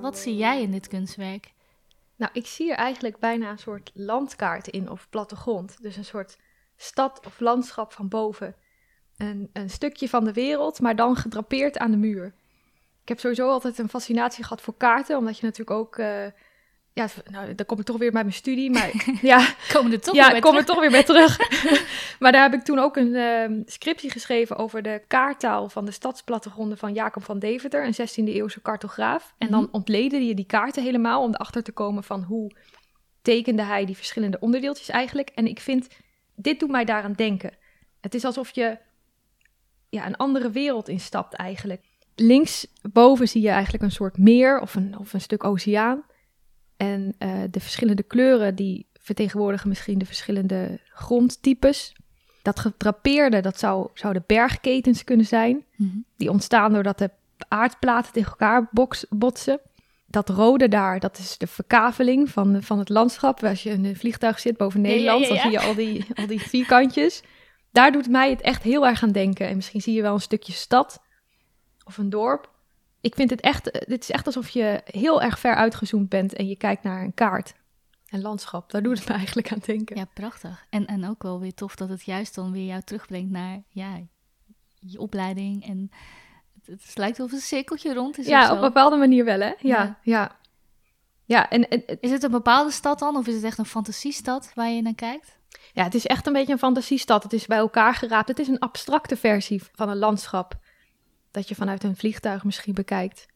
Wat 0.00 0.18
zie 0.18 0.36
jij 0.36 0.62
in 0.62 0.70
dit 0.70 0.88
kunstwerk? 0.88 1.52
Nou, 2.16 2.32
ik 2.34 2.46
zie 2.46 2.70
er 2.70 2.76
eigenlijk 2.76 3.18
bijna 3.18 3.50
een 3.50 3.58
soort 3.58 3.90
landkaart 3.94 4.68
in 4.68 4.90
of 4.90 5.08
plattegrond. 5.10 5.82
Dus 5.82 5.96
een 5.96 6.04
soort 6.04 6.38
stad 6.76 7.26
of 7.26 7.40
landschap 7.40 7.92
van 7.92 8.08
boven. 8.08 8.54
Een, 9.16 9.50
een 9.52 9.70
stukje 9.70 10.08
van 10.08 10.24
de 10.24 10.32
wereld, 10.32 10.80
maar 10.80 10.96
dan 10.96 11.16
gedrapeerd 11.16 11.78
aan 11.78 11.90
de 11.90 11.96
muur. 11.96 12.34
Ik 13.08 13.14
heb 13.14 13.22
sowieso 13.22 13.50
altijd 13.50 13.78
een 13.78 13.88
fascinatie 13.88 14.42
gehad 14.44 14.60
voor 14.60 14.74
kaarten, 14.76 15.16
omdat 15.16 15.38
je 15.38 15.44
natuurlijk 15.44 15.78
ook... 15.78 15.96
eh, 15.96 16.24
ja, 16.92 17.06
nou, 17.30 17.54
dan 17.54 17.66
kom 17.66 17.78
ik 17.78 17.84
toch 17.84 17.96
weer 17.98 18.12
bij 18.12 18.22
mijn 18.22 18.34
studie, 18.34 18.70
maar 18.70 18.90
ja, 19.22 19.54
Komen 19.72 19.92
er 19.92 20.00
toch 20.00 20.14
ja, 20.14 20.32
weer 20.32 20.40
kom 20.40 20.56
er 20.56 20.64
terug? 20.64 20.66
toch 20.66 20.80
weer 20.80 20.90
bij 20.90 21.02
terug. 21.04 21.38
maar 22.20 22.32
daar 22.32 22.42
heb 22.42 22.54
ik 22.54 22.62
toen 22.64 22.78
ook 22.78 22.96
een 22.96 23.14
ehm, 23.14 23.62
scriptie 23.64 24.10
geschreven 24.10 24.56
over 24.56 24.82
de 24.82 25.02
kaarttaal 25.06 25.68
van 25.68 25.84
de 25.84 25.90
stadsplattegronden 25.90 26.78
van 26.78 26.92
Jacob 26.92 27.24
van 27.24 27.38
Deventer, 27.38 27.84
een 27.86 27.94
16e 28.08 28.28
eeuwse 28.34 28.62
cartograaf. 28.62 29.34
En 29.38 29.50
dan 29.50 29.62
Mhm. 29.62 29.72
ontleden 29.74 30.26
je 30.26 30.34
die 30.34 30.46
kaarten 30.46 30.82
helemaal 30.82 31.22
om 31.22 31.34
erachter 31.34 31.62
te 31.62 31.72
komen 31.72 32.04
van 32.04 32.22
hoe 32.22 32.50
tekende 33.22 33.62
hij 33.62 33.84
die 33.84 33.96
verschillende 33.96 34.38
onderdeeltjes 34.40 34.88
eigenlijk. 34.88 35.28
En 35.34 35.46
ik 35.46 35.60
vind, 35.60 35.88
dit 36.34 36.60
doet 36.60 36.70
mij 36.70 36.84
daaraan 36.84 37.12
denken. 37.12 37.50
Het 38.00 38.14
is 38.14 38.24
alsof 38.24 38.50
je 38.54 38.78
ja, 39.88 40.06
een 40.06 40.16
andere 40.16 40.50
wereld 40.50 40.88
instapt 40.88 41.34
eigenlijk. 41.34 41.86
Linksboven 42.20 43.28
zie 43.28 43.42
je 43.42 43.48
eigenlijk 43.48 43.84
een 43.84 43.90
soort 43.90 44.18
meer 44.18 44.60
of 44.60 44.74
een, 44.74 44.98
of 44.98 45.12
een 45.12 45.20
stuk 45.20 45.44
oceaan. 45.44 46.02
En 46.76 47.14
eh, 47.18 47.30
de 47.50 47.60
verschillende 47.60 48.02
kleuren 48.02 48.54
die 48.54 48.86
vertegenwoordigen 49.00 49.68
misschien 49.68 49.98
de 49.98 50.06
verschillende 50.06 50.80
grondtypes. 50.84 51.96
Dat 52.42 52.60
gedrapeerde, 52.60 53.40
dat 53.40 53.58
zou, 53.58 53.88
zouden 53.94 54.24
bergketens 54.26 55.04
kunnen 55.04 55.26
zijn. 55.26 55.64
Mhm. 55.76 55.96
Die 56.16 56.30
ontstaan 56.30 56.72
doordat 56.72 56.98
de 56.98 57.10
aardplaten 57.48 58.12
tegen 58.12 58.30
elkaar 58.30 58.70
botsen. 59.10 59.60
Dat 60.06 60.28
rode 60.28 60.68
daar, 60.68 61.00
dat 61.00 61.18
is 61.18 61.38
de 61.38 61.46
verkaveling 61.46 62.30
van, 62.30 62.62
van 62.62 62.78
het 62.78 62.88
landschap. 62.88 63.44
Als 63.44 63.62
je 63.62 63.70
in 63.70 63.84
een 63.84 63.96
vliegtuig 63.96 64.38
zit 64.38 64.56
boven 64.56 64.82
ja, 64.82 64.88
Nederland, 64.88 65.26
ja, 65.26 65.34
ja. 65.34 65.42
dan 65.42 65.42
zie 65.42 65.60
je 65.60 65.66
al 65.66 65.74
die, 65.74 66.06
al 66.14 66.26
die 66.26 66.40
vierkantjes. 66.40 67.22
Daar 67.72 67.92
doet 67.92 68.08
mij 68.08 68.30
het 68.30 68.40
echt 68.40 68.62
heel 68.62 68.86
erg 68.86 69.02
aan 69.02 69.12
denken. 69.12 69.48
En 69.48 69.56
misschien 69.56 69.80
zie 69.80 69.94
je 69.94 70.02
wel 70.02 70.14
een 70.14 70.20
stukje 70.20 70.52
stad 70.52 71.00
of 71.88 71.98
een 71.98 72.10
dorp. 72.10 72.50
Ik 73.00 73.14
vind 73.14 73.30
het 73.30 73.40
echt, 73.40 73.64
dit 73.88 74.02
is 74.02 74.10
echt 74.10 74.26
alsof 74.26 74.48
je 74.48 74.80
heel 74.84 75.22
erg 75.22 75.38
ver 75.38 75.54
uitgezoomd 75.54 76.08
bent 76.08 76.32
en 76.34 76.48
je 76.48 76.56
kijkt 76.56 76.82
naar 76.82 77.02
een 77.02 77.14
kaart. 77.14 77.54
Een 78.08 78.20
landschap, 78.20 78.70
daar 78.70 78.82
doet 78.82 78.98
het 78.98 79.08
me 79.08 79.14
eigenlijk 79.14 79.52
aan 79.52 79.58
denken. 79.64 79.96
Ja, 79.96 80.04
prachtig. 80.14 80.66
En, 80.70 80.86
en 80.86 81.08
ook 81.08 81.22
wel 81.22 81.40
weer 81.40 81.54
tof 81.54 81.74
dat 81.76 81.88
het 81.88 82.04
juist 82.04 82.34
dan 82.34 82.52
weer 82.52 82.66
jou 82.66 82.82
terugbrengt 82.84 83.30
naar 83.30 83.62
ja, 83.68 84.00
je 84.80 84.98
opleiding. 84.98 85.66
En 85.66 85.90
het, 86.64 86.82
het 86.84 86.96
lijkt 86.98 87.20
of 87.20 87.32
een 87.32 87.38
cirkeltje 87.38 87.94
rond 87.94 88.18
is. 88.18 88.24
of 88.24 88.30
Ja, 88.30 88.46
zo. 88.46 88.50
op 88.50 88.56
een 88.56 88.64
bepaalde 88.64 88.96
manier 88.96 89.24
wel, 89.24 89.40
hè? 89.40 89.46
Ja, 89.46 89.54
Ja. 89.60 89.98
ja. 90.02 90.36
Ja, 91.24 91.50
en, 91.50 91.68
en 91.68 92.00
Is 92.00 92.10
het 92.10 92.22
een 92.22 92.30
bepaalde 92.30 92.70
stad 92.70 92.98
dan? 92.98 93.16
Of 93.16 93.26
is 93.26 93.34
het 93.34 93.44
echt 93.44 93.58
een 93.58 93.64
fantasiestad 93.66 94.52
waar 94.54 94.70
je 94.70 94.82
naar 94.82 94.94
kijkt? 94.94 95.36
ja, 95.72 95.84
het 95.84 95.94
is 95.94 96.06
echt 96.06 96.26
een 96.26 96.32
beetje 96.32 96.52
een 96.52 96.58
fantasiestad. 96.58 97.22
Het 97.22 97.32
is 97.32 97.46
bij 97.46 97.58
elkaar 97.58 97.94
geraapt. 97.94 98.28
Het 98.28 98.38
is 98.38 98.48
een 98.48 98.58
abstracte 98.58 99.16
versie 99.16 99.62
van 99.72 99.88
een 99.88 99.96
landschap. 99.96 100.58
Dat 101.30 101.48
je 101.48 101.54
vanuit 101.54 101.84
een 101.84 101.96
vliegtuig 101.96 102.44
misschien 102.44 102.74
bekijkt. 102.74 103.26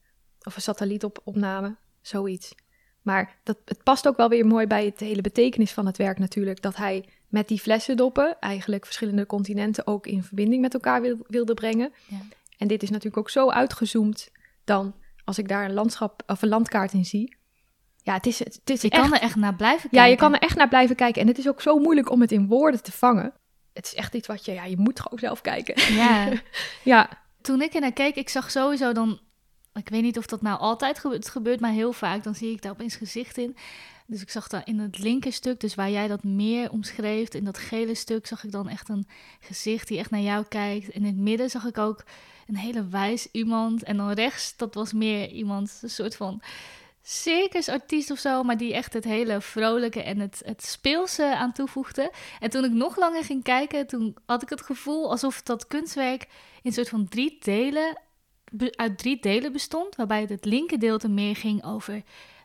Of 0.42 0.56
een 0.56 0.62
satellietopname, 0.62 1.76
zoiets. 2.00 2.54
Maar 3.02 3.36
dat, 3.42 3.56
het 3.64 3.82
past 3.82 4.08
ook 4.08 4.16
wel 4.16 4.28
weer 4.28 4.46
mooi 4.46 4.66
bij 4.66 4.84
het 4.84 5.00
hele 5.00 5.20
betekenis 5.20 5.72
van 5.72 5.86
het 5.86 5.96
werk 5.96 6.18
natuurlijk. 6.18 6.62
Dat 6.62 6.76
hij 6.76 7.08
met 7.28 7.48
die 7.48 7.58
flessendoppen 7.60 8.36
eigenlijk 8.40 8.84
verschillende 8.84 9.26
continenten 9.26 9.86
ook 9.86 10.06
in 10.06 10.22
verbinding 10.22 10.62
met 10.62 10.74
elkaar 10.74 11.00
wil- 11.00 11.24
wilde 11.28 11.54
brengen. 11.54 11.92
Ja. 12.08 12.16
En 12.58 12.68
dit 12.68 12.82
is 12.82 12.90
natuurlijk 12.90 13.16
ook 13.16 13.30
zo 13.30 13.50
uitgezoomd 13.50 14.30
dan 14.64 14.94
als 15.24 15.38
ik 15.38 15.48
daar 15.48 15.64
een 15.64 15.72
landschap 15.74 16.22
of 16.26 16.42
een 16.42 16.48
landkaart 16.48 16.92
in 16.92 17.04
zie. 17.04 17.36
Ja, 18.02 18.14
het 18.14 18.26
is, 18.26 18.38
het 18.38 18.60
is 18.70 18.80
Je 18.82 18.90
echt 18.90 19.02
kan 19.02 19.14
er 19.14 19.20
echt 19.20 19.36
naar 19.36 19.54
blijven 19.56 19.80
kijken. 19.90 19.98
ja, 19.98 20.04
je 20.04 20.16
kan 20.16 20.34
er 20.34 20.40
echt 20.40 20.56
naar 20.56 20.68
blijven 20.68 20.96
kijken. 20.96 21.22
En 21.22 21.28
het 21.28 21.38
is 21.38 21.48
ook 21.48 21.60
zo 21.60 21.78
moeilijk 21.78 22.10
om 22.10 22.20
het 22.20 22.32
in 22.32 22.46
woorden 22.46 22.82
te 22.82 22.92
vangen. 22.92 23.32
Het 23.72 23.84
is 23.86 23.94
echt 23.94 24.14
iets 24.14 24.26
wat 24.26 24.44
je, 24.44 24.52
ja, 24.52 24.64
je 24.64 24.76
moet 24.78 25.00
gewoon 25.00 25.18
zelf 25.18 25.40
kijken. 25.40 25.94
Ja, 25.94 26.28
Ja, 26.84 27.21
toen 27.42 27.62
ik 27.62 27.74
er 27.74 27.80
naar 27.80 27.92
keek, 27.92 28.14
ik 28.14 28.28
zag 28.28 28.50
sowieso 28.50 28.92
dan... 28.92 29.20
Ik 29.74 29.88
weet 29.88 30.02
niet 30.02 30.18
of 30.18 30.26
dat 30.26 30.42
nou 30.42 30.58
altijd 30.58 30.98
gebeurt. 30.98 31.28
Gebeurt 31.28 31.60
maar 31.60 31.70
heel 31.70 31.92
vaak. 31.92 32.24
Dan 32.24 32.34
zie 32.34 32.50
ik 32.50 32.62
daar 32.62 32.72
opeens 32.72 32.96
gezicht 32.96 33.38
in. 33.38 33.56
Dus 34.06 34.22
ik 34.22 34.30
zag 34.30 34.48
daar 34.48 34.62
in 34.64 34.78
het 34.78 34.98
linker 34.98 35.32
stuk, 35.32 35.60
dus 35.60 35.74
waar 35.74 35.90
jij 35.90 36.08
dat 36.08 36.24
meer 36.24 36.70
omschreef... 36.70 37.34
in 37.34 37.44
dat 37.44 37.58
gele 37.58 37.94
stuk 37.94 38.26
zag 38.26 38.44
ik 38.44 38.52
dan 38.52 38.68
echt 38.68 38.88
een 38.88 39.06
gezicht 39.40 39.88
die 39.88 39.98
echt 39.98 40.10
naar 40.10 40.20
jou 40.20 40.44
kijkt. 40.48 40.88
In 40.88 41.04
het 41.04 41.16
midden 41.16 41.50
zag 41.50 41.64
ik 41.64 41.78
ook 41.78 42.04
een 42.46 42.56
hele 42.56 42.88
wijs 42.88 43.28
iemand. 43.30 43.82
En 43.82 43.96
dan 43.96 44.10
rechts, 44.10 44.56
dat 44.56 44.74
was 44.74 44.92
meer 44.92 45.30
iemand, 45.30 45.78
een 45.82 45.90
soort 45.90 46.16
van 46.16 46.42
circusartiest 47.02 48.10
of 48.10 48.18
zo... 48.18 48.42
maar 48.42 48.56
die 48.56 48.74
echt 48.74 48.92
het 48.92 49.04
hele 49.04 49.40
vrolijke 49.40 50.02
en 50.02 50.18
het, 50.18 50.42
het 50.44 50.64
speelse 50.64 51.36
aan 51.36 51.52
toevoegde. 51.52 52.12
En 52.40 52.50
toen 52.50 52.64
ik 52.64 52.72
nog 52.72 52.96
langer 52.96 53.24
ging 53.24 53.42
kijken, 53.42 53.86
toen 53.86 54.16
had 54.26 54.42
ik 54.42 54.48
het 54.48 54.62
gevoel 54.62 55.10
alsof 55.10 55.42
dat 55.42 55.66
kunstwerk 55.66 56.22
in 56.22 56.28
een 56.62 56.72
soort 56.72 56.88
van 56.88 57.08
drie 57.08 57.36
delen, 57.40 58.00
uit 58.70 58.98
drie 58.98 59.20
delen 59.20 59.52
bestond. 59.52 59.96
Waarbij 59.96 60.20
het, 60.20 60.30
het 60.30 60.44
linker 60.44 60.70
gedeelte 60.78 61.08
meer 61.08 61.36
ging 61.36 61.64
over 61.64 62.02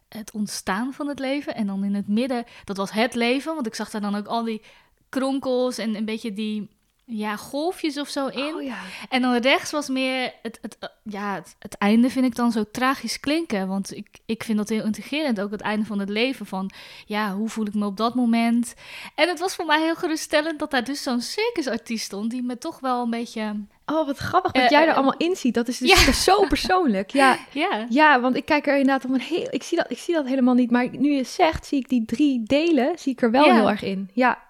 het 0.09 0.31
ontstaan 0.31 0.93
van 0.93 1.07
het 1.07 1.19
leven. 1.19 1.55
En 1.55 1.67
dan 1.67 1.83
in 1.83 1.95
het 1.95 2.07
midden, 2.07 2.45
dat 2.63 2.77
was 2.77 2.91
het 2.91 3.15
leven. 3.15 3.53
Want 3.53 3.67
ik 3.67 3.75
zag 3.75 3.89
daar 3.89 4.01
dan 4.01 4.15
ook 4.15 4.27
al 4.27 4.43
die 4.43 4.61
kronkels 5.09 5.77
en 5.77 5.95
een 5.95 6.05
beetje 6.05 6.33
die 6.33 6.69
ja, 7.09 7.35
golfjes 7.35 7.97
of 7.97 8.07
zo 8.09 8.27
in. 8.27 8.55
Oh 8.55 8.63
ja. 8.63 8.77
En 9.09 9.21
dan 9.21 9.35
rechts 9.35 9.71
was 9.71 9.87
meer 9.87 10.33
het, 10.41 10.59
het, 10.61 10.77
eh, 10.79 10.89
ja, 11.03 11.33
het, 11.33 11.55
het 11.59 11.73
einde 11.77 12.09
vind 12.09 12.25
ik 12.25 12.35
dan 12.35 12.51
zo 12.51 12.63
tragisch 12.71 13.19
klinken. 13.19 13.67
Want 13.67 13.95
ik, 13.95 14.07
ik 14.25 14.43
vind 14.43 14.57
dat 14.57 14.69
heel 14.69 14.83
integrerend, 14.85 15.39
ook 15.41 15.51
het 15.51 15.61
einde 15.61 15.85
van 15.85 15.99
het 15.99 16.09
leven. 16.09 16.45
Van 16.45 16.71
ja, 17.05 17.33
hoe 17.33 17.49
voel 17.49 17.65
ik 17.65 17.73
me 17.73 17.85
op 17.85 17.97
dat 17.97 18.15
moment? 18.15 18.73
En 19.15 19.27
het 19.29 19.39
was 19.39 19.55
voor 19.55 19.65
mij 19.65 19.81
heel 19.81 19.95
geruststellend 19.95 20.59
dat 20.59 20.71
daar 20.71 20.83
dus 20.83 21.03
zo'n 21.03 21.21
circusartiest 21.21 22.05
stond... 22.05 22.31
die 22.31 22.43
me 22.43 22.57
toch 22.57 22.79
wel 22.79 23.03
een 23.03 23.09
beetje... 23.09 23.65
Oh, 23.85 24.05
wat 24.05 24.17
grappig 24.17 24.51
dat 24.51 24.63
Eh, 24.63 24.69
jij 24.69 24.81
er 24.81 24.87
eh, 24.87 24.95
allemaal 24.95 25.17
in 25.17 25.35
ziet. 25.35 25.53
Dat 25.53 25.67
is 25.67 25.77
dus 25.77 26.05
ja. 26.05 26.11
zo 26.31 26.45
persoonlijk. 26.47 27.11
Ja, 27.11 27.37
Ja, 27.53 27.85
ja, 27.89 28.19
want 28.21 28.35
ik 28.35 28.45
kijk 28.45 28.67
er 28.67 28.77
inderdaad 28.77 29.05
op 29.05 29.11
een 29.13 29.19
heel... 29.21 29.47
Ik 29.49 29.63
zie, 29.63 29.77
dat, 29.77 29.91
ik 29.91 29.97
zie 29.97 30.13
dat 30.13 30.25
helemaal 30.25 30.53
niet. 30.53 30.71
Maar 30.71 30.87
nu 30.91 31.11
je 31.11 31.23
zegt, 31.23 31.65
zie 31.65 31.79
ik 31.79 31.89
die 31.89 32.05
drie 32.05 32.43
delen, 32.43 32.99
zie 32.99 33.11
ik 33.11 33.21
er 33.21 33.31
wel 33.31 33.45
Ja. 33.45 33.53
heel 33.53 33.69
erg 33.69 33.81
in. 33.83 34.09
Ja. 34.13 34.45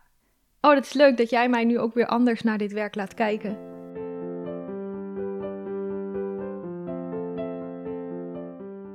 Oh, 0.61 0.73
dat 0.73 0.85
is 0.85 0.93
leuk 0.93 1.17
dat 1.17 1.29
jij 1.29 1.49
mij 1.49 1.63
nu 1.63 1.79
ook 1.79 1.93
weer 1.93 2.07
anders 2.07 2.41
naar 2.41 2.57
dit 2.57 2.71
werk 2.71 2.95
laat 2.95 3.13
kijken. 3.13 3.67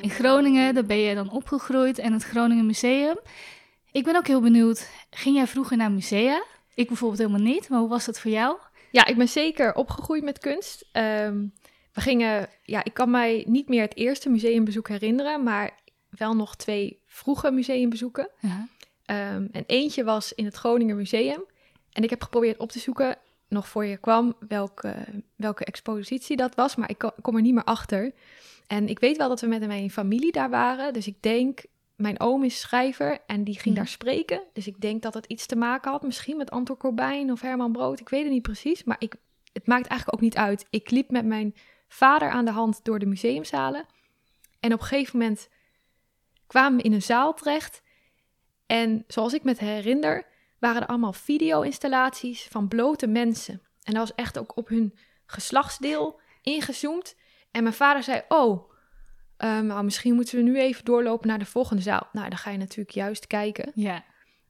in 0.03 0.11
Groningen, 0.11 0.75
daar 0.75 0.85
ben 0.85 0.99
je 0.99 1.15
dan 1.15 1.31
opgegroeid 1.31 1.99
en 1.99 2.13
het 2.13 2.25
Groningen 2.25 2.67
Museum. 2.67 3.19
Ik 3.93 4.05
ben 4.05 4.17
ook 4.17 4.27
heel 4.27 4.41
benieuwd, 4.41 4.91
ging 5.11 5.37
jij 5.37 5.47
vroeger 5.47 5.77
naar 5.77 5.93
musea? 5.93 6.45
Ik 6.75 6.87
bijvoorbeeld 6.87 7.21
helemaal 7.21 7.53
niet, 7.53 7.69
maar 7.69 7.79
hoe 7.79 7.89
was 7.89 8.05
dat 8.05 8.21
voor 8.21 8.31
jou? 8.31 8.59
Ja, 8.91 9.07
ik 9.07 9.17
ben 9.17 9.29
zeker 9.29 9.75
opgegroeid 9.75 10.25
met 10.25 10.39
kunst. 10.39 10.89
Ehm, 10.93 11.47
we 11.93 12.01
gingen, 12.01 12.49
ja, 12.63 12.85
ik 12.85 12.95
kan 12.95 13.11
mij 13.11 13.45
niet 13.49 13.69
meer 13.69 13.83
het 13.83 13.97
eerste 13.97 14.29
museumbezoek 14.29 14.89
herinneren, 14.89 15.43
maar 15.43 15.71
wel 16.09 16.35
nog 16.35 16.57
twee 16.57 16.99
vroege 17.07 17.51
museumbezoeken. 17.51 18.29
Ja. 18.41 18.69
Ehm, 19.05 19.47
en 19.53 19.65
eentje 19.67 20.05
was 20.05 20.33
in 20.33 20.45
het 20.45 20.55
Groninger 20.55 20.97
Museum. 20.97 21.45
En 21.93 22.03
ik 22.03 22.11
heb 22.11 22.23
geprobeerd 22.23 22.59
op 22.59 22.71
te 22.71 22.79
zoeken 22.79 23.17
nog 23.49 23.69
voor 23.69 23.85
je 23.85 23.97
kwam 23.97 24.35
welke, 24.49 24.95
welke 25.37 25.65
expositie 25.65 26.37
dat 26.37 26.55
was, 26.55 26.77
maar 26.77 26.91
ik 26.91 26.99
ko- 26.99 27.15
kom 27.23 27.37
er 27.37 27.43
niet 27.43 27.55
meer 27.55 27.65
achter. 27.65 28.13
En 28.67 28.89
ik 28.89 28.99
weet 28.99 29.17
wel 29.17 29.29
dat 29.29 29.41
we 29.41 29.47
met 29.47 29.67
mijn 29.67 29.91
familie 29.91 30.33
daar 30.33 30.51
waren, 30.51 30.93
dus 30.93 31.07
ik 31.07 31.23
denk, 31.23 31.65
mijn 31.97 32.21
oom 32.21 32.45
is 32.45 32.61
schrijver 32.61 33.19
en 33.27 33.45
die 33.45 33.55
ging 33.55 33.65
Mhm. 33.67 33.75
daar 33.75 33.89
spreken. 33.89 34.43
Dus 34.53 34.67
ik 34.67 34.81
denk 34.81 35.03
dat 35.03 35.15
het 35.15 35.27
iets 35.27 35.47
te 35.47 35.57
maken 35.57 35.91
had, 35.91 36.03
misschien 36.03 36.37
met 36.37 36.51
Anton 36.51 36.77
Corbijn 36.77 37.33
of 37.33 37.41
Herman 37.41 37.73
Brood, 37.73 38.01
ik 38.01 38.09
weet 38.09 38.23
het 38.23 38.33
niet 38.33 38.43
precies, 38.43 38.85
maar 38.85 38.97
ik, 38.99 39.15
het 39.53 39.67
maakt 39.67 39.87
eigenlijk 39.87 40.15
ook 40.15 40.21
niet 40.25 40.37
uit. 40.37 40.67
Ik 40.71 40.91
liep 40.91 41.11
met 41.11 41.25
mijn 41.27 41.55
vader 41.89 42.31
aan 42.31 42.45
de 42.45 42.51
hand 42.51 42.85
door 42.85 42.99
de 42.99 43.07
museumzalen 43.07 43.87
en 44.61 44.73
op 44.73 44.81
een 44.81 44.87
gegeven 44.87 45.19
moment 45.19 45.49
kwamen 46.47 46.77
we 46.79 46.83
in 46.85 46.93
een 46.93 47.03
zaal 47.03 47.35
terecht 47.35 47.83
en 48.67 49.05
zoals 49.07 49.33
ik 49.35 49.43
me 49.45 49.55
herinner, 49.57 50.27
waren 50.63 50.83
er 50.83 50.89
allemaal 50.89 51.13
video-installaties 51.13 52.47
van 52.51 52.69
blote 52.69 53.07
mensen. 53.07 53.63
En 53.83 53.95
dat 53.95 54.09
was 54.09 54.15
echt 54.15 54.39
ook 54.39 54.57
op 54.57 54.69
hun 54.69 54.95
geslachtsdeel 55.27 56.21
ingezoomd. 56.43 57.17
En 57.51 57.63
mijn 57.63 57.75
vader 57.75 58.03
zei, 58.03 58.23
oh, 58.29 58.73
ehm, 59.37 59.67
nou, 59.67 59.85
misschien 59.85 60.15
moeten 60.15 60.37
we 60.37 60.43
nu 60.43 60.59
even 60.59 60.85
doorlopen 60.85 61.29
naar 61.29 61.39
de 61.39 61.45
volgende 61.45 61.83
zaal. 61.83 62.09
Nou, 62.13 62.29
dan 62.29 62.39
ga 62.39 62.51
je 62.51 62.59
natuurlijk 62.59 62.91
juist 62.91 63.27
kijken. 63.27 63.73
Ja. 63.75 63.95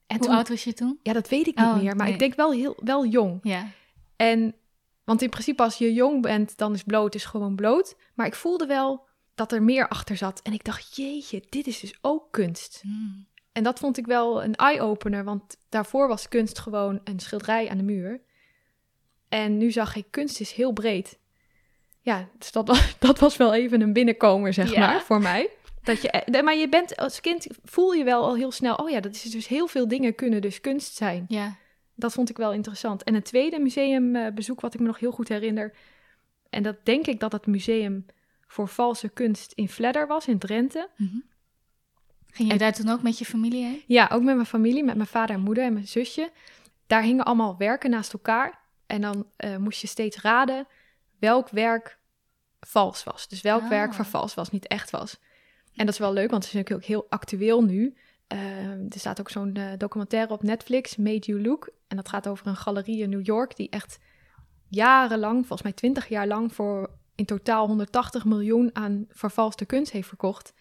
En 0.07 0.17
Hoe 0.17 0.27
toen, 0.27 0.35
oud 0.35 0.49
was 0.49 0.63
je 0.63 0.73
toen? 0.73 0.99
Ja, 1.03 1.13
dat 1.13 1.29
weet 1.29 1.47
ik 1.47 1.57
niet 1.57 1.65
Oh, 1.65 1.75
meer, 1.75 1.95
maar 1.95 2.05
nee. 2.05 2.13
ik 2.13 2.19
denk 2.19 2.35
wel 2.35 2.51
heel 2.51 2.77
wel 2.83 3.05
jong. 3.05 3.39
Ja. 3.43 3.67
En, 4.15 4.55
want 5.03 5.21
in 5.21 5.29
principe 5.29 5.63
als 5.63 5.77
je 5.77 5.93
jong 5.93 6.21
bent, 6.21 6.57
dan 6.57 6.73
is 6.73 6.83
bloot 6.83 7.15
is 7.15 7.25
gewoon 7.25 7.55
bloot. 7.55 7.95
Maar 8.13 8.25
ik 8.25 8.35
voelde 8.35 8.65
wel 8.65 9.05
dat 9.35 9.51
er 9.51 9.63
meer 9.63 9.87
achter 9.87 10.17
zat. 10.17 10.41
En 10.41 10.53
ik 10.53 10.63
dacht, 10.63 10.95
jeetje, 10.95 11.43
dit 11.49 11.67
is 11.67 11.79
dus 11.79 11.97
ook 12.01 12.31
kunst. 12.31 12.79
Hmm. 12.81 13.27
En 13.53 13.63
dat 13.63 13.79
vond 13.79 13.97
ik 13.97 14.05
wel 14.05 14.43
een 14.43 14.55
eye-opener, 14.55 15.23
want 15.23 15.57
daarvoor 15.69 16.07
was 16.07 16.27
kunst 16.27 16.59
gewoon 16.59 17.01
een 17.03 17.19
schilderij 17.19 17.69
aan 17.69 17.77
de 17.77 17.83
muur. 17.83 18.21
En 19.29 19.57
nu 19.57 19.71
zag 19.71 19.95
ik, 19.95 20.05
kunst 20.09 20.39
is 20.39 20.51
heel 20.51 20.71
breed. 20.71 21.19
Ja, 21.99 22.29
dus 22.37 22.51
dat 22.51 22.67
was, 22.67 22.95
dat 22.99 23.19
was 23.19 23.37
wel 23.37 23.53
even 23.53 23.81
een 23.81 23.93
binnenkomer, 23.93 24.53
zeg 24.53 24.71
Ja. 24.73 24.79
maar, 24.79 25.01
voor 25.01 25.21
mij. 25.21 25.49
Dat 25.83 26.01
je, 26.01 26.09
eh, 26.09 26.43
maar 26.43 26.55
je 26.55 26.69
bent 26.69 26.95
als 26.97 27.21
kind, 27.21 27.47
voel 27.63 27.91
je 27.91 28.03
wel 28.03 28.23
al 28.23 28.35
heel 28.35 28.51
snel, 28.51 28.75
oh 28.75 28.89
ja, 28.89 28.99
dat 28.99 29.13
is 29.13 29.21
dus 29.21 29.47
heel 29.47 29.67
veel 29.67 29.87
dingen 29.87 30.15
kunnen 30.15 30.41
dus 30.41 30.61
kunst 30.61 30.95
zijn. 30.95 31.25
Ja. 31.27 31.55
Dat 31.95 32.13
vond 32.13 32.29
ik 32.29 32.37
wel 32.37 32.53
interessant. 32.53 33.03
En 33.03 33.13
het 33.13 33.25
tweede 33.25 33.59
museumbezoek 33.59 34.61
wat 34.61 34.73
ik 34.73 34.79
me 34.79 34.85
nog 34.85 34.99
heel 34.99 35.11
goed 35.11 35.27
herinner, 35.29 35.73
en 36.49 36.63
dat 36.63 36.75
denk 36.83 37.07
ik 37.07 37.19
dat 37.19 37.31
het 37.31 37.45
museum 37.45 38.05
voor 38.47 38.67
valse 38.67 39.09
kunst 39.09 39.51
in 39.51 39.69
Vledder 39.69 40.07
was, 40.07 40.27
in 40.27 40.37
Drenthe. 40.37 40.89
Mhm. 40.97 41.17
Ging 42.33 42.47
je 42.47 42.53
En- 42.53 42.59
daar 42.59 42.73
toen 42.73 42.89
ook 42.89 43.01
met 43.01 43.17
je 43.17 43.25
familie 43.25 43.63
heen? 43.65 43.83
Ja, 43.87 44.09
ook 44.13 44.23
met 44.23 44.35
mijn 44.35 44.47
familie, 44.47 44.83
met 44.83 44.95
mijn 44.95 45.07
vader 45.07 45.35
en 45.35 45.41
moeder 45.41 45.63
en 45.63 45.73
mijn 45.73 45.87
zusje. 45.87 46.31
Daar 46.87 47.01
hingen 47.03 47.25
allemaal 47.25 47.57
werken 47.57 47.89
naast 47.89 48.13
elkaar. 48.13 48.59
En 48.85 49.01
dan 49.01 49.25
eh, 49.37 49.57
moest 49.57 49.81
je 49.81 49.87
steeds 49.87 50.21
raden 50.21 50.67
welk 51.19 51.49
werk 51.49 51.97
vals 52.59 53.03
was. 53.03 53.27
Dus 53.27 53.41
welk 53.41 53.61
Ah. 53.61 53.69
werk 53.69 53.93
vervals 53.93 54.33
was, 54.33 54.49
niet 54.49 54.67
echt 54.67 54.89
was. 54.89 55.19
En 55.75 55.85
dat 55.85 55.93
is 55.93 55.99
wel 55.99 56.13
leuk, 56.13 56.29
want 56.29 56.43
het 56.43 56.53
is 56.53 56.59
natuurlijk 56.59 56.83
ook 56.83 56.89
heel 56.89 57.05
actueel 57.09 57.63
nu. 57.63 57.95
Eh, 58.27 58.67
er 58.67 58.85
staat 58.99 59.19
ook 59.19 59.29
zo'n 59.29 59.53
eh, 59.55 59.65
documentaire 59.77 60.33
op 60.33 60.43
Netflix, 60.43 60.95
Made 60.95 61.19
You 61.25 61.41
Look. 61.41 61.69
En 61.87 61.95
dat 61.95 62.09
gaat 62.09 62.27
over 62.27 62.47
een 62.47 62.55
galerie 62.55 63.01
in 63.01 63.09
New 63.09 63.25
York 63.25 63.55
die 63.55 63.69
echt 63.69 63.99
jarenlang, 64.69 65.37
volgens 65.37 65.61
mij 65.61 65.71
20 65.71 66.07
jaar 66.07 66.27
lang, 66.27 66.53
voor 66.53 66.89
in 67.15 67.25
totaal 67.25 67.67
180 67.67 68.25
miljoen 68.25 68.69
aan 68.73 69.05
vervalste 69.09 69.65
kunst 69.65 69.91
heeft 69.91 70.07
verkocht. 70.07 70.53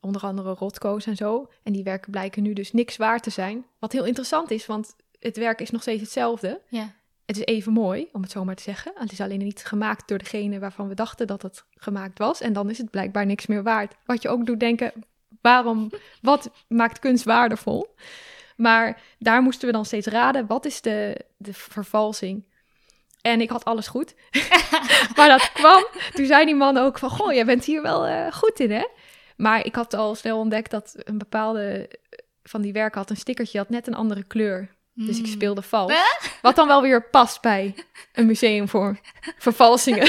Onder 0.00 0.22
andere 0.22 0.54
Rotko's 0.54 1.06
en 1.06 1.16
zo. 1.16 1.48
En 1.62 1.72
die 1.72 1.82
werken 1.82 2.10
blijken 2.10 2.42
nu 2.42 2.52
dus 2.52 2.72
niks 2.72 2.96
waard 2.96 3.22
te 3.22 3.30
zijn. 3.30 3.66
Wat 3.78 3.92
heel 3.92 4.04
interessant 4.04 4.50
is, 4.50 4.66
want 4.66 4.96
het 5.18 5.36
werk 5.36 5.60
is 5.60 5.70
nog 5.70 5.82
steeds 5.82 6.00
hetzelfde. 6.00 6.60
Ja. 6.68 6.94
Het 7.26 7.36
is 7.36 7.44
even 7.44 7.72
mooi, 7.72 8.08
om 8.12 8.22
het 8.22 8.30
zo 8.30 8.44
maar 8.44 8.54
te 8.54 8.62
zeggen. 8.62 8.92
Het 8.94 9.12
is 9.12 9.20
alleen 9.20 9.38
niet 9.38 9.64
gemaakt 9.64 10.08
door 10.08 10.18
degene 10.18 10.58
waarvan 10.58 10.88
we 10.88 10.94
dachten 10.94 11.26
dat 11.26 11.42
het 11.42 11.64
gemaakt 11.70 12.18
was. 12.18 12.40
En 12.40 12.52
dan 12.52 12.70
is 12.70 12.78
het 12.78 12.90
blijkbaar 12.90 13.26
niks 13.26 13.46
meer 13.46 13.62
waard. 13.62 13.94
Wat 14.06 14.22
je 14.22 14.28
ook 14.28 14.46
doet 14.46 14.60
denken, 14.60 14.92
waarom, 15.40 15.90
wat 16.22 16.50
maakt 16.68 16.98
kunst 16.98 17.24
waardevol? 17.24 17.94
Maar 18.56 19.00
daar 19.18 19.42
moesten 19.42 19.66
we 19.66 19.72
dan 19.72 19.84
steeds 19.84 20.06
raden, 20.06 20.46
wat 20.46 20.64
is 20.64 20.80
de, 20.80 21.24
de 21.36 21.54
vervalsing? 21.54 22.44
En 23.20 23.40
ik 23.40 23.50
had 23.50 23.64
alles 23.64 23.88
goed. 23.88 24.14
maar 25.16 25.28
dat 25.28 25.52
kwam, 25.52 25.86
toen 26.14 26.26
zei 26.26 26.44
die 26.44 26.54
man 26.54 26.76
ook 26.76 26.98
van, 26.98 27.10
goh, 27.10 27.32
jij 27.32 27.44
bent 27.44 27.64
hier 27.64 27.82
wel 27.82 28.06
eh, 28.06 28.32
goed 28.32 28.60
in, 28.60 28.70
hè? 28.70 28.84
Maar 29.38 29.64
ik 29.66 29.74
had 29.74 29.94
al 29.94 30.14
snel 30.14 30.38
ontdekt 30.38 30.70
dat 30.70 30.94
een 30.96 31.18
bepaalde 31.18 31.90
van 32.42 32.62
die 32.62 32.72
werken 32.72 33.00
had 33.00 33.10
een 33.10 33.16
stickertje, 33.16 33.58
had 33.58 33.68
net 33.68 33.86
een 33.86 33.94
andere 33.94 34.22
kleur. 34.24 34.76
Dus 34.94 35.16
ik 35.18 35.22
Hmm. 35.24 35.32
speelde 35.32 35.62
vals. 35.62 35.92
Wat 36.42 36.56
dan 36.56 36.66
wel 36.66 36.82
weer 36.82 37.08
past 37.08 37.40
bij 37.40 37.74
een 38.12 38.26
museum 38.26 38.68
voor 38.68 38.98
vervalsingen. 39.38 40.08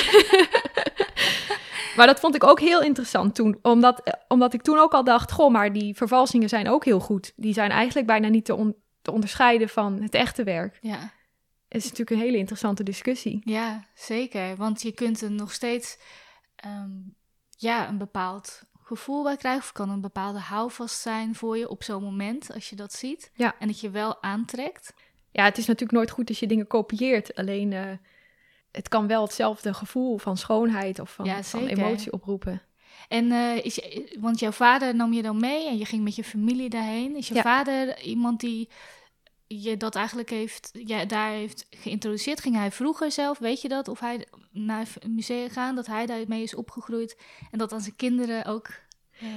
maar 1.95 2.07
dat 2.07 2.19
vond 2.19 2.35
ik 2.35 2.43
ook 2.43 2.59
heel 2.59 2.81
interessant 2.81 3.35
toen. 3.35 3.59
Omdat, 3.61 4.01
eh, 4.03 4.13
omdat 4.27 4.53
ik 4.53 4.61
toen 4.61 4.77
ook 4.79 4.93
al 4.93 5.03
dacht: 5.03 5.31
goh, 5.31 5.51
maar 5.51 5.73
die 5.73 5.95
vervalsingen 5.95 6.49
zijn 6.49 6.69
ook 6.69 6.85
heel 6.85 6.99
goed. 6.99 7.33
Die 7.35 7.53
zijn 7.53 7.71
eigenlijk 7.71 8.07
bijna 8.07 8.27
niet 8.27 8.45
te, 8.45 8.55
on- 8.55 8.75
te 9.01 9.11
onderscheiden 9.11 9.69
van 9.69 10.01
het 10.01 10.13
echte 10.13 10.43
werk. 10.43 10.77
Ja. 10.81 10.99
Het 11.67 11.77
is 11.77 11.83
natuurlijk 11.83 12.09
een 12.09 12.25
hele 12.25 12.37
interessante 12.37 12.83
discussie. 12.83 13.41
ja, 13.43 13.83
zeker. 13.93 14.55
Want 14.55 14.81
je 14.81 14.91
kunt 14.91 15.21
er 15.21 15.31
nog 15.31 15.53
steeds 15.53 15.97
ehm, 16.55 16.89
ja, 17.57 17.87
een 17.87 17.97
bepaald 17.97 18.61
gevoel 18.97 19.23
bij 19.23 19.37
krijgen. 19.37 19.61
Of 19.61 19.71
kan 19.71 19.89
een 19.89 20.01
bepaalde 20.01 20.39
houvast 20.39 20.99
zijn 21.01 21.35
voor 21.35 21.57
je 21.57 21.69
op 21.69 21.83
zo'n 21.83 22.03
moment 22.03 22.53
als 22.53 22.69
je 22.69 22.75
dat 22.75 22.93
ziet. 22.93 23.31
Ja. 23.33 23.55
En 23.59 23.67
dat 23.67 23.79
je 23.79 23.89
wel 23.89 24.23
aantrekt. 24.23 24.93
Ja, 25.31 25.43
het 25.43 25.57
is 25.57 25.65
natuurlijk 25.65 25.97
nooit 25.97 26.11
goed 26.11 26.29
als 26.29 26.39
je 26.39 26.47
dingen 26.47 26.67
kopieert. 26.67 27.35
Alleen 27.35 27.73
eh, 27.73 27.91
het 28.71 28.87
kan 28.87 29.07
wel 29.07 29.21
hetzelfde 29.23 29.73
gevoel 29.73 30.17
van 30.17 30.37
schoonheid 30.37 30.99
of 30.99 31.13
van, 31.13 31.25
Ja, 31.25 31.43
van 31.43 31.65
emotie 31.65 32.13
oproepen. 32.13 32.61
En 33.07 33.31
eh, 33.31 33.65
is 33.65 33.75
je, 33.75 34.17
want 34.19 34.39
jouw 34.39 34.51
vader 34.51 34.95
nam 34.95 35.13
je 35.13 35.21
dan 35.21 35.39
mee 35.39 35.67
en 35.67 35.77
je 35.77 35.85
ging 35.85 36.03
met 36.03 36.15
je 36.15 36.23
familie 36.23 36.69
daarheen. 36.69 37.15
Is 37.15 37.27
je 37.27 37.33
Ja. 37.33 37.41
vader 37.41 38.01
iemand 38.01 38.39
die 38.39 38.69
je 39.51 39.77
dat 39.77 39.95
eigenlijk 39.95 40.29
heeft, 40.29 40.69
ja, 40.73 41.05
daar 41.05 41.31
heeft 41.31 41.67
geïntroduceerd? 41.69 42.41
Ging 42.41 42.55
hij 42.55 42.71
vroeger 42.71 43.11
zelf, 43.11 43.37
weet 43.39 43.61
je 43.61 43.67
dat? 43.67 43.87
Of 43.87 43.99
hij 43.99 44.27
naar 44.51 44.87
een 44.99 45.15
museum 45.15 45.49
gaan, 45.49 45.75
dat 45.75 45.85
hij 45.87 46.05
daarmee 46.05 46.43
is 46.43 46.55
opgegroeid 46.55 47.17
en 47.51 47.57
dat 47.57 47.73
aan 47.73 47.81
zijn 47.81 47.95
kinderen 47.95 48.45
ook. 48.45 48.67
eh, 49.19 49.27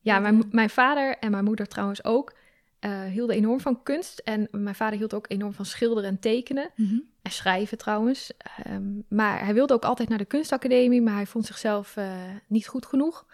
Ja, 0.00 0.18
mijn, 0.18 0.44
mijn 0.50 0.70
vader 0.70 1.18
en 1.18 1.30
mijn 1.30 1.44
moeder 1.44 1.66
trouwens 1.68 2.04
ook 2.04 2.34
eh, 2.78 3.02
hielden 3.04 3.36
enorm 3.36 3.60
van 3.60 3.82
kunst. 3.82 4.18
En 4.18 4.48
mijn 4.50 4.74
vader 4.74 4.98
hield 4.98 5.14
ook 5.14 5.26
enorm 5.28 5.52
van 5.52 5.64
schilderen 5.64 6.10
en 6.10 6.18
tekenen. 6.20 6.70
mhm. 6.76 6.98
En 7.22 7.30
schrijven 7.30 7.78
trouwens. 7.78 8.32
Ehm, 8.64 8.90
maar 9.08 9.44
hij 9.44 9.54
wilde 9.54 9.74
ook 9.74 9.84
altijd 9.84 10.08
naar 10.08 10.18
de 10.18 10.24
kunstacademie, 10.24 11.02
maar 11.02 11.14
hij 11.14 11.26
vond 11.26 11.46
zichzelf 11.46 11.96
eh, 11.96 12.12
niet 12.46 12.66
goed 12.66 12.86
genoeg. 12.86 13.26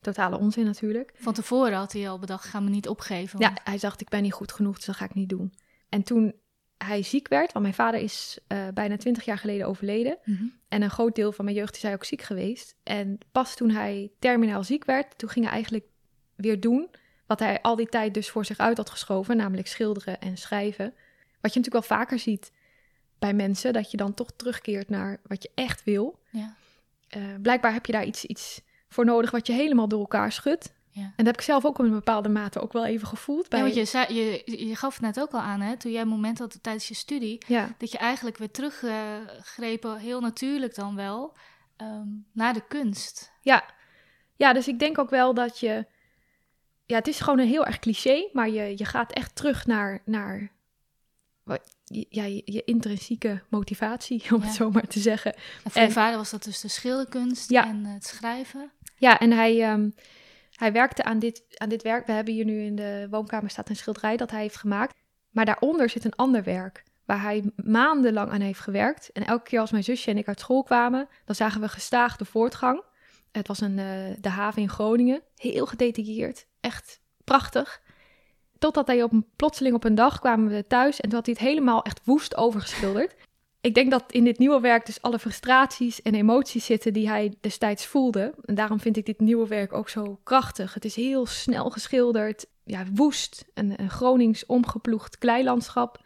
Totale 0.00 0.38
onzin 0.38 0.64
natuurlijk. 0.64 1.12
Van 1.14 1.32
tevoren 1.32 1.72
had 1.78 1.92
hij 1.92 2.08
al 2.08 2.18
bedacht, 2.18 2.44
ga 2.44 2.60
me 2.60 2.70
niet 2.70 2.88
opgeven. 2.88 3.38
Ja, 3.40 3.52
hij 3.64 3.78
dacht, 3.78 4.00
ik 4.00 4.08
ben 4.08 4.22
niet 4.22 4.32
goed 4.32 4.52
genoeg, 4.52 4.76
dus 4.76 4.84
dat 4.84 4.96
ga 4.96 5.04
ik 5.04 5.14
niet 5.14 5.28
doen. 5.28 5.52
En 5.88 6.02
toen 6.02 6.34
hij 6.78 7.02
ziek 7.02 7.28
werd, 7.28 7.52
want 7.52 7.64
mijn 7.64 7.76
vader 7.76 8.00
is 8.00 8.38
eh, 8.46 8.68
bijna 8.74 8.96
twintig 8.96 9.24
jaar 9.24 9.38
geleden 9.38 9.66
overleden. 9.66 10.18
Mhm. 10.24 10.44
En 10.68 10.82
een 10.82 10.90
groot 10.90 11.14
deel 11.14 11.32
van 11.32 11.44
mijn 11.44 11.56
jeugd 11.56 11.76
is 11.76 11.82
hij 11.82 11.92
ook 11.92 12.04
ziek 12.04 12.22
geweest. 12.22 12.76
En 12.82 13.18
pas 13.32 13.56
toen 13.56 13.70
hij 13.70 14.10
terminaal 14.18 14.64
ziek 14.64 14.84
werd, 14.84 15.18
toen 15.18 15.28
ging 15.28 15.44
hij 15.44 15.54
eigenlijk 15.54 15.84
weer 16.34 16.60
doen 16.60 16.88
wat 17.26 17.38
hij 17.38 17.60
al 17.62 17.76
die 17.76 17.88
tijd 17.88 18.14
dus 18.14 18.30
voor 18.30 18.44
zich 18.44 18.58
uit 18.58 18.76
had 18.76 18.90
geschoven, 18.90 19.36
namelijk 19.36 19.68
schilderen 19.68 20.20
en 20.20 20.36
schrijven. 20.36 20.94
Wat 21.40 21.54
je 21.54 21.60
natuurlijk 21.60 21.88
wel 21.88 21.98
vaker 21.98 22.18
ziet 22.18 22.52
bij 23.18 23.34
mensen, 23.34 23.72
dat 23.72 23.90
je 23.90 23.96
dan 23.96 24.14
toch 24.14 24.30
terugkeert 24.36 24.88
naar 24.88 25.20
wat 25.22 25.42
je 25.42 25.50
echt 25.54 25.84
wil. 25.84 26.18
Ja. 26.30 26.56
Eh, 27.08 27.22
blijkbaar 27.42 27.72
heb 27.72 27.86
je 27.86 27.92
daar 27.92 28.04
iets, 28.04 28.24
iets 28.24 28.60
voor 28.88 29.04
nodig 29.04 29.30
wat 29.30 29.46
je 29.46 29.52
helemaal 29.52 29.88
door 29.88 30.00
elkaar 30.00 30.32
schudt. 30.32 30.72
Ja. 30.96 31.02
En 31.02 31.12
dat 31.16 31.26
heb 31.26 31.36
ik 31.36 31.40
zelf 31.42 31.64
ook 31.64 31.78
op 31.78 31.84
een 31.84 31.90
bepaalde 31.90 32.28
mate 32.28 32.60
ook 32.60 32.72
wel 32.72 32.84
even 32.86 33.06
gevoeld. 33.08 33.48
Bij... 33.48 33.58
Ja, 33.58 33.64
want 33.64 33.76
je, 33.76 33.84
zei, 33.84 34.14
je, 34.14 34.66
je 34.68 34.76
gaf 34.76 34.92
het 34.92 35.02
net 35.02 35.20
ook 35.20 35.30
al 35.32 35.40
aan, 35.40 35.60
hè, 35.60 35.76
toen 35.76 35.92
jij 35.92 36.00
een 36.00 36.08
moment 36.08 36.38
had 36.38 36.58
tijdens 36.62 36.88
je 36.88 36.94
studie, 36.94 37.42
ja, 37.46 37.74
dat 37.78 37.90
je 37.92 37.98
eigenlijk 37.98 38.36
weer 38.36 38.50
teruggrepen, 38.50 39.98
heel 39.98 40.20
natuurlijk 40.20 40.74
dan 40.74 40.94
wel, 40.96 41.36
ehm, 41.76 42.08
naar 42.32 42.54
de 42.54 42.66
kunst. 42.68 43.32
Ja. 43.40 43.64
ja, 44.36 44.52
dus 44.52 44.68
ik 44.68 44.78
denk 44.78 44.98
ook 44.98 45.10
wel 45.10 45.34
dat 45.34 45.58
je... 45.60 45.86
Ja, 46.84 46.96
het 46.96 47.08
is 47.08 47.20
gewoon 47.20 47.38
een 47.38 47.48
heel 47.48 47.66
erg 47.66 47.78
cliché, 47.78 48.28
maar 48.32 48.48
je, 48.50 48.74
je 48.76 48.84
gaat 48.84 49.12
echt 49.12 49.36
terug 49.36 49.66
naar, 49.66 50.02
naar 50.04 50.52
ja, 52.08 52.24
je, 52.24 52.42
je 52.44 52.64
intrinsieke 52.64 53.42
motivatie, 53.48 54.22
om 54.34 54.40
Ja. 54.40 54.46
het 54.46 54.54
zo 54.54 54.70
maar 54.70 54.86
te 54.86 55.00
zeggen. 55.00 55.34
En 55.34 55.70
voor 55.70 55.80
En- 55.80 55.86
je 55.86 55.92
vader 55.92 56.16
was 56.16 56.30
dat 56.30 56.44
dus 56.44 56.60
de 56.60 56.68
schilderkunst 56.68 57.50
Ja. 57.50 57.66
en 57.66 57.84
het 57.84 58.06
schrijven. 58.06 58.70
Ja, 58.98 59.18
en 59.18 59.30
hij, 59.30 59.62
ehm, 59.62 59.90
hij 60.56 60.72
werkte 60.72 61.04
aan 61.04 61.18
dit, 61.18 61.44
aan 61.56 61.68
dit 61.68 61.82
werk. 61.82 62.06
We 62.06 62.12
hebben 62.12 62.34
hier 62.34 62.44
nu 62.44 62.62
in 62.62 62.76
de 62.76 63.06
woonkamer 63.10 63.50
staat 63.50 63.68
een 63.68 63.76
schilderij 63.76 64.16
dat 64.16 64.30
hij 64.30 64.40
heeft 64.40 64.56
gemaakt. 64.56 64.94
Maar 65.30 65.44
daaronder 65.44 65.88
zit 65.88 66.04
een 66.04 66.16
ander 66.16 66.42
werk, 66.42 66.84
waar 67.04 67.22
hij 67.22 67.50
maandenlang 67.56 68.30
aan 68.30 68.40
heeft 68.40 68.60
gewerkt. 68.60 69.12
En 69.12 69.26
elke 69.26 69.42
keer 69.48 69.60
als 69.60 69.70
mijn 69.70 69.84
zusje 69.84 70.10
en 70.10 70.18
ik 70.18 70.28
uit 70.28 70.40
school 70.40 70.62
kwamen, 70.62 71.08
dan 71.24 71.34
zagen 71.34 71.60
we 71.60 71.68
gestaag 71.68 72.16
de 72.16 72.24
voortgang. 72.24 72.82
Het 73.32 73.48
was 73.48 73.60
een, 73.60 73.78
eh, 73.78 74.16
de 74.20 74.28
haven 74.28 74.62
in 74.62 74.68
Groningen, 74.68 75.22
heel 75.34 75.66
gedetailleerd, 75.66 76.46
echt 76.60 77.00
prachtig. 77.24 77.82
Totdat 78.58 78.86
hij 78.86 79.02
op 79.02 79.12
een, 79.12 79.26
plotseling 79.36 79.74
op 79.74 79.84
een 79.84 79.94
dag 79.94 80.18
kwamen 80.18 80.48
we 80.48 80.66
thuis 80.66 81.00
en 81.00 81.08
toen 81.08 81.18
had 81.18 81.26
hij 81.26 81.34
het 81.38 81.48
helemaal 81.48 81.82
echt 81.82 82.00
woest 82.04 82.36
overgeschilderd. 82.36 83.14
Ik 83.66 83.74
denk 83.74 83.90
dat 83.90 84.12
in 84.12 84.24
dit 84.24 84.38
nieuwe 84.38 84.60
werk 84.60 84.86
dus 84.86 85.02
alle 85.02 85.18
frustraties 85.18 86.02
en 86.02 86.14
emoties 86.14 86.64
zitten 86.64 86.92
die 86.92 87.08
hij 87.08 87.34
destijds 87.40 87.86
voelde. 87.86 88.34
En 88.44 88.54
daarom 88.54 88.80
vind 88.80 88.96
ik 88.96 89.06
dit 89.06 89.20
nieuwe 89.20 89.46
werk 89.46 89.72
ook 89.72 89.88
zo 89.88 90.20
krachtig. 90.22 90.74
Het 90.74 90.84
is 90.84 90.94
heel 90.94 91.26
snel 91.26 91.70
geschilderd, 91.70 92.46
ja, 92.64 92.84
woest, 92.94 93.44
een, 93.54 93.80
een 93.80 93.90
Gronings 93.90 94.46
omgeploegd 94.46 95.18
kleilandschap. 95.18 96.04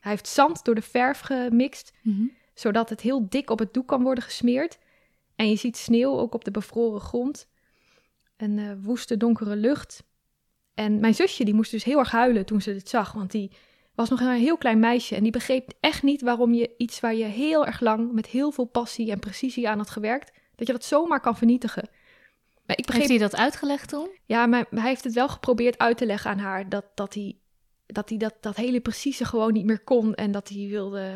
Hij 0.00 0.10
heeft 0.10 0.28
zand 0.28 0.64
door 0.64 0.74
de 0.74 0.82
verf 0.82 1.20
gemixt, 1.20 1.92
Mhm. 2.02 2.22
zodat 2.54 2.88
het 2.88 3.00
heel 3.00 3.26
dik 3.28 3.50
op 3.50 3.58
het 3.58 3.74
doek 3.74 3.88
kan 3.88 4.02
worden 4.02 4.24
gesmeerd. 4.24 4.78
En 5.36 5.48
je 5.48 5.56
ziet 5.56 5.76
sneeuw 5.76 6.18
ook 6.18 6.34
op 6.34 6.44
de 6.44 6.50
bevroren 6.50 7.00
grond. 7.00 7.48
Een 8.36 8.58
eh, 8.58 8.70
woeste 8.82 9.16
donkere 9.16 9.56
lucht. 9.56 10.04
En 10.74 11.00
mijn 11.00 11.14
zusje 11.14 11.44
die 11.44 11.54
moest 11.54 11.70
dus 11.70 11.84
heel 11.84 11.98
erg 11.98 12.10
huilen 12.10 12.46
toen 12.46 12.60
ze 12.60 12.72
dit 12.72 12.88
zag, 12.88 13.12
want 13.12 13.30
die 13.30 13.50
was 13.94 14.08
nog 14.08 14.20
een 14.20 14.32
heel 14.32 14.56
klein 14.56 14.78
meisje 14.78 15.14
en 15.14 15.22
die 15.22 15.32
begreep 15.32 15.72
echt 15.80 16.02
niet 16.02 16.22
waarom 16.22 16.54
je 16.54 16.74
iets 16.76 17.00
waar 17.00 17.14
je 17.14 17.24
heel 17.24 17.66
erg 17.66 17.80
lang 17.80 18.12
met 18.12 18.26
heel 18.26 18.50
veel 18.50 18.64
passie 18.64 19.10
en 19.10 19.18
precisie 19.18 19.68
aan 19.68 19.78
had 19.78 19.90
gewerkt, 19.90 20.32
dat 20.54 20.66
je 20.66 20.72
dat 20.72 20.84
zomaar 20.84 21.20
kan 21.20 21.36
vernietigen. 21.36 21.88
Maar 22.66 22.78
ik 22.78 22.86
begreep, 22.86 23.08
Heeft 23.08 23.20
hij 23.20 23.30
dat 23.30 23.40
uitgelegd 23.40 23.88
toen? 23.88 24.08
ja, 24.24 24.46
maar 24.46 24.66
hij 24.70 24.88
heeft 24.88 25.04
het 25.04 25.14
wel 25.14 25.28
geprobeerd 25.28 25.78
uit 25.78 25.96
te 25.96 26.06
leggen 26.06 26.30
aan 26.30 26.38
haar 26.38 26.68
dat, 26.68 26.84
dat 26.94 27.14
hij, 27.14 27.36
dat, 27.86 28.08
hij 28.08 28.18
dat, 28.18 28.34
dat 28.40 28.56
hele 28.56 28.80
precieze 28.80 29.24
gewoon 29.24 29.52
niet 29.52 29.64
meer 29.64 29.80
kon 29.80 30.14
en 30.14 30.30
dat 30.32 30.48
hij 30.48 30.66
wilde. 30.68 31.12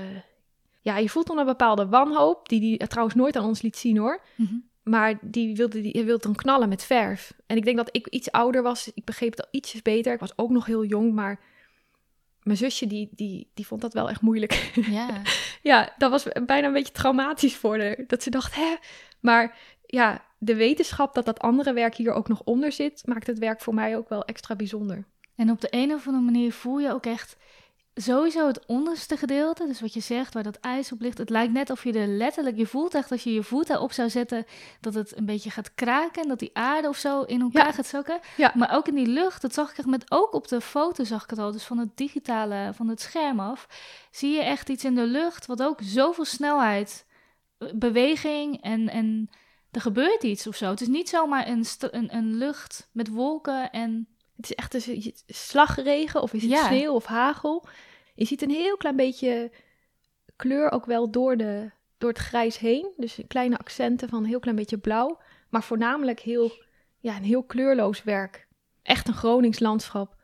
Ja, 0.80 0.96
je 0.98 1.08
voelt 1.08 1.26
dan 1.26 1.38
een 1.38 1.46
bepaalde 1.46 1.86
wanhoop, 1.86 2.48
die 2.48 2.74
hij 2.76 2.86
trouwens 2.86 3.16
nooit 3.16 3.36
aan 3.36 3.44
ons 3.44 3.62
liet 3.62 3.76
zien 3.76 3.96
hoor. 3.96 4.22
Mhm. 4.34 4.54
Maar 4.82 5.18
die 5.20 5.56
wilde, 5.56 5.80
die 5.80 6.04
wilde 6.04 6.22
dan 6.22 6.34
knallen 6.34 6.68
met 6.68 6.82
verf. 6.84 7.32
En 7.46 7.56
ik 7.56 7.64
denk 7.64 7.76
dat 7.76 7.88
ik 7.92 8.06
iets 8.06 8.30
ouder 8.30 8.62
was. 8.62 8.90
Ik 8.94 9.04
begreep 9.04 9.30
het 9.30 9.40
al 9.40 9.48
ietsjes 9.50 9.82
beter. 9.82 10.12
Ik 10.12 10.20
was 10.20 10.32
ook 10.38 10.50
nog 10.50 10.66
heel 10.66 10.84
jong, 10.84 11.12
maar 11.12 11.40
mijn 12.46 12.58
zusje 12.58 12.86
die, 12.86 13.08
die, 13.12 13.50
die 13.54 13.66
vond 13.66 13.80
dat 13.80 13.92
wel 13.92 14.08
echt 14.08 14.20
moeilijk. 14.20 14.72
Ja. 14.90 15.22
ja, 15.62 15.94
dat 15.98 16.10
was 16.10 16.26
bijna 16.46 16.66
een 16.66 16.72
beetje 16.72 16.92
traumatisch 16.92 17.56
voor 17.56 17.78
haar. 17.78 18.04
Dat 18.06 18.22
ze 18.22 18.30
dacht, 18.30 18.54
hè? 18.54 18.74
Maar 19.20 19.58
ja, 19.86 20.24
de 20.38 20.54
wetenschap 20.54 21.14
dat 21.14 21.24
dat 21.24 21.38
andere 21.38 21.72
werk 21.72 21.94
hier 21.94 22.12
ook 22.12 22.28
nog 22.28 22.42
onder 22.44 22.72
zit... 22.72 23.06
maakt 23.06 23.26
het 23.26 23.38
werk 23.38 23.60
voor 23.60 23.74
mij 23.74 23.96
ook 23.96 24.08
wel 24.08 24.24
extra 24.24 24.56
bijzonder. 24.56 25.04
En 25.36 25.50
op 25.50 25.60
de 25.60 25.68
een 25.70 25.92
of 25.92 26.06
andere 26.06 26.24
manier 26.24 26.52
voel 26.52 26.78
je 26.78 26.92
ook 26.92 27.06
echt 27.06 27.36
sowieso 27.98 28.46
het 28.46 28.66
onderste 28.66 29.16
gedeelte, 29.16 29.66
dus 29.66 29.80
wat 29.80 29.94
je 29.94 30.00
zegt, 30.00 30.34
waar 30.34 30.42
dat 30.42 30.56
ijs 30.60 30.92
op 30.92 31.00
ligt. 31.00 31.18
Het 31.18 31.30
lijkt 31.30 31.52
net 31.52 31.70
of 31.70 31.84
je 31.84 31.92
er 31.92 32.06
letterlijk, 32.06 32.56
je 32.56 32.66
voelt 32.66 32.94
echt 32.94 33.10
als 33.10 33.22
je 33.22 33.32
je 33.32 33.42
voet 33.42 33.66
daarop 33.66 33.92
zou 33.92 34.10
zetten, 34.10 34.44
dat 34.80 34.94
het 34.94 35.16
een 35.16 35.24
beetje 35.26 35.50
gaat 35.50 35.74
kraken 35.74 36.22
en 36.22 36.28
dat 36.28 36.38
die 36.38 36.50
aarde 36.52 36.88
of 36.88 36.96
zo 36.96 37.22
in 37.22 37.40
elkaar 37.40 37.66
Ja. 37.66 37.72
gaat 37.72 37.86
zakken. 37.86 38.18
Ja. 38.36 38.52
Maar 38.54 38.74
ook 38.74 38.88
in 38.88 38.94
die 38.94 39.06
lucht, 39.06 39.42
dat 39.42 39.54
zag 39.54 39.70
ik 39.70 39.78
echt 39.78 39.86
met, 39.86 40.04
ook 40.08 40.32
op 40.32 40.48
de 40.48 40.60
foto 40.60 41.04
zag 41.04 41.22
ik 41.24 41.30
het 41.30 41.38
al, 41.38 41.52
dus 41.52 41.64
van 41.64 41.78
het 41.78 41.96
digitale, 41.96 42.70
van 42.74 42.88
het 42.88 43.00
scherm 43.00 43.40
af, 43.40 43.66
zie 44.10 44.32
je 44.32 44.42
echt 44.42 44.68
iets 44.68 44.84
in 44.84 44.94
de 44.94 45.06
lucht 45.06 45.46
wat 45.46 45.62
ook 45.62 45.78
zoveel 45.82 46.24
snelheid, 46.24 47.06
eh, 47.58 47.68
beweging 47.74 48.62
en, 48.62 48.88
en 48.88 49.30
er 49.70 49.80
gebeurt 49.80 50.22
iets 50.22 50.46
of 50.46 50.56
zo. 50.56 50.70
Het 50.70 50.80
is 50.80 50.88
niet 50.88 51.08
zomaar 51.08 51.48
een, 51.48 51.64
een, 51.90 52.14
een 52.16 52.34
lucht 52.34 52.88
met 52.92 53.08
wolken 53.08 53.70
en 53.70 54.08
Het 54.36 54.44
is 54.50 54.54
echt 54.54 54.72
dus 54.72 54.84
je- 54.84 55.14
slagregen 55.26 56.22
of 56.22 56.32
is 56.32 56.42
het 56.42 56.50
Ja. 56.50 56.66
sneeuw 56.66 56.92
of 56.92 57.04
hagel. 57.04 57.64
Je 58.16 58.24
ziet 58.24 58.42
een 58.42 58.50
heel 58.50 58.76
klein 58.76 58.96
beetje 58.96 59.50
kleur 60.36 60.70
ook 60.70 60.86
wel 60.86 61.10
door, 61.10 61.36
de, 61.36 61.70
door 61.98 62.08
het 62.10 62.18
grijs 62.18 62.58
heen. 62.58 62.92
Dus 62.96 63.20
kleine 63.28 63.58
accenten 63.58 64.08
van 64.08 64.18
een 64.18 64.28
heel 64.28 64.40
klein 64.40 64.56
beetje 64.56 64.78
blauw. 64.78 65.18
Maar 65.48 65.62
voornamelijk 65.62 66.20
heel, 66.20 66.52
ja, 66.98 67.16
een 67.16 67.22
heel 67.22 67.42
kleurloos 67.42 68.02
werk. 68.02 68.46
Echt 68.82 69.08
een 69.08 69.14
Gronings 69.14 69.58
landschap. 69.58 70.16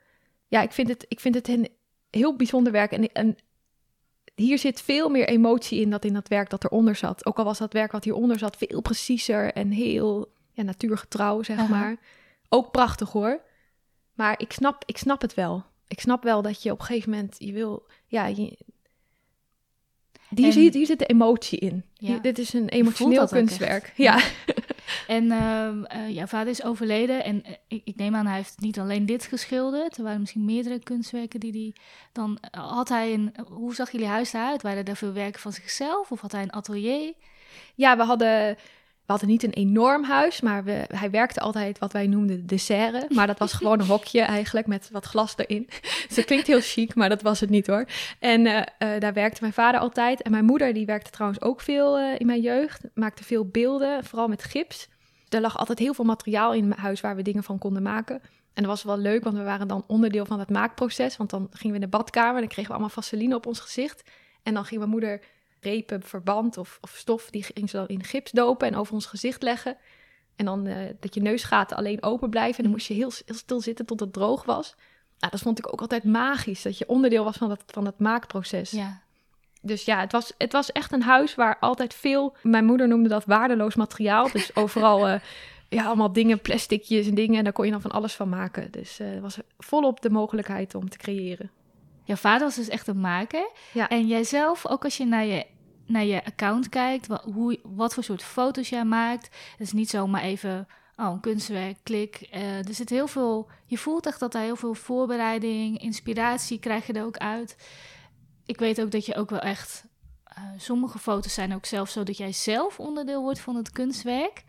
Ja, 0.49 0.63
ik 0.63 0.73
vind 0.73 0.89
het, 0.89 1.05
ik 1.09 1.21
vind 1.21 1.35
het 1.35 1.49
een 1.49 1.69
heel 2.11 2.37
bijzonder 2.37 2.73
werk. 2.73 2.93
En, 2.93 3.13
en 3.13 3.37
hier 4.35 4.59
zit 4.59 4.81
veel 4.81 5.09
meer 5.09 5.29
emotie 5.29 5.81
in 5.81 5.91
dan 5.91 6.01
in 6.01 6.13
dat 6.13 6.29
werk 6.29 6.51
dat 6.51 6.65
eronder 6.65 6.95
zat. 6.95 7.27
Ook 7.27 7.39
al 7.39 7.45
was 7.45 7.59
dat 7.59 7.73
werk 7.73 7.93
wat 7.93 8.05
hieronder 8.05 8.39
zat 8.39 8.57
veel 8.57 8.81
preciezer 8.81 9.53
en 9.53 9.71
heel 9.71 10.33
ja, 10.53 10.63
natuurgetrouw, 10.63 11.43
zeg 11.43 11.59
Aha. 11.59 11.69
maar. 11.69 11.97
Ook 12.49 12.71
prachtig 12.71 13.11
hoor. 13.11 13.43
Maar 14.15 14.41
ik 14.41 14.53
snap, 14.53 14.83
ik 14.87 14.99
snap 14.99 15.21
het 15.21 15.35
wel. 15.35 15.65
Ik 15.93 16.01
snap 16.01 16.23
wel 16.23 16.43
dat 16.43 16.63
je 16.63 16.71
op 16.73 16.79
een 16.79 16.85
gegeven 16.85 17.11
moment, 17.11 17.37
je 17.39 17.53
wil, 17.53 17.87
ja, 18.07 18.27
je, 18.27 18.59
En- 20.35 20.53
zit, 20.53 20.75
hier 20.75 20.87
zit 20.87 20.99
de 20.99 21.07
emotie 21.07 21.59
in. 21.59 21.85
Ja. 21.95 22.07
Hier- 22.09 22.23
dit 22.23 22.39
is 22.39 22.53
een 22.53 22.69
emotioneel 22.69 23.27
kunstwerk. 23.29 23.93
Ja. 23.97 24.21
En 25.07 25.31
ehm 25.31 25.85
eh, 25.85 26.09
jouw 26.15 26.27
vader 26.27 26.49
is 26.49 26.63
overleden 26.65 27.25
en 27.25 27.45
eh, 27.45 27.53
ik, 27.69 27.83
ik 27.85 27.97
neem 27.97 28.15
aan 28.15 28.27
hij 28.27 28.37
heeft 28.37 28.61
niet 28.61 28.79
alleen 28.79 29.07
dit 29.07 29.25
geschilderd. 29.25 29.97
Er 29.97 30.03
waren 30.03 30.21
misschien 30.21 30.45
meerdere 30.45 30.79
kunstwerken 30.83 31.41
die 31.41 31.53
hij 31.53 31.75
dan... 32.13 32.39
eh, 32.51 32.71
Had 32.73 32.89
hij 32.89 33.13
een... 33.13 33.35
Hoe 33.49 33.75
zag 33.75 33.91
jullie 33.91 34.07
huis 34.07 34.33
eruit? 34.33 34.63
Waren 34.63 34.85
er 34.85 34.97
veel 34.97 35.13
werken 35.13 35.41
van 35.41 35.53
zichzelf 35.53 36.11
of 36.11 36.21
had 36.21 36.33
hij 36.33 36.43
een 36.43 36.53
atelier? 36.53 37.13
ja, 37.75 37.97
we 37.97 38.03
hadden, 38.03 38.57
we 39.07 39.13
hadden 39.13 39.29
niet 39.29 39.43
een 39.43 39.53
enorm 39.53 40.05
huis, 40.05 40.41
maar 40.41 40.65
we, 40.65 40.85
hij 40.89 41.11
werkte 41.11 41.41
altijd 41.41 41.79
wat 41.79 41.93
wij 41.93 42.07
noemden 42.07 42.47
de 42.47 42.59
serre. 42.59 43.07
Maar 43.09 43.27
dat 43.27 43.39
was 43.39 43.53
gewoon 43.53 43.81
een 43.81 43.87
hokje 43.97 44.21
eigenlijk 44.21 44.67
met 44.67 44.89
wat 44.93 45.05
glas 45.05 45.35
erin. 45.37 45.69
Dus 46.09 46.17
het 46.17 46.25
klinkt 46.25 46.47
heel 46.47 46.61
chic, 46.61 46.95
maar 46.95 47.09
dat 47.09 47.23
was 47.23 47.41
het 47.41 47.51
niet 47.51 47.67
hoor. 47.67 47.87
En 48.19 48.47
eh, 48.47 48.59
eh, 48.79 49.01
daar 49.01 49.13
werkte 49.13 49.41
mijn 49.41 49.53
vader 49.53 49.81
altijd. 49.81 50.23
En 50.23 50.31
mijn 50.31 50.45
moeder 50.45 50.73
die 50.73 50.87
werkte 50.87 51.11
trouwens 51.11 51.43
ook 51.43 51.61
veel 51.61 51.99
eh, 51.99 52.15
in 52.19 52.27
mijn 52.27 52.41
jeugd. 52.41 52.85
Maakte 52.95 53.25
veel 53.25 53.47
beelden, 53.47 54.05
vooral 54.05 54.29
met 54.29 54.45
gips. 54.45 54.89
Er 55.29 55.41
lag 55.41 55.59
altijd 55.59 55.79
heel 55.79 55.95
veel 55.95 56.05
materiaal 56.05 56.55
in 56.55 56.69
mijn 56.69 56.81
huis 56.81 57.01
waar 57.01 57.17
we 57.17 57.23
dingen 57.23 57.43
van 57.43 57.59
konden 57.59 57.83
maken. 57.83 58.21
En 58.55 58.63
dat 58.63 58.67
was 58.67 58.83
wel 58.83 58.99
leuk, 58.99 59.25
want 59.25 59.37
we 59.37 59.43
waren 59.43 59.69
dan 59.69 59.85
onderdeel 59.87 60.27
van 60.27 60.39
het 60.39 60.51
maakproces. 60.51 61.17
Want 61.17 61.31
dan 61.31 61.49
gingen 61.51 61.77
we 61.77 61.83
in 61.83 61.91
de 61.91 61.97
badkamer 61.97 62.35
en 62.35 62.41
dan 62.41 62.49
kregen 62.49 62.71
we 62.71 62.77
allemaal 62.77 62.95
vaseline 62.95 63.35
op 63.35 63.47
ons 63.47 63.61
gezicht. 63.61 64.03
En 64.43 64.55
dan 64.55 64.65
ging 64.65 64.79
mijn 64.79 64.93
moeder 64.93 65.21
repen, 65.63 66.03
verband 66.03 66.59
of, 66.59 66.79
of 66.81 66.91
stof, 66.97 67.31
die 67.31 67.43
ging 67.43 67.71
ze 67.71 67.77
dan 67.77 67.89
in 67.89 68.05
gips 68.05 68.31
dopen 68.31 68.69
en 68.69 68.77
over 68.77 68.95
ons 68.95 69.07
gezicht 69.07 69.43
leggen. 69.43 69.77
En 70.37 70.45
dan 70.45 70.67
eh, 70.67 70.91
dat 71.01 71.15
je 71.15 71.23
neusgaten 71.23 71.77
alleen 71.77 72.03
open 72.03 72.31
blijven. 72.31 72.57
En 72.57 72.63
dan 72.63 72.73
moest 72.73 72.87
je 72.87 72.95
heel, 72.95 73.13
heel 73.27 73.37
stil 73.37 73.61
zitten 73.61 73.87
tot 73.87 74.01
het 74.01 74.13
droog 74.13 74.45
was. 74.45 74.75
Nou, 75.19 75.33
dat 75.33 75.41
vond 75.41 75.59
ik 75.59 75.73
ook 75.73 75.81
altijd 75.81 76.05
magisch, 76.05 76.63
dat 76.63 76.79
je 76.79 76.89
onderdeel 76.89 77.25
was 77.25 77.37
van 77.37 77.49
dat, 77.49 77.63
van 77.67 77.85
dat 77.85 77.99
maakproces. 77.99 78.71
Ja. 78.71 79.03
Dus 79.61 79.85
ja, 79.85 80.01
het 80.01 80.13
was, 80.13 80.33
het 80.39 80.53
was 80.53 80.73
echt 80.73 80.93
een 80.93 81.03
huis 81.03 81.35
waar 81.35 81.59
altijd 81.59 81.95
veel... 81.95 82.37
Mijn 82.43 82.65
moeder 82.65 82.89
noemde 82.89 83.09
dat 83.09 83.25
waardeloos 83.25 83.75
materiaal. 83.75 84.31
Dus 84.33 84.57
overal 84.63 85.09
eh, 85.09 85.21
ja, 85.69 85.85
allemaal 85.85 86.13
dingen, 86.13 86.41
plasticjes 86.41 87.07
en 87.07 87.15
dingen. 87.15 87.39
En 87.39 87.45
daar 87.45 87.53
kon 87.53 87.65
je 87.65 87.71
dan 87.71 87.81
van 87.81 87.91
alles 87.91 88.15
van 88.15 88.29
maken. 88.29 88.71
Dus 88.71 89.01
eh, 89.01 89.21
was 89.21 89.39
volop 89.59 90.01
de 90.01 90.11
mogelijkheid 90.11 90.75
om 90.75 90.89
te 90.89 90.99
creëren. 90.99 91.51
Jouw 92.05 92.17
vader 92.17 92.47
was 92.47 92.57
dus 92.57 92.69
echt 92.69 92.87
een 92.87 93.01
maker. 93.01 93.51
Ja. 93.73 93.89
En 93.89 94.07
jijzelf, 94.07 94.67
ook 94.67 94.85
als 94.85 94.97
je 94.97 95.07
naar 95.07 95.25
je, 95.25 95.47
naar 95.87 96.05
je 96.05 96.25
account 96.25 96.69
kijkt, 96.69 97.07
wat, 97.07 97.23
hoe, 97.23 97.59
wat 97.63 97.95
voor 97.95 98.05
soort 98.05 98.23
foto's 98.23 98.69
jij 98.69 98.85
maakt. 98.85 99.25
Het 99.51 99.61
is 99.61 99.73
niet 99.73 99.91
zomaar 99.91 100.23
even, 100.23 100.69
oh, 100.97 101.07
een 101.13 101.21
kunstwerk, 101.21 101.77
klik. 101.83 102.27
Eh, 102.31 102.69
er 102.69 102.75
zit 102.75 102.89
heel 102.91 103.07
veel, 103.07 103.49
je 103.67 103.79
voelt 103.79 104.07
echt 104.07 104.21
dat 104.21 104.35
er 104.35 104.41
heel 104.41 104.57
veel 104.57 104.75
voorbereiding, 104.75 105.79
inspiratie 105.83 106.59
krijg 106.59 106.87
je 106.87 106.93
er 106.93 107.05
ook 107.05 107.17
uit. 107.19 107.57
Ik 108.47 108.59
weet 108.59 108.81
ook 108.81 108.91
dat 108.91 109.07
je 109.07 109.15
ook 109.15 109.31
wel 109.31 109.41
echt, 109.41 109.85
eh, 110.25 110.43
sommige 110.57 110.99
foto's 110.99 111.35
zijn 111.35 111.55
ook 111.55 111.67
zelfs 111.67 111.93
zo 111.93 112.03
dat 112.03 112.17
jij 112.17 112.33
zelf 112.33 112.81
onderdeel 112.81 113.23
wordt 113.23 113.41
van 113.41 113.57
het 113.57 113.71
kunstwerk. 113.71 114.45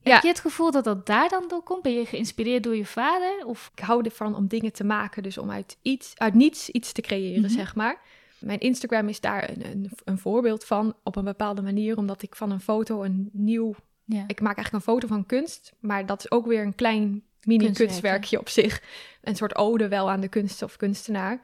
Ja. 0.00 0.12
Heb 0.12 0.22
je 0.22 0.28
het 0.28 0.40
gevoel 0.40 0.70
dat 0.70 0.84
dat 0.84 1.06
daar 1.06 1.28
dan 1.28 1.44
door 1.48 1.62
komt? 1.62 1.82
Ben 1.82 1.92
je 1.92 2.06
geïnspireerd 2.06 2.62
door 2.62 2.76
je 2.76 2.86
vader? 2.86 3.46
Of 3.46 3.70
Ik 3.74 3.82
hou 3.84 4.04
ervan 4.04 4.34
om 4.34 4.46
dingen 4.48 4.72
te 4.72 4.84
maken. 4.84 5.22
Dus 5.22 5.38
om 5.38 5.50
uit, 5.50 5.76
iets, 5.82 6.12
uit 6.14 6.34
niets 6.34 6.68
iets 6.70 6.92
te 6.92 7.00
creëren, 7.00 7.40
Mhm. 7.42 7.50
zeg 7.50 7.74
maar. 7.74 8.00
Mijn 8.46 8.60
Instagram 8.60 9.08
is 9.08 9.20
daar 9.20 9.50
een, 9.50 9.66
een, 9.66 9.90
een 10.04 10.18
voorbeeld 10.18 10.64
van. 10.64 10.94
Op 11.02 11.16
een 11.16 11.24
bepaalde 11.24 11.62
manier. 11.62 11.96
Omdat 11.96 12.22
ik 12.22 12.36
van 12.36 12.50
een 12.50 12.60
foto 12.60 13.02
een 13.02 13.28
nieuw... 13.32 13.74
ja. 14.04 14.24
Ik 14.26 14.40
maak 14.40 14.56
eigenlijk 14.56 14.86
een 14.86 14.92
foto 14.92 15.06
van 15.06 15.26
kunst. 15.26 15.72
Maar 15.80 16.06
dat 16.06 16.18
is 16.18 16.30
ook 16.30 16.46
weer 16.46 16.62
een 16.62 16.74
klein 16.74 17.22
mini-kunstwerkje 17.42 18.38
op 18.38 18.48
zich. 18.48 18.82
Een 19.22 19.36
soort 19.36 19.56
ode 19.56 19.88
wel 19.88 20.10
aan 20.10 20.20
de 20.20 20.28
kunst 20.28 20.62
of 20.62 20.76
kunstenaar. 20.76 21.40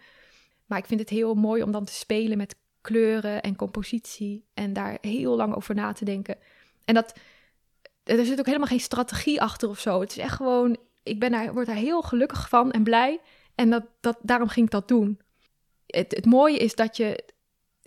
Maar 0.66 0.78
ik 0.78 0.86
vind 0.86 1.00
het 1.00 1.08
heel 1.08 1.34
mooi 1.34 1.62
om 1.62 1.72
dan 1.72 1.84
te 1.84 1.92
spelen 1.92 2.36
met 2.36 2.56
kleuren 2.80 3.42
en 3.42 3.56
compositie. 3.56 4.44
En 4.54 4.72
daar 4.72 4.98
heel 5.00 5.36
lang 5.36 5.54
over 5.54 5.74
na 5.74 5.92
te 5.92 6.04
denken. 6.04 6.36
En 6.84 6.94
dat... 6.94 7.14
Er 8.02 8.24
zit 8.24 8.38
ook 8.38 8.46
helemaal 8.46 8.66
geen 8.68 8.80
strategie 8.80 9.40
achter 9.40 9.68
of 9.68 9.78
zo. 9.78 10.00
Het 10.00 10.10
is 10.10 10.18
echt 10.18 10.36
gewoon... 10.36 10.76
Ik 11.02 11.20
ben 11.20 11.30
daar, 11.30 11.52
word 11.52 11.66
daar 11.66 11.76
heel 11.76 12.02
gelukkig 12.02 12.48
van 12.48 12.70
en 12.70 12.82
blij. 12.82 13.20
En 13.54 13.70
dat, 13.70 13.84
dat, 14.00 14.18
daarom 14.22 14.48
ging 14.48 14.66
ik 14.66 14.72
dat 14.72 14.88
doen. 14.88 15.20
Het, 15.92 16.12
het 16.16 16.26
mooie 16.26 16.58
is 16.58 16.74
dat 16.74 16.96
je... 16.96 17.24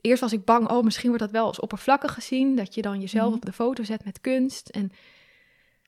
Eerst 0.01 0.21
was 0.21 0.33
ik 0.33 0.45
bang, 0.45 0.69
oh, 0.69 0.83
misschien 0.83 1.07
wordt 1.07 1.23
dat 1.23 1.31
wel 1.31 1.45
als 1.45 1.59
oppervlakkig 1.59 2.13
gezien. 2.13 2.55
Dat 2.55 2.75
je 2.75 2.81
dan 2.81 2.99
jezelf 2.99 3.25
Mhm. 3.27 3.35
op 3.35 3.45
de 3.45 3.51
foto 3.51 3.83
zet 3.83 4.05
met 4.05 4.21
kunst. 4.21 4.69
En 4.69 4.91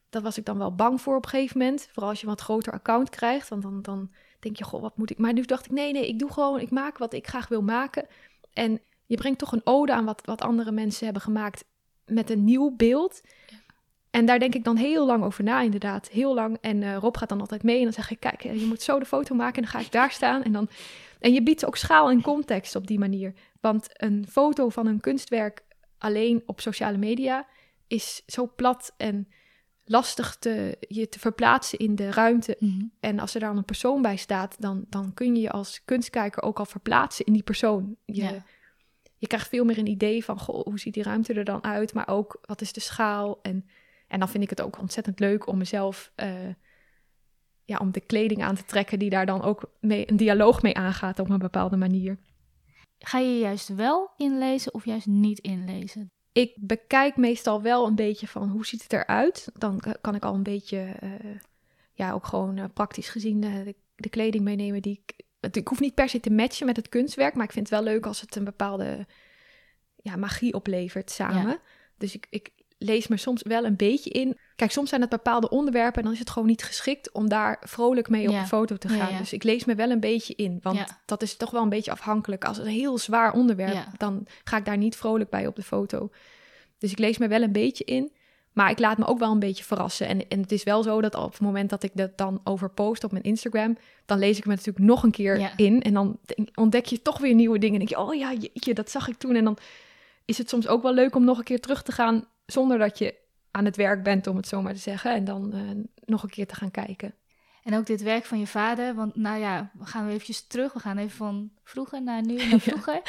dat 0.09 0.24
was 0.24 0.38
ik 0.38 0.45
dan 0.45 0.57
wel 0.57 0.76
bang 0.76 1.01
voor 1.01 1.15
op 1.15 1.24
een 1.24 1.30
gegeven 1.30 1.57
moment. 1.57 1.88
Vooral 1.91 2.09
als 2.09 2.20
je 2.20 2.26
een 2.26 2.32
wat 2.32 2.41
groter 2.41 2.74
account 2.74 3.09
krijgt. 3.09 3.49
Want 3.49 3.61
dan, 3.61 3.82
dan 3.82 4.11
denk 4.39 4.55
je, 4.57 4.63
goh, 4.63 4.82
wat 4.82 4.97
moet 4.97 5.09
ik... 5.09 5.18
Maar 5.18 5.34
nu 5.34 5.41
dacht 5.41 5.65
ik, 5.65 5.72
nee, 5.72 5.91
nee, 5.93 6.07
ik 6.07 6.20
doe 6.20 6.32
gewoon... 6.32 6.59
Ik 6.59 6.72
maak 6.72 6.97
wat 6.97 7.13
ik 7.13 7.28
graag 7.28 7.47
wil 7.47 7.61
maken. 7.61 8.07
En 8.53 8.82
je 9.05 9.15
brengt 9.15 9.39
toch 9.39 9.51
een 9.51 9.61
ode 9.63 9.93
aan 9.93 10.05
wat, 10.05 10.22
wat 10.26 10.41
andere 10.41 10.72
mensen 10.72 11.03
hebben 11.03 11.24
gemaakt... 11.24 11.63
met 12.05 12.30
een 12.30 12.43
nieuw 12.43 12.76
beeld. 12.76 13.22
En 14.09 14.26
daar 14.26 14.39
denk 14.39 14.55
ik 14.55 14.63
dan 14.63 14.76
heel 14.76 15.05
lang 15.05 15.24
over 15.24 15.43
na, 15.43 15.61
inderdaad. 15.61 16.07
Heel 16.09 16.34
lang. 16.34 16.57
En 16.61 16.84
eh, 16.84 16.95
Rob 16.97 17.18
gaat 17.18 17.30
dan 17.30 17.39
altijd 17.39 17.63
mee. 17.63 17.78
En 17.78 17.84
dan 17.84 17.93
zeg 17.93 18.11
ik, 18.11 18.20
kijk, 18.20 18.43
eh, 18.43 18.59
je 18.59 18.65
moet 18.65 18.82
zo 18.82 18.99
de 18.99 19.05
foto 19.05 19.36
maken. 19.36 19.55
En 19.55 19.61
dan 19.61 19.72
ga 19.72 19.80
ik 19.80 19.91
daar 19.91 20.11
staan. 20.11 20.43
En 20.43 20.51
dan 20.51 20.70
En 21.20 21.34
je 21.34 21.43
biedt 21.43 21.65
ook 21.65 21.78
schaal 21.78 22.09
en 22.09 22.22
context 22.22 22.76
op 22.76 22.88
die 22.88 22.99
manier. 22.99 23.34
Want 23.61 23.88
een 23.91 24.26
foto 24.30 24.70
van 24.70 24.88
een 24.88 24.99
kunstwerk 24.99 25.61
alleen 25.97 26.43
op 26.45 26.59
sociale 26.59 26.97
media 26.97 27.47
is 27.88 28.24
zo 28.26 28.51
plat 28.55 28.93
en 28.97 29.28
lastig 29.84 30.36
te, 30.36 30.78
je 30.80 31.09
te 31.09 31.20
verplaatsen 31.20 31.80
in 31.80 31.95
de 31.95 32.11
ruimte. 32.11 32.55
Mhm. 32.59 32.86
En 32.99 33.20
als 33.20 33.34
er 33.34 33.39
dan 33.39 33.57
een 33.57 33.65
persoon 33.65 34.01
bij 34.01 34.15
staat, 34.18 34.55
dan, 34.59 34.86
dan 34.89 35.13
kun 35.13 35.36
je 35.36 35.41
je 35.41 35.51
als 35.51 35.82
kunstkijker 35.86 36.43
ook 36.43 36.59
al 36.59 36.65
verplaatsen 36.65 37.26
in 37.26 37.34
die 37.34 37.43
persoon. 37.43 37.95
Je, 38.05 38.22
Ja. 38.22 38.43
je 39.18 39.28
krijgt 39.28 39.47
veel 39.47 39.65
meer 39.65 39.78
een 39.78 39.88
idee 39.88 40.24
van, 40.24 40.39
goh, 40.39 40.65
hoe 40.65 40.80
ziet 40.80 40.93
die 40.93 41.03
ruimte 41.03 41.34
er 41.34 41.43
dan 41.43 41.63
uit? 41.63 41.93
Maar 41.93 42.07
ook, 42.07 42.39
wat 42.41 42.61
is 42.61 42.74
de 42.74 42.80
schaal? 42.80 43.39
En, 43.41 43.70
en 44.07 44.20
dan 44.20 44.30
vind 44.30 44.43
ik 44.43 44.49
het 44.49 44.61
ook 44.61 44.80
ontzettend 44.80 45.20
leuk 45.20 45.47
om 45.47 45.57
mezelf, 45.57 46.11
eh, 46.15 46.30
ja, 47.68 47.78
om 47.78 47.91
de 47.91 47.99
kleding 47.99 48.43
aan 48.43 48.55
te 48.55 48.65
trekken 48.65 48.99
die 48.99 49.09
daar 49.09 49.26
dan 49.26 49.41
ook 49.41 49.72
mee, 49.80 50.09
een 50.09 50.18
dialoog 50.18 50.61
mee 50.61 50.76
aangaat 50.76 51.20
op 51.20 51.30
een 51.30 51.38
bepaalde 51.38 51.78
manier. 51.78 52.18
Ga 52.99 53.18
je 53.20 53.39
juist 53.39 53.68
wel 53.76 54.09
inlezen 54.18 54.74
of 54.74 54.86
juist 54.86 55.07
niet 55.07 55.39
inlezen? 55.39 56.11
Ik 56.32 56.53
bekijk 56.59 57.15
meestal 57.18 57.61
wel 57.61 57.88
een 57.88 57.95
beetje 57.95 58.28
van 58.28 58.49
hoe 58.49 58.65
ziet 58.65 58.84
het 58.84 58.93
eruit. 58.93 59.49
Dan 59.53 59.82
kan 60.01 60.15
ik 60.15 60.24
al 60.26 60.34
een 60.34 60.43
beetje, 60.43 60.78
eh, 60.99 61.09
ja, 61.93 62.11
ook 62.11 62.26
gewoon 62.26 62.57
eh, 62.57 62.65
praktisch 62.74 63.09
gezien 63.09 63.39
de, 63.41 63.76
de 63.95 64.09
kleding 64.09 64.43
meenemen 64.43 64.82
die 64.82 65.01
ik. 65.03 65.26
het- 65.39 65.55
Ik 65.55 65.68
hoef 65.68 65.80
niet 65.80 65.93
per 65.93 66.09
se 66.09 66.20
te 66.20 66.32
matchen 66.32 66.65
met 66.65 66.76
het 66.76 66.89
kunstwerk, 66.89 67.36
maar 67.36 67.45
ik 67.45 67.51
vind 67.51 67.70
het 67.70 67.80
wel 67.84 67.93
leuk 67.93 68.05
als 68.05 68.22
het 68.22 68.36
een 68.36 68.43
bepaalde 68.43 69.05
ja, 69.95 70.15
magie 70.15 70.53
oplevert 70.53 71.11
samen. 71.11 71.47
Ja. 71.51 71.59
Dus 71.97 72.15
ik, 72.15 72.28
ik 72.30 72.51
lees 72.78 73.07
me 73.07 73.17
soms 73.17 73.41
wel 73.43 73.65
een 73.65 73.75
beetje 73.75 74.09
in. 74.09 74.38
Kijk, 74.55 74.71
soms 74.71 74.89
zijn 74.89 75.01
het 75.01 75.09
bepaalde 75.09 75.49
onderwerpen 75.49 75.97
en 75.97 76.03
dan 76.03 76.13
is 76.13 76.19
het 76.19 76.30
gewoon 76.30 76.47
niet 76.47 76.63
geschikt 76.63 77.11
om 77.11 77.30
daar 77.30 77.57
vrolijk 77.61 78.09
mee 78.09 78.28
op 78.28 78.34
Ja. 78.34 78.41
de 78.41 78.47
foto 78.47 78.75
te 78.75 78.89
gaan. 78.89 79.11
ja. 79.11 79.17
Dus 79.17 79.34
ik 79.34 79.43
lees 79.43 79.65
me 79.65 79.75
wel 79.75 79.89
een 79.89 79.99
beetje 79.99 80.36
in, 80.36 80.59
want 80.61 80.80
dat 81.05 81.21
is 81.21 81.38
toch 81.38 81.51
wel 81.51 81.61
een 81.61 81.69
beetje 81.69 81.91
afhankelijk. 81.91 82.45
Als 82.45 82.57
het 82.57 82.65
een 82.65 82.71
heel 82.71 82.97
zwaar 82.97 83.34
onderwerp, 83.34 83.86
dan 83.97 84.25
ga 84.43 84.57
ik 84.57 84.65
daar 84.65 84.78
niet 84.78 84.95
vrolijk 84.95 85.30
bij 85.30 85.47
op 85.47 85.55
de 85.55 85.63
foto. 85.63 86.09
Dus 86.78 86.91
ik 86.91 86.97
lees 86.99 87.17
me 87.17 87.28
wel 87.28 87.41
een 87.41 87.51
beetje 87.51 87.84
in. 87.84 88.11
Maar 88.53 88.69
ik 88.69 88.80
laat 88.80 88.97
me 88.97 89.05
ook 89.05 89.19
wel 89.19 89.32
een 89.32 89.39
beetje 89.39 89.63
verrassen. 89.63 90.07
En, 90.07 90.28
en 90.28 90.39
het 90.41 90.51
is 90.51 90.63
wel 90.63 90.84
zo 90.84 91.01
dat 91.01 91.15
op 91.15 91.32
het 91.32 91.41
moment 91.41 91.69
dat 91.69 91.84
ik 91.84 91.91
dat 91.93 92.17
dan 92.17 92.41
over 92.43 92.69
post 92.69 93.03
op 93.03 93.11
mijn 93.11 93.23
Instagram, 93.23 93.78
dan 94.05 94.19
lees 94.19 94.38
ik 94.38 94.45
me 94.45 94.51
natuurlijk 94.55 94.86
nog 94.86 95.03
een 95.03 95.11
keer 95.11 95.51
in. 95.55 95.82
En 95.82 95.93
dan 95.93 96.19
ontdek 96.55 96.86
je 96.86 97.01
toch 97.01 97.17
weer 97.19 97.34
nieuwe 97.34 97.59
dingen. 97.59 97.80
En 97.80 97.86
denk 97.86 97.99
je, 97.99 98.05
oh 98.07 98.15
ja, 98.15 98.34
jeetje, 98.34 98.73
dat 98.73 98.89
zag 98.91 99.07
ik 99.07 99.17
toen. 99.17 99.36
En 99.36 99.43
dan 99.43 99.57
is 100.25 100.38
het 100.38 100.49
soms 100.49 100.67
ook 100.67 100.82
wel 100.82 100.93
leuk 100.93 101.15
om 101.15 101.23
nog 101.23 101.38
een 101.38 101.43
keer 101.43 101.59
terug 101.59 101.84
te 101.84 101.91
gaan 101.91 102.25
zonder 102.48 102.78
dat 102.78 102.98
je 102.98 103.16
aan 103.52 103.66
het 103.66 103.76
werk 103.76 104.04
bent, 104.04 104.28
om 104.28 104.36
het 104.36 104.48
zo 104.48 104.62
maar 104.62 104.74
te 104.74 104.80
zeggen. 104.80 105.12
En 105.12 105.24
dan 105.24 105.54
eh, 105.54 105.62
nog 106.06 106.24
een 106.24 106.30
keer 106.30 106.48
te 106.48 106.56
gaan 106.56 106.72
kijken. 106.72 107.16
En 107.64 107.76
ook 107.76 107.86
dit 107.86 108.02
werk 108.02 108.26
van 108.26 108.39
je 108.39 108.48
vader, 108.48 108.95
want 108.95 109.16
nou 109.16 109.39
ja, 109.39 109.72
we 109.74 109.86
gaan 109.86 110.08
eventjes 110.08 110.48
terug. 110.48 110.74
We 110.74 110.80
gaan 110.80 110.98
even 110.98 111.18
van 111.18 111.52
vroeger 111.64 112.04
naar 112.04 112.26
nu, 112.26 112.50
naar 112.50 112.60
vroeger. 112.70 113.02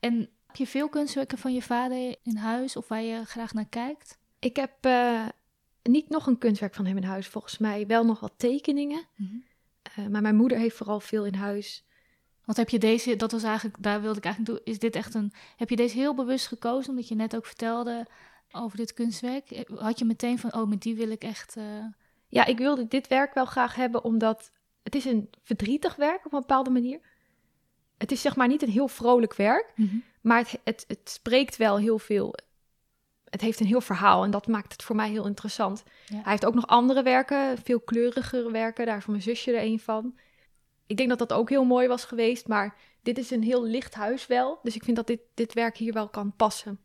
En 0.00 0.28
heb 0.46 0.56
je 0.56 0.66
veel 0.66 0.88
kunstwerken 0.88 1.38
van 1.38 1.54
je 1.54 1.62
vader 1.62 2.16
in 2.22 2.36
huis 2.36 2.76
of 2.76 2.88
waar 2.88 3.02
je 3.02 3.24
graag 3.24 3.52
naar 3.52 3.66
kijkt? 3.68 4.18
Ik 4.38 4.56
heb 4.56 4.72
eh, 4.80 5.26
niet 5.82 6.08
nog 6.08 6.26
een 6.26 6.38
kunstwerk 6.38 6.74
van 6.74 6.86
hem 6.86 6.96
in 6.96 7.04
huis. 7.04 7.26
Volgens 7.26 7.58
mij 7.58 7.86
wel 7.86 8.04
nog 8.04 8.20
wat 8.20 8.32
tekeningen. 8.36 9.04
Eh, 9.82 10.06
maar 10.06 10.22
mijn 10.22 10.36
moeder 10.36 10.58
heeft 10.58 10.76
vooral 10.76 11.00
veel 11.00 11.26
in 11.26 11.34
huis. 11.34 11.84
Want 12.44 12.58
heb 12.58 12.68
je 12.68 12.78
deze, 12.78 13.16
dat 13.16 13.32
was 13.32 13.42
eigenlijk, 13.42 13.82
daar 13.82 14.00
wilde 14.00 14.18
ik 14.18 14.24
eigenlijk 14.24 14.56
doen, 14.56 14.74
is 14.74 14.78
dit 14.78 14.96
echt 14.96 15.14
een, 15.14 15.32
heb 15.56 15.70
je 15.70 15.76
deze 15.76 15.96
heel 15.96 16.14
bewust 16.14 16.46
gekozen, 16.46 16.90
omdat 16.90 17.08
je 17.08 17.14
net 17.14 17.36
ook 17.36 17.46
vertelde 17.46 18.06
over 18.52 18.76
dit 18.76 18.92
kunstwerk? 18.92 19.64
Had 19.74 19.98
je 19.98 20.04
meteen 20.04 20.38
van, 20.38 20.54
oh, 20.54 20.68
met 20.68 20.82
die 20.82 20.94
wil 20.94 21.10
ik 21.10 21.22
echt, 21.22 21.56
eh, 21.56 21.64
Ja, 22.28 22.44
ik 22.44 22.58
wilde 22.58 22.88
dit 22.88 23.06
werk 23.06 23.34
wel 23.34 23.44
graag 23.44 23.74
hebben, 23.74 24.04
omdat 24.04 24.50
het 24.82 24.94
is 24.94 25.04
een 25.04 25.30
verdrietig 25.42 25.94
werk 25.96 26.26
op 26.26 26.32
een 26.32 26.40
bepaalde 26.40 26.70
manier. 26.70 27.00
Het 27.98 28.12
is 28.12 28.20
zeg 28.20 28.36
maar 28.36 28.48
niet 28.48 28.62
een 28.62 28.70
heel 28.70 28.88
vrolijk 28.88 29.34
werk, 29.34 29.72
maar 30.20 30.38
het, 30.38 30.58
het, 30.64 30.84
het 30.88 31.10
spreekt 31.10 31.56
wel 31.56 31.78
heel 31.78 31.98
veel. 31.98 32.34
Het 33.24 33.40
heeft 33.40 33.60
een 33.60 33.66
heel 33.66 33.80
verhaal 33.80 34.24
en 34.24 34.30
dat 34.30 34.46
maakt 34.46 34.72
het 34.72 34.82
voor 34.82 34.96
mij 34.96 35.10
heel 35.10 35.26
interessant. 35.26 35.82
Ja. 36.06 36.14
Hij 36.14 36.30
heeft 36.30 36.46
ook 36.46 36.54
nog 36.54 36.66
andere 36.66 37.02
werken, 37.02 37.58
veel 37.58 37.80
kleurigere 37.80 38.50
werken. 38.50 38.86
Daar 38.86 38.96
is 38.96 39.06
mijn 39.06 39.22
zusje 39.22 39.52
er 39.52 39.62
een 39.62 39.80
van. 39.80 40.18
Ik 40.86 40.96
denk 40.96 41.08
dat 41.08 41.18
dat 41.18 41.32
ook 41.32 41.48
heel 41.48 41.64
mooi 41.64 41.88
was 41.88 42.04
geweest, 42.04 42.48
maar 42.48 42.76
dit 43.02 43.18
is 43.18 43.30
een 43.30 43.42
heel 43.42 43.64
licht 43.64 43.94
huis 43.94 44.26
wel. 44.26 44.58
Dus 44.62 44.74
ik 44.74 44.84
vind 44.84 44.96
dat 44.96 45.06
dit, 45.06 45.20
dit 45.34 45.52
werk 45.52 45.76
hier 45.76 45.92
wel 45.92 46.08
kan 46.08 46.36
passen. 46.36 46.78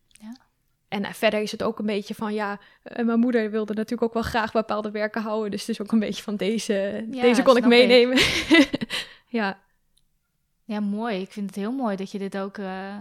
En 0.87 1.13
verder 1.13 1.41
is 1.41 1.51
het 1.51 1.63
ook 1.63 1.79
een 1.79 1.85
beetje 1.85 2.15
van, 2.15 2.33
ja, 2.33 2.59
eh, 2.83 3.05
mijn 3.05 3.19
moeder 3.19 3.51
wilde 3.51 3.73
natuurlijk 3.73 4.01
ook 4.01 4.13
wel 4.13 4.23
graag 4.23 4.51
bepaalde 4.51 4.91
werken 4.91 5.21
houden. 5.21 5.51
Dus 5.51 5.59
het 5.59 5.69
is 5.69 5.81
ook 5.81 5.91
een 5.91 5.99
beetje 5.99 6.23
van 6.23 6.35
deze, 6.35 7.05
Ja, 7.11 7.21
deze 7.21 7.43
kon 7.43 7.57
ik 7.57 7.65
meenemen. 7.65 8.17
ja. 9.39 9.59
Ja, 10.63 10.79
mooi. 10.79 11.21
Ik 11.21 11.31
vind 11.31 11.45
het 11.49 11.55
heel 11.55 11.71
mooi 11.71 11.95
dat 11.95 12.11
je 12.11 12.17
dit 12.17 12.37
ook, 12.37 12.57
eh, 12.57 12.95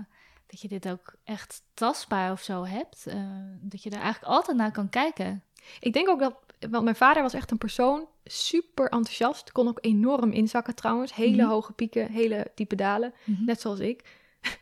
dat 0.47 0.61
je 0.61 0.69
dit 0.69 0.89
ook 0.89 1.15
echt 1.25 1.63
tastbaar 1.75 2.33
of 2.33 2.41
zo 2.43 2.65
hebt. 2.65 3.07
Eh, 3.07 3.15
dat 3.61 3.83
je 3.83 3.91
daar 3.91 4.03
eigenlijk 4.03 4.33
altijd 4.33 4.57
naar 4.57 4.73
kan 4.73 4.89
kijken. 4.89 5.43
Ik 5.81 5.93
denk 5.93 6.09
ook 6.09 6.21
dat, 6.21 6.35
want 6.71 6.85
mijn 6.85 6.97
vader 6.97 7.23
was 7.23 7.35
echt 7.35 7.51
een 7.51 7.59
persoon, 7.59 8.07
super 8.25 8.85
enthousiast. 8.89 9.53
Kon 9.53 9.69
ook 9.69 9.79
enorm 9.81 10.33
inzakken 10.33 10.75
trouwens. 10.75 11.15
Hele 11.15 11.43
Mhm. 11.43 11.51
hoge 11.51 11.73
pieken, 11.73 12.11
hele 12.11 12.51
diepe 12.55 12.75
dalen. 12.77 13.15
Net 13.25 13.61
zoals 13.61 13.79
ik. 13.79 14.03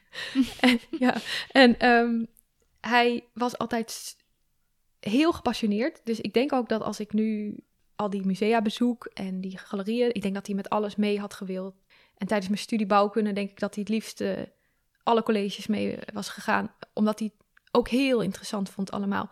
en, 0.61 0.81
ja, 0.99 1.15
en 1.51 1.79
ehm, 1.79 2.25
hij 2.87 3.25
was 3.35 3.59
altijd 3.59 4.17
heel 5.01 5.33
gepassioneerd. 5.33 6.01
Dus 6.05 6.21
ik 6.21 6.33
denk 6.35 6.53
ook 6.53 6.69
dat 6.69 6.83
als 6.83 7.01
ik 7.01 7.13
nu 7.13 7.57
al 7.97 8.11
die 8.11 8.27
musea 8.27 8.63
bezoek 8.63 9.05
en 9.05 9.41
die 9.41 9.59
galerieën, 9.59 10.15
ik 10.15 10.23
denk 10.23 10.35
dat 10.35 10.47
hij 10.47 10.55
met 10.55 10.69
alles 10.69 10.97
mee 10.97 11.21
had 11.21 11.35
gewild. 11.35 11.75
En 12.17 12.27
tijdens 12.27 12.49
mijn 12.49 12.61
studie 12.61 12.87
bouwkunde 12.87 13.33
denk 13.33 13.51
ik 13.51 13.59
dat 13.59 13.75
hij 13.75 13.83
het 13.83 13.93
liefst 13.93 14.21
eh, 14.21 14.43
alle 15.03 15.23
colleges 15.23 15.67
mee 15.67 15.97
eh, 15.97 16.15
was 16.15 16.29
gegaan, 16.29 16.75
omdat 16.93 17.19
hij 17.19 17.33
ook 17.71 17.89
heel 17.89 18.21
interessant 18.21 18.71
vond 18.71 18.91
allemaal. 18.91 19.31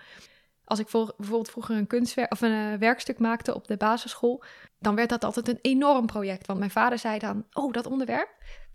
Als 0.65 0.79
ik 0.79 0.89
voor, 0.89 1.15
bijvoorbeeld 1.17 1.51
vroeger 1.51 1.77
een 1.77 1.87
kunstwerk 1.87 2.33
of 2.33 2.41
een 2.41 2.73
eh, 2.73 2.79
werkstuk 2.79 3.19
maakte 3.19 3.55
op 3.55 3.67
de 3.67 3.77
basisschool, 3.77 4.43
dan 4.79 4.95
werd 4.95 5.09
dat 5.09 5.25
altijd 5.25 5.49
een 5.49 5.59
enorm 5.63 6.07
project. 6.07 6.47
Want 6.47 6.59
mijn 6.59 6.71
vader 6.71 6.99
zei 6.99 7.19
dan: 7.19 7.47
Oh, 7.53 7.73
dat 7.73 7.87
onderwerp, 7.87 8.29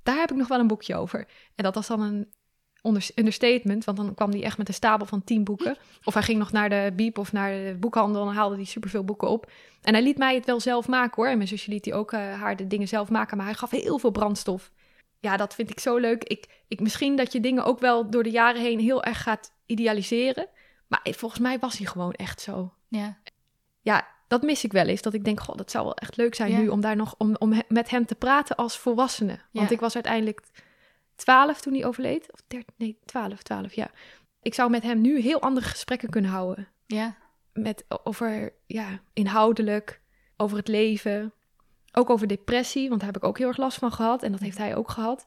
daar 0.03 0.19
heb 0.19 0.31
ik 0.31 0.37
nog 0.37 0.47
wel 0.47 0.59
een 0.59 0.67
boekje 0.67 0.95
over. 0.95 1.19
En 1.55 1.63
dat 1.63 1.75
was 1.75 1.87
dan 1.87 2.01
een 2.01 2.33
understatement, 3.15 3.85
want 3.85 3.97
dan 3.97 4.13
kwam 4.13 4.31
hij 4.31 4.43
echt 4.43 4.57
met 4.57 4.67
een 4.67 4.73
stapel 4.73 5.05
van 5.05 5.23
tien 5.23 5.43
boeken. 5.43 5.77
Of 6.03 6.13
hij 6.13 6.23
ging 6.23 6.39
nog 6.39 6.51
naar 6.51 6.69
de 6.69 6.91
biep 6.95 7.17
of 7.17 7.31
naar 7.31 7.51
de 7.51 7.75
boekhandel 7.79 8.19
en 8.21 8.27
dan 8.27 8.35
haalde 8.35 8.55
hij 8.55 8.63
superveel 8.65 9.03
boeken 9.03 9.27
op. 9.29 9.51
En 9.81 9.93
hij 9.93 10.03
liet 10.03 10.17
mij 10.17 10.35
het 10.35 10.45
wel 10.45 10.59
zelf 10.59 10.87
maken 10.87 11.15
hoor. 11.15 11.27
En 11.27 11.37
mijn 11.37 11.49
zusje 11.49 11.71
liet 11.71 11.85
hij 11.85 11.93
ook 11.93 12.11
eh, 12.11 12.19
haar 12.19 12.55
de 12.55 12.67
dingen 12.67 12.87
zelf 12.87 13.09
maken, 13.09 13.37
maar 13.37 13.45
hij 13.45 13.55
gaf 13.55 13.71
heel 13.71 13.99
veel 13.99 14.11
brandstof. 14.11 14.71
Ja, 15.19 15.37
dat 15.37 15.55
vind 15.55 15.69
ik 15.69 15.79
zo 15.79 15.97
leuk. 15.97 16.23
Ik, 16.23 16.45
ik, 16.67 16.79
misschien 16.79 17.15
dat 17.15 17.31
je 17.31 17.39
dingen 17.39 17.63
ook 17.65 17.79
wel 17.79 18.09
door 18.09 18.23
de 18.23 18.31
jaren 18.31 18.61
heen 18.61 18.79
heel 18.79 19.03
erg 19.03 19.21
gaat 19.23 19.51
idealiseren. 19.65 20.47
Maar 20.87 20.99
volgens 21.03 21.41
mij 21.41 21.59
was 21.59 21.77
hij 21.77 21.87
gewoon 21.87 22.13
echt 22.13 22.41
zo. 22.41 22.73
Ja, 22.87 23.17
Ja, 23.81 24.07
dat 24.27 24.41
mis 24.41 24.63
ik 24.63 24.71
wel 24.71 24.85
eens. 24.85 25.01
Dat 25.01 25.13
ik 25.13 25.23
denk, 25.25 25.39
goh, 25.39 25.55
dat 25.55 25.71
zou 25.71 25.83
wel 25.83 25.95
echt 25.95 26.17
leuk 26.17 26.35
zijn 26.35 26.51
Ja. 26.51 26.57
nu 26.57 26.67
om 26.67 26.81
daar 26.81 26.95
nog 26.95 27.15
om, 27.17 27.35
om 27.39 27.61
met 27.67 27.89
hem 27.89 28.05
te 28.05 28.15
praten 28.15 28.55
als 28.55 28.77
volwassene. 28.77 29.39
Want 29.51 29.69
Ja. 29.69 29.75
ik 29.75 29.79
was 29.79 29.93
uiteindelijk 29.93 30.41
12 31.17 31.61
toen 31.61 31.73
hij 31.73 31.85
overleed. 31.85 32.31
Of 32.33 32.41
13, 32.47 32.73
nee, 32.77 32.99
12, 33.05 33.43
12, 33.43 33.73
ja. 33.73 33.91
Ik 34.41 34.53
zou 34.53 34.69
met 34.69 34.83
hem 34.83 35.01
nu 35.01 35.19
heel 35.19 35.41
andere 35.41 35.65
gesprekken 35.65 36.09
kunnen 36.09 36.31
houden. 36.31 36.67
ja, 36.85 37.15
Met, 37.53 37.85
over, 38.03 38.53
ja, 38.65 38.99
inhoudelijk, 39.13 40.01
over 40.37 40.57
het 40.57 40.67
leven. 40.67 41.33
Ook 41.91 42.09
over 42.09 42.27
depressie, 42.27 42.87
want 42.89 43.01
daar 43.01 43.11
heb 43.11 43.21
ik 43.21 43.27
ook 43.27 43.37
heel 43.37 43.47
erg 43.47 43.57
last 43.57 43.77
van 43.77 43.91
gehad. 43.91 44.23
En 44.23 44.31
dat 44.31 44.39
heeft 44.41 44.57
hij 44.57 44.75
ook 44.75 44.89
gehad. 44.89 45.25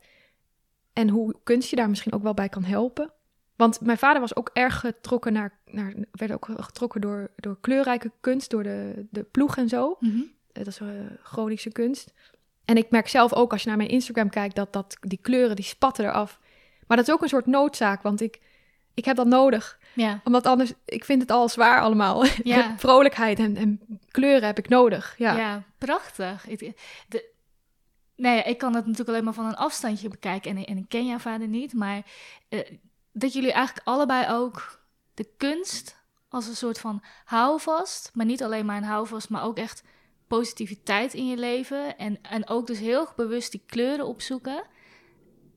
En 0.92 1.08
hoe 1.08 1.34
kunst 1.44 1.70
je 1.70 1.76
daar 1.76 1.88
misschien 1.88 2.12
ook 2.12 2.22
wel 2.22 2.34
bij 2.34 2.48
kan 2.48 2.64
helpen. 2.64 3.12
Want 3.56 3.80
mijn 3.80 3.98
vader 3.98 4.20
was 4.20 4.36
ook 4.36 4.50
erg 4.52 4.80
getrokken 4.80 5.32
naar, 5.32 5.58
naar 5.66 5.94
werd 6.12 6.32
ook 6.32 6.48
getrokken 6.56 7.00
door, 7.00 7.30
door 7.36 7.58
kleurrijke 7.60 8.12
kunst, 8.20 8.50
door 8.50 8.62
de, 8.62 9.06
de 9.10 9.22
ploeg 9.22 9.56
en 9.56 9.68
zo. 9.68 9.96
Mhm. 10.00 10.18
Eh, 10.52 10.64
Dat 10.64 10.66
is 10.66 10.80
uh, 10.80 10.88
Groningse 11.22 11.70
kunst. 11.70 12.12
En 12.70 12.76
ik 12.76 12.90
merk 12.90 13.08
zelf 13.08 13.32
ook 13.34 13.52
als 13.52 13.62
je 13.62 13.68
naar 13.68 13.76
mijn 13.76 13.88
Instagram 13.88 14.30
kijkt, 14.30 14.54
dat, 14.54 14.72
dat 14.72 14.96
die 15.00 15.18
kleuren 15.22 15.56
die 15.56 15.64
spatten 15.64 16.04
eraf. 16.04 16.38
Maar 16.86 16.96
dat 16.96 17.08
is 17.08 17.14
ook 17.14 17.22
een 17.22 17.28
soort 17.28 17.46
noodzaak, 17.46 18.02
want 18.02 18.20
ik, 18.20 18.40
ik 18.94 19.04
heb 19.04 19.16
dat 19.16 19.26
nodig. 19.26 19.78
ja, 19.94 20.20
Omdat 20.24 20.46
anders, 20.46 20.72
ik 20.84 21.04
vind 21.04 21.22
het 21.22 21.30
al 21.30 21.48
zwaar 21.48 21.80
allemaal. 21.80 22.24
Ja. 22.42 22.74
Vrolijkheid 22.78 23.38
en, 23.38 23.56
en 23.56 23.80
kleuren 24.10 24.46
heb 24.46 24.58
ik 24.58 24.68
nodig. 24.68 25.14
Ja. 25.18 25.36
ja. 25.36 25.62
prachtig. 25.78 26.48
Ik, 26.48 26.58
de, 27.08 27.30
nee, 28.16 28.36
ja, 28.36 28.44
ik 28.44 28.58
kan 28.58 28.74
het 28.74 28.82
natuurlijk 28.84 29.08
alleen 29.08 29.24
maar 29.24 29.34
van 29.34 29.46
een 29.46 29.56
afstandje 29.56 30.08
bekijken 30.08 30.56
en, 30.56 30.64
en 30.64 30.76
ik 30.76 30.88
ken 30.88 31.06
jouw 31.06 31.18
vader 31.18 31.48
niet, 31.48 31.72
maar 31.72 32.02
eh, 32.48 32.60
dat 33.12 33.32
jullie 33.32 33.52
eigenlijk 33.52 33.86
allebei 33.86 34.32
ook 34.32 34.80
de 35.14 35.28
kunst 35.36 35.96
als 36.28 36.46
een 36.46 36.56
soort 36.56 36.78
van 36.78 37.02
houvast, 37.24 38.10
maar 38.14 38.26
niet 38.26 38.42
alleen 38.42 38.66
maar 38.66 38.76
een 38.76 38.84
houvast, 38.84 39.28
maar 39.28 39.44
ook 39.44 39.58
echt 39.58 39.82
positiviteit 40.36 41.14
in 41.14 41.26
je 41.26 41.36
leven 41.36 41.98
en, 41.98 42.18
en 42.22 42.48
ook 42.48 42.66
dus 42.66 42.78
heel 42.78 43.08
bewust 43.16 43.50
die 43.50 43.62
kleuren 43.66 44.06
opzoeken. 44.06 44.62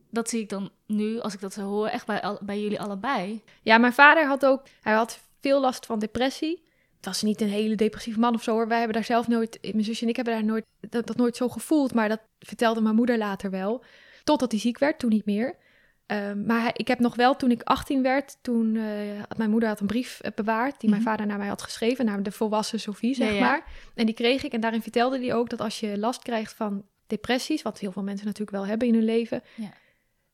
Dat 0.09 0.30
zie 0.30 0.41
ik 0.41 0.49
dan 0.49 0.71
nu, 0.86 1.19
als 1.19 1.34
ik 1.34 1.39
dat 1.39 1.53
zo 1.53 1.61
hoor, 1.61 1.88
echt 1.88 2.05
bij, 2.05 2.21
al, 2.21 2.39
bij 2.41 2.61
jullie 2.61 2.82
allebei. 2.82 3.43
ja, 3.61 3.78
mijn 3.78 3.93
vader 3.93 4.26
had 4.28 4.45
ook, 4.45 4.61
hij 4.82 4.93
had 4.93 5.19
veel 5.41 5.59
last 5.59 5.86
van 5.86 5.99
depressie. 5.99 6.63
Het 6.95 7.05
was 7.05 7.21
niet 7.21 7.41
een 7.41 7.49
hele 7.49 7.76
depressieve 7.76 8.19
man 8.19 8.34
of 8.34 8.43
zo 8.43 8.51
hoor. 8.51 8.67
Wij 8.67 8.78
hebben 8.78 8.95
daar 8.95 9.05
zelf 9.05 9.28
nooit, 9.28 9.59
mijn 9.61 9.84
zusje 9.84 10.03
en 10.03 10.09
ik 10.09 10.15
hebben 10.15 10.34
daar 10.34 10.43
nooit, 10.43 10.65
dat, 10.80 11.07
dat 11.07 11.17
nooit 11.17 11.36
zo 11.36 11.49
gevoeld. 11.49 11.93
Maar 11.93 12.09
dat 12.09 12.21
vertelde 12.39 12.82
mijn 12.82 12.95
moeder 12.95 13.17
later 13.17 13.49
wel. 13.49 13.84
Totdat 14.24 14.51
hij 14.51 14.59
ziek 14.59 14.78
werd, 14.78 14.99
toen 14.99 15.09
niet 15.09 15.26
meer. 15.26 15.57
Ehm, 16.06 16.45
maar 16.45 16.72
ik 16.74 16.88
heb 16.88 16.99
nog 16.99 17.16
wel, 17.16 17.36
toen 17.36 17.51
ik 17.51 17.62
18 17.64 18.01
werd, 18.01 18.38
toen 18.41 18.76
eh, 18.76 18.84
had 19.28 19.38
mijn 19.38 19.49
moeder 19.49 19.70
had 19.70 19.80
een 19.80 19.88
brief 19.88 20.20
eh, 20.20 20.32
bewaard 20.36 20.80
die 20.80 20.89
mijn 20.89 21.01
Mhm. 21.01 21.10
vader 21.12 21.26
naar 21.26 21.38
mij 21.38 21.47
had 21.47 21.62
geschreven, 21.62 22.06
naar 22.06 22.24
de 22.24 22.32
volwassen 22.32 22.80
Sophie, 22.80 23.16
zeg 23.16 23.28
Ja, 23.28 23.34
ja. 23.34 23.39
maar. 23.39 23.66
En 23.95 24.06
die 24.06 24.16
kreeg 24.16 24.43
ik 24.43 24.54
en 24.54 24.62
daarin 24.62 24.82
vertelde 24.82 25.20
hij 25.20 25.34
ook 25.34 25.49
dat 25.49 25.62
als 25.62 25.80
je 25.80 25.97
last 25.97 26.22
krijgt 26.22 26.54
van 26.54 26.86
depressies, 27.08 27.62
wat 27.62 27.80
heel 27.80 27.91
veel 27.91 28.04
mensen 28.04 28.26
natuurlijk 28.26 28.58
wel 28.58 28.68
hebben 28.68 28.88
in 28.88 28.93
hun 28.93 29.04
leven, 29.04 29.43
Ja. 29.56 29.72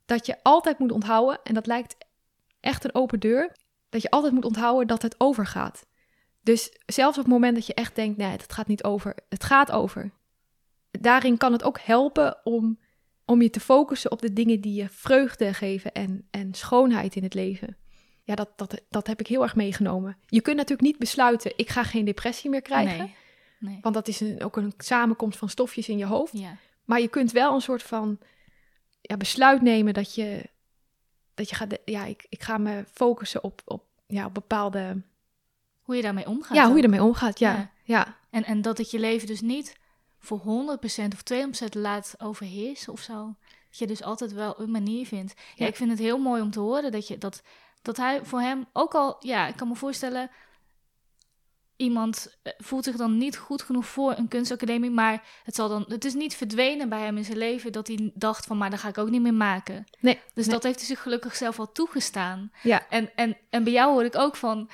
dat 0.05 0.25
je 0.25 0.35
altijd 0.43 0.79
moet 0.79 0.91
onthouden, 0.91 1.39
en 1.43 1.53
dat 1.53 1.65
lijkt 1.67 1.95
echt 2.59 2.83
een 2.83 2.95
open 2.95 3.19
deur, 3.19 3.55
dat 3.89 4.01
je 4.01 4.09
altijd 4.09 4.33
moet 4.33 4.45
onthouden 4.45 4.87
dat 4.87 5.01
het 5.01 5.15
overgaat. 5.17 5.85
Dus 6.41 6.71
zelfs 6.85 7.17
op 7.17 7.23
het 7.23 7.33
moment 7.33 7.55
dat 7.55 7.65
je 7.65 7.73
echt 7.73 7.95
denkt, 7.95 8.17
nee, 8.17 8.29
het 8.31 8.53
gaat 8.53 8.67
niet 8.67 8.83
over, 8.83 9.15
het 9.29 9.43
gaat 9.43 9.71
over. 9.71 10.11
Daarin 10.91 11.37
kan 11.37 11.51
het 11.51 11.63
ook 11.63 11.79
helpen 11.79 12.37
om, 12.43 12.79
om 13.29 13.41
je 13.41 13.49
te 13.49 13.59
focussen 13.59 14.11
op 14.11 14.21
de 14.21 14.33
dingen 14.33 14.61
die 14.61 14.73
je 14.73 14.89
vreugde 14.89 15.53
geven 15.53 15.91
en, 15.91 16.27
en 16.31 16.53
schoonheid 16.53 17.15
in 17.15 17.23
het 17.23 17.33
leven. 17.33 17.77
Ja, 18.23 18.35
dat, 18.35 18.49
dat, 18.55 18.81
dat 18.89 19.07
heb 19.07 19.19
ik 19.19 19.27
heel 19.27 19.41
erg 19.43 19.55
meegenomen. 19.55 20.17
Je 20.25 20.41
kunt 20.41 20.55
natuurlijk 20.55 20.87
niet 20.87 20.97
besluiten, 20.97 21.53
ik 21.55 21.69
ga 21.69 21.83
geen 21.83 22.05
depressie 22.05 22.49
meer 22.49 22.61
krijgen. 22.61 22.97
Nee. 22.97 23.15
nee. 23.59 23.77
Want 23.81 23.95
dat 23.95 24.07
is 24.07 24.19
een, 24.19 24.43
ook 24.43 24.57
een 24.57 24.73
samenkomst 24.77 25.37
van 25.37 25.49
stofjes 25.49 25.89
in 25.89 25.97
je 25.97 26.05
hoofd. 26.05 26.37
Ja. 26.37 26.55
Maar 26.85 27.01
je 27.01 27.07
kunt 27.07 27.31
wel 27.31 27.53
een 27.53 27.61
soort 27.61 27.83
van 27.83 28.19
ja, 29.01 29.17
besluit 29.17 29.61
nemen 29.61 29.93
dat 29.93 30.15
je, 30.15 30.49
dat 31.33 31.49
je 31.49 31.55
gaat, 31.55 31.77
ja, 31.85 32.05
ik, 32.05 32.25
ik 32.29 32.43
ga 32.43 32.57
me 32.57 32.83
focussen 32.91 33.43
op, 33.43 33.61
op, 33.65 33.83
ja, 34.07 34.25
op 34.25 34.33
bepaalde, 34.33 35.01
Hoe 35.81 35.95
je 35.95 36.01
daarmee 36.01 36.27
omgaat. 36.27 36.55
ja, 36.55 36.63
hoe 36.63 36.71
je 36.71 36.77
ook. 36.77 36.83
ermee 36.83 37.03
omgaat. 37.03 37.39
Ja, 37.39 37.51
Ja. 37.53 37.71
ja. 37.83 38.17
En, 38.29 38.43
en 38.43 38.61
dat 38.61 38.77
het 38.77 38.91
je 38.91 38.99
leven 38.99 39.27
dus 39.27 39.41
niet 39.41 39.77
voor 40.19 40.39
100% 40.39 40.43
of 41.13 41.23
200% 41.65 41.69
laat 41.71 42.15
overheersen 42.17 42.93
of 42.93 43.01
zo. 43.01 43.35
Dat 43.69 43.77
je 43.79 43.87
dus 43.87 44.03
altijd 44.03 44.33
wel 44.33 44.61
een 44.61 44.71
manier 44.71 45.05
vindt. 45.05 45.33
Ja, 45.37 45.43
Ja. 45.55 45.67
ik 45.67 45.75
vind 45.75 45.89
het 45.89 45.99
heel 45.99 46.17
mooi 46.17 46.41
om 46.41 46.51
te 46.51 46.59
horen 46.59 46.91
dat, 46.91 47.07
je, 47.07 47.17
dat, 47.17 47.41
dat 47.81 47.97
hij 47.97 48.25
voor 48.25 48.41
hem 48.41 48.65
ook 48.73 48.93
al... 48.95 49.15
Ja, 49.19 49.47
ik 49.47 49.55
kan 49.55 49.67
me 49.67 49.75
voorstellen... 49.75 50.29
Iemand 51.75 52.37
eh, 52.43 52.53
voelt 52.57 52.83
zich 52.83 52.95
dan 52.95 53.17
niet 53.17 53.37
goed 53.37 53.61
genoeg 53.61 53.85
voor 53.85 54.13
een 54.17 54.27
kunstacademie, 54.27 54.89
maar 54.89 55.23
het, 55.43 55.55
zal 55.55 55.69
dan, 55.69 55.85
het 55.87 56.05
is 56.05 56.13
niet 56.13 56.35
verdwenen 56.35 56.89
bij 56.89 57.01
hem 57.01 57.17
in 57.17 57.25
zijn 57.25 57.37
leven 57.37 57.71
dat 57.71 57.87
hij 57.87 58.11
dacht 58.13 58.45
van, 58.45 58.57
maar 58.57 58.69
dat 58.69 58.79
ga 58.79 58.87
ik 58.87 58.97
ook 58.97 59.09
niet 59.09 59.21
meer 59.21 59.33
maken. 59.33 59.85
Nee, 59.99 60.19
Dus 60.33 60.45
nee. 60.45 60.53
dat 60.53 60.63
heeft 60.63 60.77
hij 60.77 60.87
zich 60.87 61.01
gelukkig 61.01 61.35
zelf 61.35 61.59
al 61.59 61.71
toegestaan. 61.71 62.51
Ja. 62.63 62.87
En, 62.89 63.15
en, 63.15 63.37
en 63.49 63.63
bij 63.63 63.73
jou 63.73 63.91
hoor 63.91 64.03
ik 64.03 64.17
ook 64.17 64.35
van, 64.35 64.69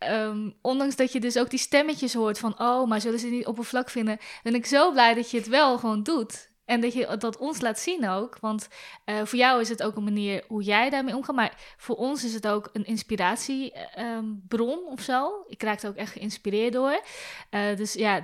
ehm, 0.00 0.50
ondanks 0.62 0.96
dat 0.96 1.12
je 1.12 1.20
dus 1.20 1.38
ook 1.38 1.50
die 1.50 1.58
stemmetjes 1.58 2.14
hoort 2.14 2.38
van, 2.38 2.60
oh, 2.60 2.88
maar 2.88 3.00
zullen 3.00 3.18
ze 3.18 3.26
het 3.26 3.34
niet 3.34 3.46
oppervlak 3.46 3.90
vinden, 3.90 4.18
ben 4.42 4.54
ik 4.54 4.66
zo 4.66 4.92
blij 4.92 5.14
dat 5.14 5.30
je 5.30 5.36
het 5.36 5.48
wel 5.48 5.78
gewoon 5.78 6.02
doet. 6.02 6.48
En 6.64 6.80
dat 6.80 6.92
je 6.92 7.16
dat 7.18 7.36
ons 7.38 7.60
laat 7.60 7.78
zien 7.78 8.08
ook. 8.08 8.38
Want 8.40 8.68
eh, 9.04 9.24
voor 9.24 9.38
jou 9.38 9.60
is 9.60 9.68
het 9.68 9.82
ook 9.82 9.96
een 9.96 10.04
manier 10.04 10.44
hoe 10.48 10.62
jij 10.62 10.90
daarmee 10.90 11.16
omgaat. 11.16 11.34
Maar 11.36 11.74
voor 11.76 11.96
ons 11.96 12.24
is 12.24 12.34
het 12.34 12.46
ook 12.48 12.68
een 12.72 12.84
inspiratiebron 12.84 14.78
of 14.86 15.00
zo. 15.00 15.44
Ik 15.48 15.62
raak 15.62 15.82
er 15.82 15.88
ook 15.88 15.96
echt 15.96 16.12
geïnspireerd 16.12 16.72
door. 16.72 17.00
Eh, 17.50 17.76
dus 17.76 17.92
ja, 17.92 18.20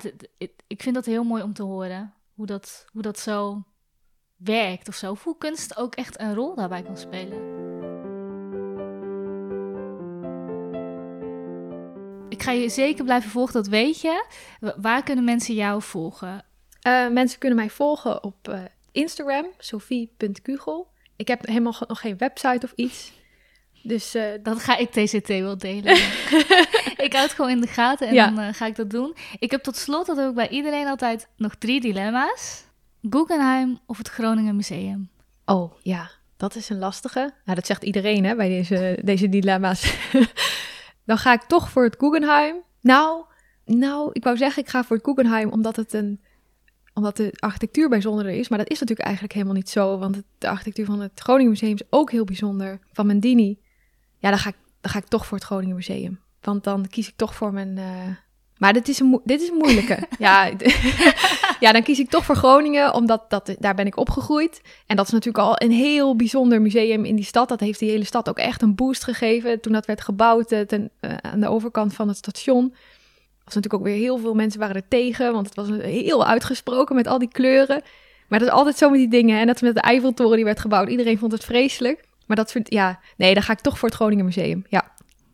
ik- 0.66 0.83
vind 0.83 0.95
dat 0.95 1.05
heel 1.05 1.24
mooi 1.24 1.43
om 1.43 1.53
te 1.55 1.62
horen. 1.62 2.14
Hoe 2.35 2.47
dat, 2.47 2.87
hoe 2.93 3.03
dat 3.03 3.18
zo 3.18 3.62
werkt 4.37 4.89
of 4.89 4.95
zo. 4.95 5.16
Hoe 5.24 5.39
kunst 5.39 5.77
ook 5.77 5.95
echt 5.95 6.20
een 6.20 6.35
rol 6.35 6.55
daarbij 6.55 6.83
kan 6.83 6.97
spelen. 6.97 7.66
Ik 12.37 12.43
ga 12.43 12.51
je 12.51 12.68
zeker 12.68 13.05
blijven 13.05 13.30
volgen, 13.30 13.53
dat 13.55 13.66
weet 13.66 14.01
je. 14.01 14.24
Wa- 14.61 14.74
Waar 14.76 15.03
kunnen 15.03 15.24
mensen 15.24 15.55
jou 15.55 15.82
volgen? 15.82 16.45
Eh, 16.80 17.09
mensen 17.09 17.39
kunnen 17.39 17.59
mij 17.59 17.70
volgen 17.70 18.24
op 18.24 18.49
eh, 18.49 18.61
Instagram, 18.93 19.47
sophie.kugel. 19.59 20.89
Ik 21.16 21.28
heb 21.28 21.47
helemaal 21.47 21.74
nog 21.89 22.01
geen 22.01 22.16
website 22.18 22.66
of 22.66 22.72
iets. 22.74 23.12
Dus 23.82 24.14
eh, 24.14 24.24
Dat 24.43 24.59
ga 24.61 24.76
ik 24.76 24.91
TCT 24.91 25.28
wel 25.28 25.59
delen. 25.59 25.95
ik 27.07 27.12
houd 27.12 27.22
het 27.24 27.32
gewoon 27.32 27.51
in 27.51 27.61
de 27.61 27.66
gaten 27.66 28.09
en 28.09 28.14
Ja. 28.14 28.30
dan 28.30 28.55
ga 28.55 28.66
ik 28.66 28.76
dat 28.76 28.91
doen. 28.91 29.16
Ik 29.39 29.51
heb 29.51 29.62
tot 29.62 29.76
slot, 29.76 30.07
dat 30.07 30.16
heb 30.16 30.28
ik 30.28 30.34
bij 30.34 30.49
iedereen 30.49 30.87
altijd, 30.87 31.28
nog 31.37 31.55
drie 31.55 31.80
dilemma's. 31.80 32.64
Guggenheim 33.11 33.78
of 33.87 33.99
het 33.99 34.09
Groningen 34.09 34.57
Museum? 34.57 35.11
Oh 35.45 35.72
ja, 35.82 36.11
dat 36.37 36.55
is 36.55 36.68
een 36.68 36.78
lastige. 36.78 37.18
Nou, 37.45 37.57
dat 37.57 37.66
zegt 37.66 37.82
iedereen 37.84 38.24
hè, 38.24 38.34
bij 38.34 38.49
deze, 38.49 38.99
deze 39.03 39.28
dilemma's. 39.28 39.95
Dan 41.07 41.18
ga 41.18 41.32
ik 41.32 41.42
toch 41.42 41.70
voor 41.70 41.84
het 41.84 41.96
Guggenheim. 41.98 42.57
Nou, 42.80 43.24
nou, 43.64 44.11
ik 44.12 44.24
wou 44.24 44.36
zeggen, 44.36 44.62
ik 44.62 44.68
ga 44.68 44.84
voor 44.84 44.96
het 44.96 45.04
Guggenheim 45.04 45.50
omdat 45.50 45.76
het 45.76 45.92
een 45.92 46.20
omdat 46.94 47.16
de 47.16 47.32
architectuur 47.38 47.88
bijzonderder 47.88 48.32
is. 48.34 48.48
Maar 48.48 48.59
dat 48.59 48.68
is 48.70 48.78
natuurlijk 48.80 49.07
eigenlijk 49.07 49.34
helemaal 49.34 49.57
niet 49.57 49.70
zo. 49.70 49.98
Want 49.98 50.22
de 50.38 50.48
architectuur 50.48 50.84
van 50.86 51.00
het 51.00 51.20
Groningen 51.20 51.50
Museum 51.50 51.74
is 51.74 51.82
ook 51.90 52.11
heel 52.11 52.24
bijzonder. 52.24 52.78
Van 52.92 53.07
Mendini. 53.07 53.59
Ja, 54.18 54.30
dan 54.30 54.38
ga 54.38 54.48
ik, 54.48 54.57
dan 54.80 54.90
ga 54.90 54.98
ik 54.98 55.04
toch 55.07 55.26
voor 55.26 55.36
het 55.36 55.46
Groningen 55.46 55.74
Museum. 55.76 56.20
Want 56.40 56.64
dan 56.64 56.88
kies 56.88 57.09
ik 57.09 57.16
toch 57.16 57.34
voor 57.34 57.52
mijn... 57.52 57.78
eh, 57.78 57.84
Maar 58.57 58.72
dit 58.72 58.88
is 58.88 59.00
een, 59.00 59.20
dit 59.24 59.40
is 59.40 59.48
een 59.48 59.57
moeilijke. 59.57 59.98
ja, 60.18 60.50
ja, 61.64 61.72
dan 61.72 61.82
kies 61.82 61.98
ik 61.98 62.11
toch 62.11 62.24
voor 62.24 62.36
Groningen, 62.36 62.94
omdat 62.94 63.30
dat, 63.30 63.54
daar 63.59 63.74
ben 63.74 63.86
ik 63.86 63.96
opgegroeid. 63.96 64.61
En 64.86 64.96
dat 64.96 65.07
is 65.07 65.12
natuurlijk 65.12 65.44
al 65.44 65.54
een 65.57 65.70
heel 65.70 66.16
bijzonder 66.16 66.62
museum 66.62 67.04
in 67.04 67.16
die 67.16 67.24
stad. 67.24 67.48
Dat 67.48 67.61
heeft 67.61 67.78
die 67.78 67.90
hele 67.90 68.04
stad 68.04 68.28
ook 68.28 68.38
echt 68.38 68.62
een 68.62 68.74
boost 68.74 69.04
gegeven 69.04 69.61
toen 69.61 69.72
dat 69.72 69.86
werd 69.86 70.00
gebouwd 70.00 70.52
eh, 70.52 70.61
eh, 70.61 70.80
aan 71.20 71.40
de 71.40 71.48
overkant 71.48 71.94
van 71.94 72.09
het 72.09 72.16
station. 72.16 72.74
Was 73.44 73.54
natuurlijk 73.54 73.74
ook 73.74 73.88
weer 73.88 73.98
heel 73.98 74.18
veel 74.18 74.34
mensen 74.34 74.61
waren 74.61 74.76
er 74.76 74.88
tegen, 74.88 75.32
want 75.32 75.46
het 75.46 75.57
was 75.57 75.68
heel 75.68 76.26
uitgesproken 76.26 76.94
met 76.94 77.07
al 77.07 77.18
die 77.18 77.28
kleuren. 77.28 77.82
Maar 78.28 78.38
dat 78.38 78.48
is 78.48 78.54
altijd 78.54 78.76
zo 78.76 78.90
met 78.90 78.98
die 78.98 79.09
dingen. 79.09 79.40
En 79.40 79.46
dat 79.46 79.61
met 79.61 79.74
de 79.74 79.80
Eiffeltoren 79.80 80.36
die 80.36 80.44
werd 80.44 80.61
gebouwd. 80.61 80.88
Iedereen 80.88 81.18
vond 81.18 81.32
het 81.32 81.44
vreselijk. 81.44 82.04
Maar 82.26 82.36
dat 82.36 82.52
vind 82.52 82.72
ja, 82.72 83.00
nee, 83.16 83.34
dan 83.34 83.42
ga 83.42 83.52
ik 83.52 83.61
toch 83.61 83.78
voor 83.78 83.88
het 83.88 83.96
Groningen 83.96 84.24
Museum. 84.24 84.64
Ja. 84.68 84.92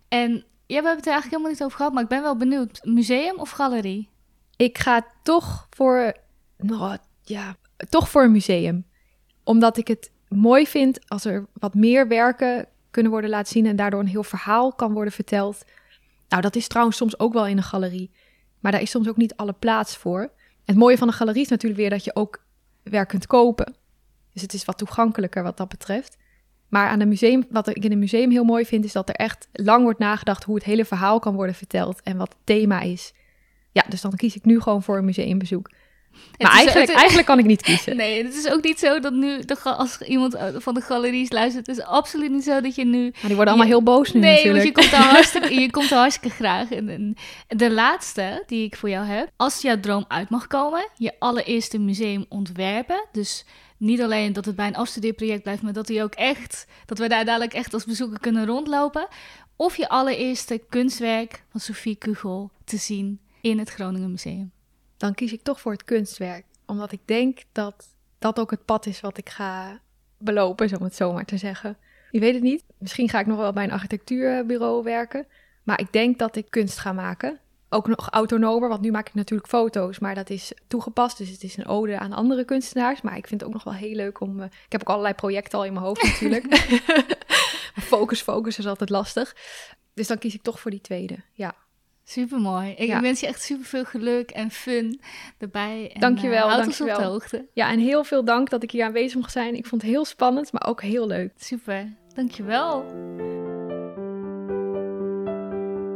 En 0.09 0.45
ja, 0.67 0.81
we 0.81 0.87
hebben 0.87 0.97
het 0.97 1.07
er 1.07 1.13
eigenlijk 1.13 1.31
helemaal 1.31 1.51
niet 1.51 1.63
over 1.63 1.77
gehad, 1.77 1.93
maar 1.93 2.03
ik 2.03 2.09
ben 2.09 2.23
wel 2.23 2.37
benieuwd. 2.37 2.81
Museum 2.83 3.39
of 3.39 3.51
galerie? 3.51 4.09
Ik 4.57 4.79
ga 4.79 5.07
toch 5.23 5.67
voor, 5.71 6.17
nou, 6.57 6.97
ja, 7.23 7.57
toch 7.89 8.09
voor 8.09 8.23
een 8.23 8.33
museum. 8.33 8.87
Omdat 9.45 9.77
ik 9.77 9.89
het 9.89 10.11
mooi 10.29 10.67
vind 10.67 11.09
als 11.09 11.25
er 11.25 11.47
wat 11.53 11.75
meer 11.75 12.09
werken 12.09 12.67
kunnen 12.91 13.13
worden 13.13 13.31
laten 13.31 13.53
zien 13.53 13.67
en 13.67 13.77
daardoor 13.77 14.01
een 14.01 14.07
heel 14.07 14.25
verhaal 14.25 14.73
kan 14.73 14.93
worden 14.93 15.13
verteld. 15.13 15.65
Nou, 16.29 16.43
dat 16.43 16.57
is 16.57 16.69
trouwens 16.69 16.97
soms 16.97 17.19
ook 17.19 17.33
wel 17.33 17.47
in 17.47 17.57
een 17.57 17.63
galerie. 17.63 18.11
Maar 18.61 18.73
daar 18.73 18.81
is 18.81 18.91
soms 18.91 19.09
ook 19.09 19.17
niet 19.17 19.37
alle 19.37 19.53
plaats 19.53 19.97
voor. 19.97 20.31
Het 20.65 20.77
mooie 20.77 20.99
van 20.99 21.09
een 21.09 21.15
galerie 21.15 21.43
is 21.43 21.49
natuurlijk 21.49 21.81
weer 21.81 21.91
dat 21.91 22.05
je 22.05 22.15
ook 22.17 22.45
werk 22.83 23.09
kunt 23.09 23.27
kopen. 23.27 23.75
Dus 24.33 24.43
het 24.43 24.53
is 24.53 24.65
wat 24.65 24.79
toegankelijker 24.79 25.43
wat 25.43 25.57
dat 25.57 25.69
betreft. 25.69 26.17
Maar 26.69 26.89
aan 26.89 27.01
een 27.01 27.09
museum, 27.09 27.45
wat 27.51 27.69
ik 27.69 27.85
in 27.85 27.93
een 27.93 27.99
museum 27.99 28.31
heel 28.31 28.45
mooi 28.45 28.65
vind, 28.65 28.85
is 28.85 28.93
dat 28.93 29.09
er 29.09 29.15
echt 29.15 29.49
lang 29.53 29.83
wordt 29.83 29.99
nagedacht 29.99 30.45
hoe 30.45 30.55
het 30.55 30.65
hele 30.65 30.85
verhaal 30.85 31.19
kan 31.19 31.35
worden 31.35 31.55
verteld 31.55 32.03
en 32.03 32.17
wat 32.17 32.29
het 32.29 32.39
thema 32.45 32.81
is. 32.81 33.13
Ja, 33.73 33.85
dus 33.89 34.01
dan 34.01 34.17
kies 34.17 34.35
ik 34.37 34.45
nu 34.45 34.61
gewoon 34.61 34.83
voor 34.83 34.99
een 34.99 35.05
museumbezoek. 35.05 35.71
Maar 36.39 36.51
is- 36.53 36.57
eigenlijk, 36.59 36.91
eigenlijk 36.91 37.27
kan 37.27 37.39
ik 37.39 37.45
niet 37.45 37.63
kiezen. 37.69 37.97
Nee, 37.97 38.25
het 38.25 38.35
is 38.35 38.51
ook 38.51 38.63
niet 38.63 38.79
zo 38.79 39.01
dat 39.01 39.13
nu, 39.13 39.41
de, 39.45 39.59
als 39.61 40.01
iemand 40.01 40.37
van 40.57 40.75
de 40.75 40.81
galeries 40.81 41.31
luistert, 41.31 41.67
het 41.67 41.77
is 41.79 41.85
absoluut 41.85 42.31
niet 42.31 42.45
zo 42.45 42.61
dat 42.61 42.75
je 42.75 42.85
nu... 42.85 43.03
Maar 43.03 43.13
die 43.23 43.35
worden 43.37 43.47
allemaal 43.47 43.67
Je- 43.67 43.73
heel 43.73 43.83
boos 43.83 44.13
nu 44.13 44.21
nee, 44.21 44.35
natuurlijk. 44.45 44.77
want 44.77 44.87
je 44.91 44.91
komt, 44.97 45.05
er 45.05 45.11
hartstikke, 45.15 45.61
je 45.61 45.71
komt 45.71 45.91
er 45.91 45.97
hartstikke 45.97 46.37
graag. 46.37 46.71
En, 46.71 46.89
en 46.89 47.17
de 47.49 47.71
laatste 47.73 48.43
die 48.47 48.65
ik 48.65 48.77
voor 48.77 48.89
jou 48.89 49.07
heb, 49.07 49.31
als 49.37 49.63
jouw 49.63 49.81
droom 49.81 50.05
uit 50.09 50.29
mag 50.31 50.47
komen, 50.47 50.89
je 50.97 51.13
allereerste 51.19 51.79
museum 51.79 52.25
ontwerpen, 52.29 53.07
dus 53.13 53.45
niet 53.77 54.03
alleen 54.03 54.33
dat 54.33 54.45
het 54.45 54.57
bij 54.57 54.67
een 54.67 54.77
afstudeerproject 54.77 55.43
blijft, 55.43 55.63
maar 55.63 55.73
dat 55.73 55.87
die 55.87 56.03
ook 56.03 56.15
echt, 56.15 56.67
dat 56.87 56.99
we 56.99 57.09
daar 57.09 57.25
dadelijk 57.25 57.55
echt 57.55 57.75
als 57.75 57.85
bezoeker 57.85 58.21
kunnen 58.21 58.47
rondlopen, 58.47 59.07
of 59.57 59.77
je 59.77 59.89
allereerste 59.89 60.63
kunstwerk 60.69 61.43
van 61.51 61.61
Sophie 61.61 61.97
Kugel 61.97 62.51
te 62.65 62.77
zien 62.77 63.21
in 63.43 63.59
het 63.59 63.71
Groningen 63.71 64.11
Museum. 64.11 64.53
Dan 64.97 65.15
kies 65.15 65.33
ik 65.33 65.43
toch 65.43 65.61
voor 65.61 65.73
het 65.73 65.85
kunstwerk. 65.85 66.45
Omdat 66.67 66.93
ik 66.93 67.01
denk 67.05 67.43
dat 67.53 67.95
dat 68.19 68.41
ook 68.41 68.51
het 68.51 68.65
pad 68.65 68.87
is 68.87 69.01
wat 69.01 69.19
ik 69.19 69.29
ga 69.29 69.81
belopen, 70.19 70.77
om 70.79 70.85
het 70.85 70.95
zo 70.95 71.13
maar 71.13 71.25
te 71.25 71.37
zeggen. 71.37 71.77
Je 72.11 72.21
weet 72.21 72.35
het 72.35 72.43
niet. 72.43 72.65
Misschien 72.79 73.09
ga 73.09 73.21
ik 73.21 73.27
nog 73.27 73.39
wel 73.39 73.53
bij 73.53 73.65
een 73.65 73.73
architectuurbureau 73.73 74.83
werken. 74.83 75.27
Maar 75.63 75.81
ik 75.81 75.93
denk 75.93 76.19
dat 76.19 76.37
ik 76.37 76.51
kunst 76.51 76.79
ga 76.79 76.93
maken. 76.93 77.41
Ook 77.69 77.89
nog 77.89 78.11
autonomer, 78.11 78.69
want 78.69 78.81
nu 78.81 78.91
maak 78.91 79.09
ik 79.09 79.15
natuurlijk 79.15 79.49
foto's. 79.49 79.99
Maar 79.99 80.15
dat 80.15 80.31
is 80.31 80.53
toegepast, 80.67 81.19
dus 81.19 81.29
het 81.29 81.43
is 81.43 81.57
een 81.57 81.67
ode 81.67 81.99
aan 81.99 82.13
andere 82.13 82.45
kunstenaars. 82.45 83.01
Maar 83.01 83.17
ik 83.17 83.27
vind 83.27 83.41
het 83.41 83.49
ook 83.49 83.55
nog 83.55 83.65
wel 83.65 83.75
heel 83.75 83.95
leuk 83.95 84.21
om... 84.21 84.41
eh, 84.41 84.47
ik 84.47 84.73
heb 84.73 84.81
ook 84.81 84.89
allerlei 84.89 85.15
projecten 85.15 85.59
al 85.59 85.65
in 85.65 85.73
mijn 85.73 85.85
hoofd 85.85 86.03
natuurlijk. 86.13 86.57
Focus, 87.93 88.23
focus 88.23 88.59
is 88.59 88.67
altijd 88.67 88.91
lastig. 88.91 89.37
Dus 89.95 90.07
dan 90.07 90.19
kies 90.19 90.35
ik 90.35 90.43
toch 90.43 90.61
voor 90.61 90.71
die 90.71 90.81
tweede, 90.81 91.17
ja. 91.33 91.55
Supermooi. 92.05 92.71
Ik 92.77 92.87
Ja. 92.89 93.01
wens 93.01 93.21
je 93.21 93.27
echt 93.27 93.43
super 93.43 93.65
veel 93.65 93.85
geluk 93.85 94.31
en 94.31 94.51
fun 94.51 95.01
erbij. 95.39 95.91
En, 95.95 96.01
Dankjewel, 96.01 96.49
houd 96.49 96.67
ons 96.67 96.81
op 96.81 96.87
dankjewel. 96.87 97.07
de 97.09 97.13
hoogte. 97.13 97.47
Ja, 97.53 97.71
en 97.71 97.79
heel 97.79 98.05
veel 98.05 98.25
dank 98.25 98.51
dat 98.51 98.63
ik 98.63 98.71
hier 98.71 98.85
aanwezig 98.85 99.15
mocht 99.15 99.33
zijn. 99.33 99.55
Ik 99.55 99.67
vond 99.67 99.83
het 99.83 99.91
heel 99.91 100.05
spannend, 100.05 100.53
maar 100.53 100.67
ook 100.67 100.83
heel 100.83 101.07
leuk. 101.07 101.33
Super. 101.37 101.93
Dankjewel. 102.15 102.85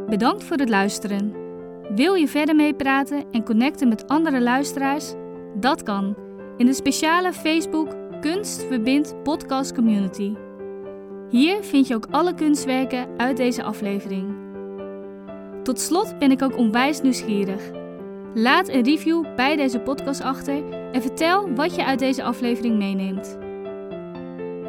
Bedankt 0.09 0.43
voor 0.43 0.57
het 0.57 0.69
luisteren. 0.69 1.33
Wil 1.95 2.13
je 2.13 2.27
verder 2.27 2.55
meepraten 2.55 3.25
en 3.31 3.43
connecten 3.43 3.87
met 3.87 4.07
andere 4.07 4.41
luisteraars? 4.41 5.13
Dat 5.55 5.83
kan 5.83 6.15
in 6.57 6.65
de 6.65 6.73
speciale 6.73 7.33
Facebook 7.33 7.95
Kunst 8.21 8.63
Verbindt 8.63 9.23
Podcast 9.23 9.73
Community. 9.73 10.33
Hier 11.29 11.63
vind 11.63 11.87
je 11.87 11.95
ook 11.95 12.07
alle 12.11 12.33
kunstwerken 12.33 13.07
uit 13.17 13.37
deze 13.37 13.63
aflevering. 13.63 14.46
Tot 15.67 15.79
slot 15.79 16.19
ben 16.19 16.31
ik 16.31 16.41
ook 16.41 16.57
onwijs 16.57 17.01
nieuwsgierig. 17.01 17.71
Laat 18.33 18.69
een 18.69 18.83
review 18.83 19.35
bij 19.35 19.55
deze 19.55 19.79
podcast 19.79 20.21
achter 20.21 20.71
en 20.91 21.01
vertel 21.01 21.53
wat 21.53 21.75
je 21.75 21.85
uit 21.85 21.99
deze 21.99 22.23
aflevering 22.23 22.77
meeneemt. 22.77 23.37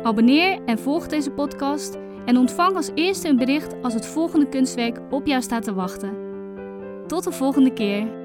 Abonneer 0.03 0.59
en 0.66 0.78
volg 0.78 1.07
deze 1.07 1.30
podcast 1.30 1.99
en 2.26 2.36
ontvang 2.36 2.76
als 2.76 2.90
eerste 2.94 3.28
een 3.28 3.36
bericht 3.36 3.74
als 3.82 3.94
het 3.94 4.07
volgende 4.07 4.49
kunstwerk 4.49 5.01
op 5.11 5.26
jou 5.26 5.42
staat 5.42 5.62
te 5.62 5.74
wachten. 5.74 6.16
Tot 7.07 7.24
de 7.24 7.32
volgende 7.32 7.72
keer. 7.72 8.18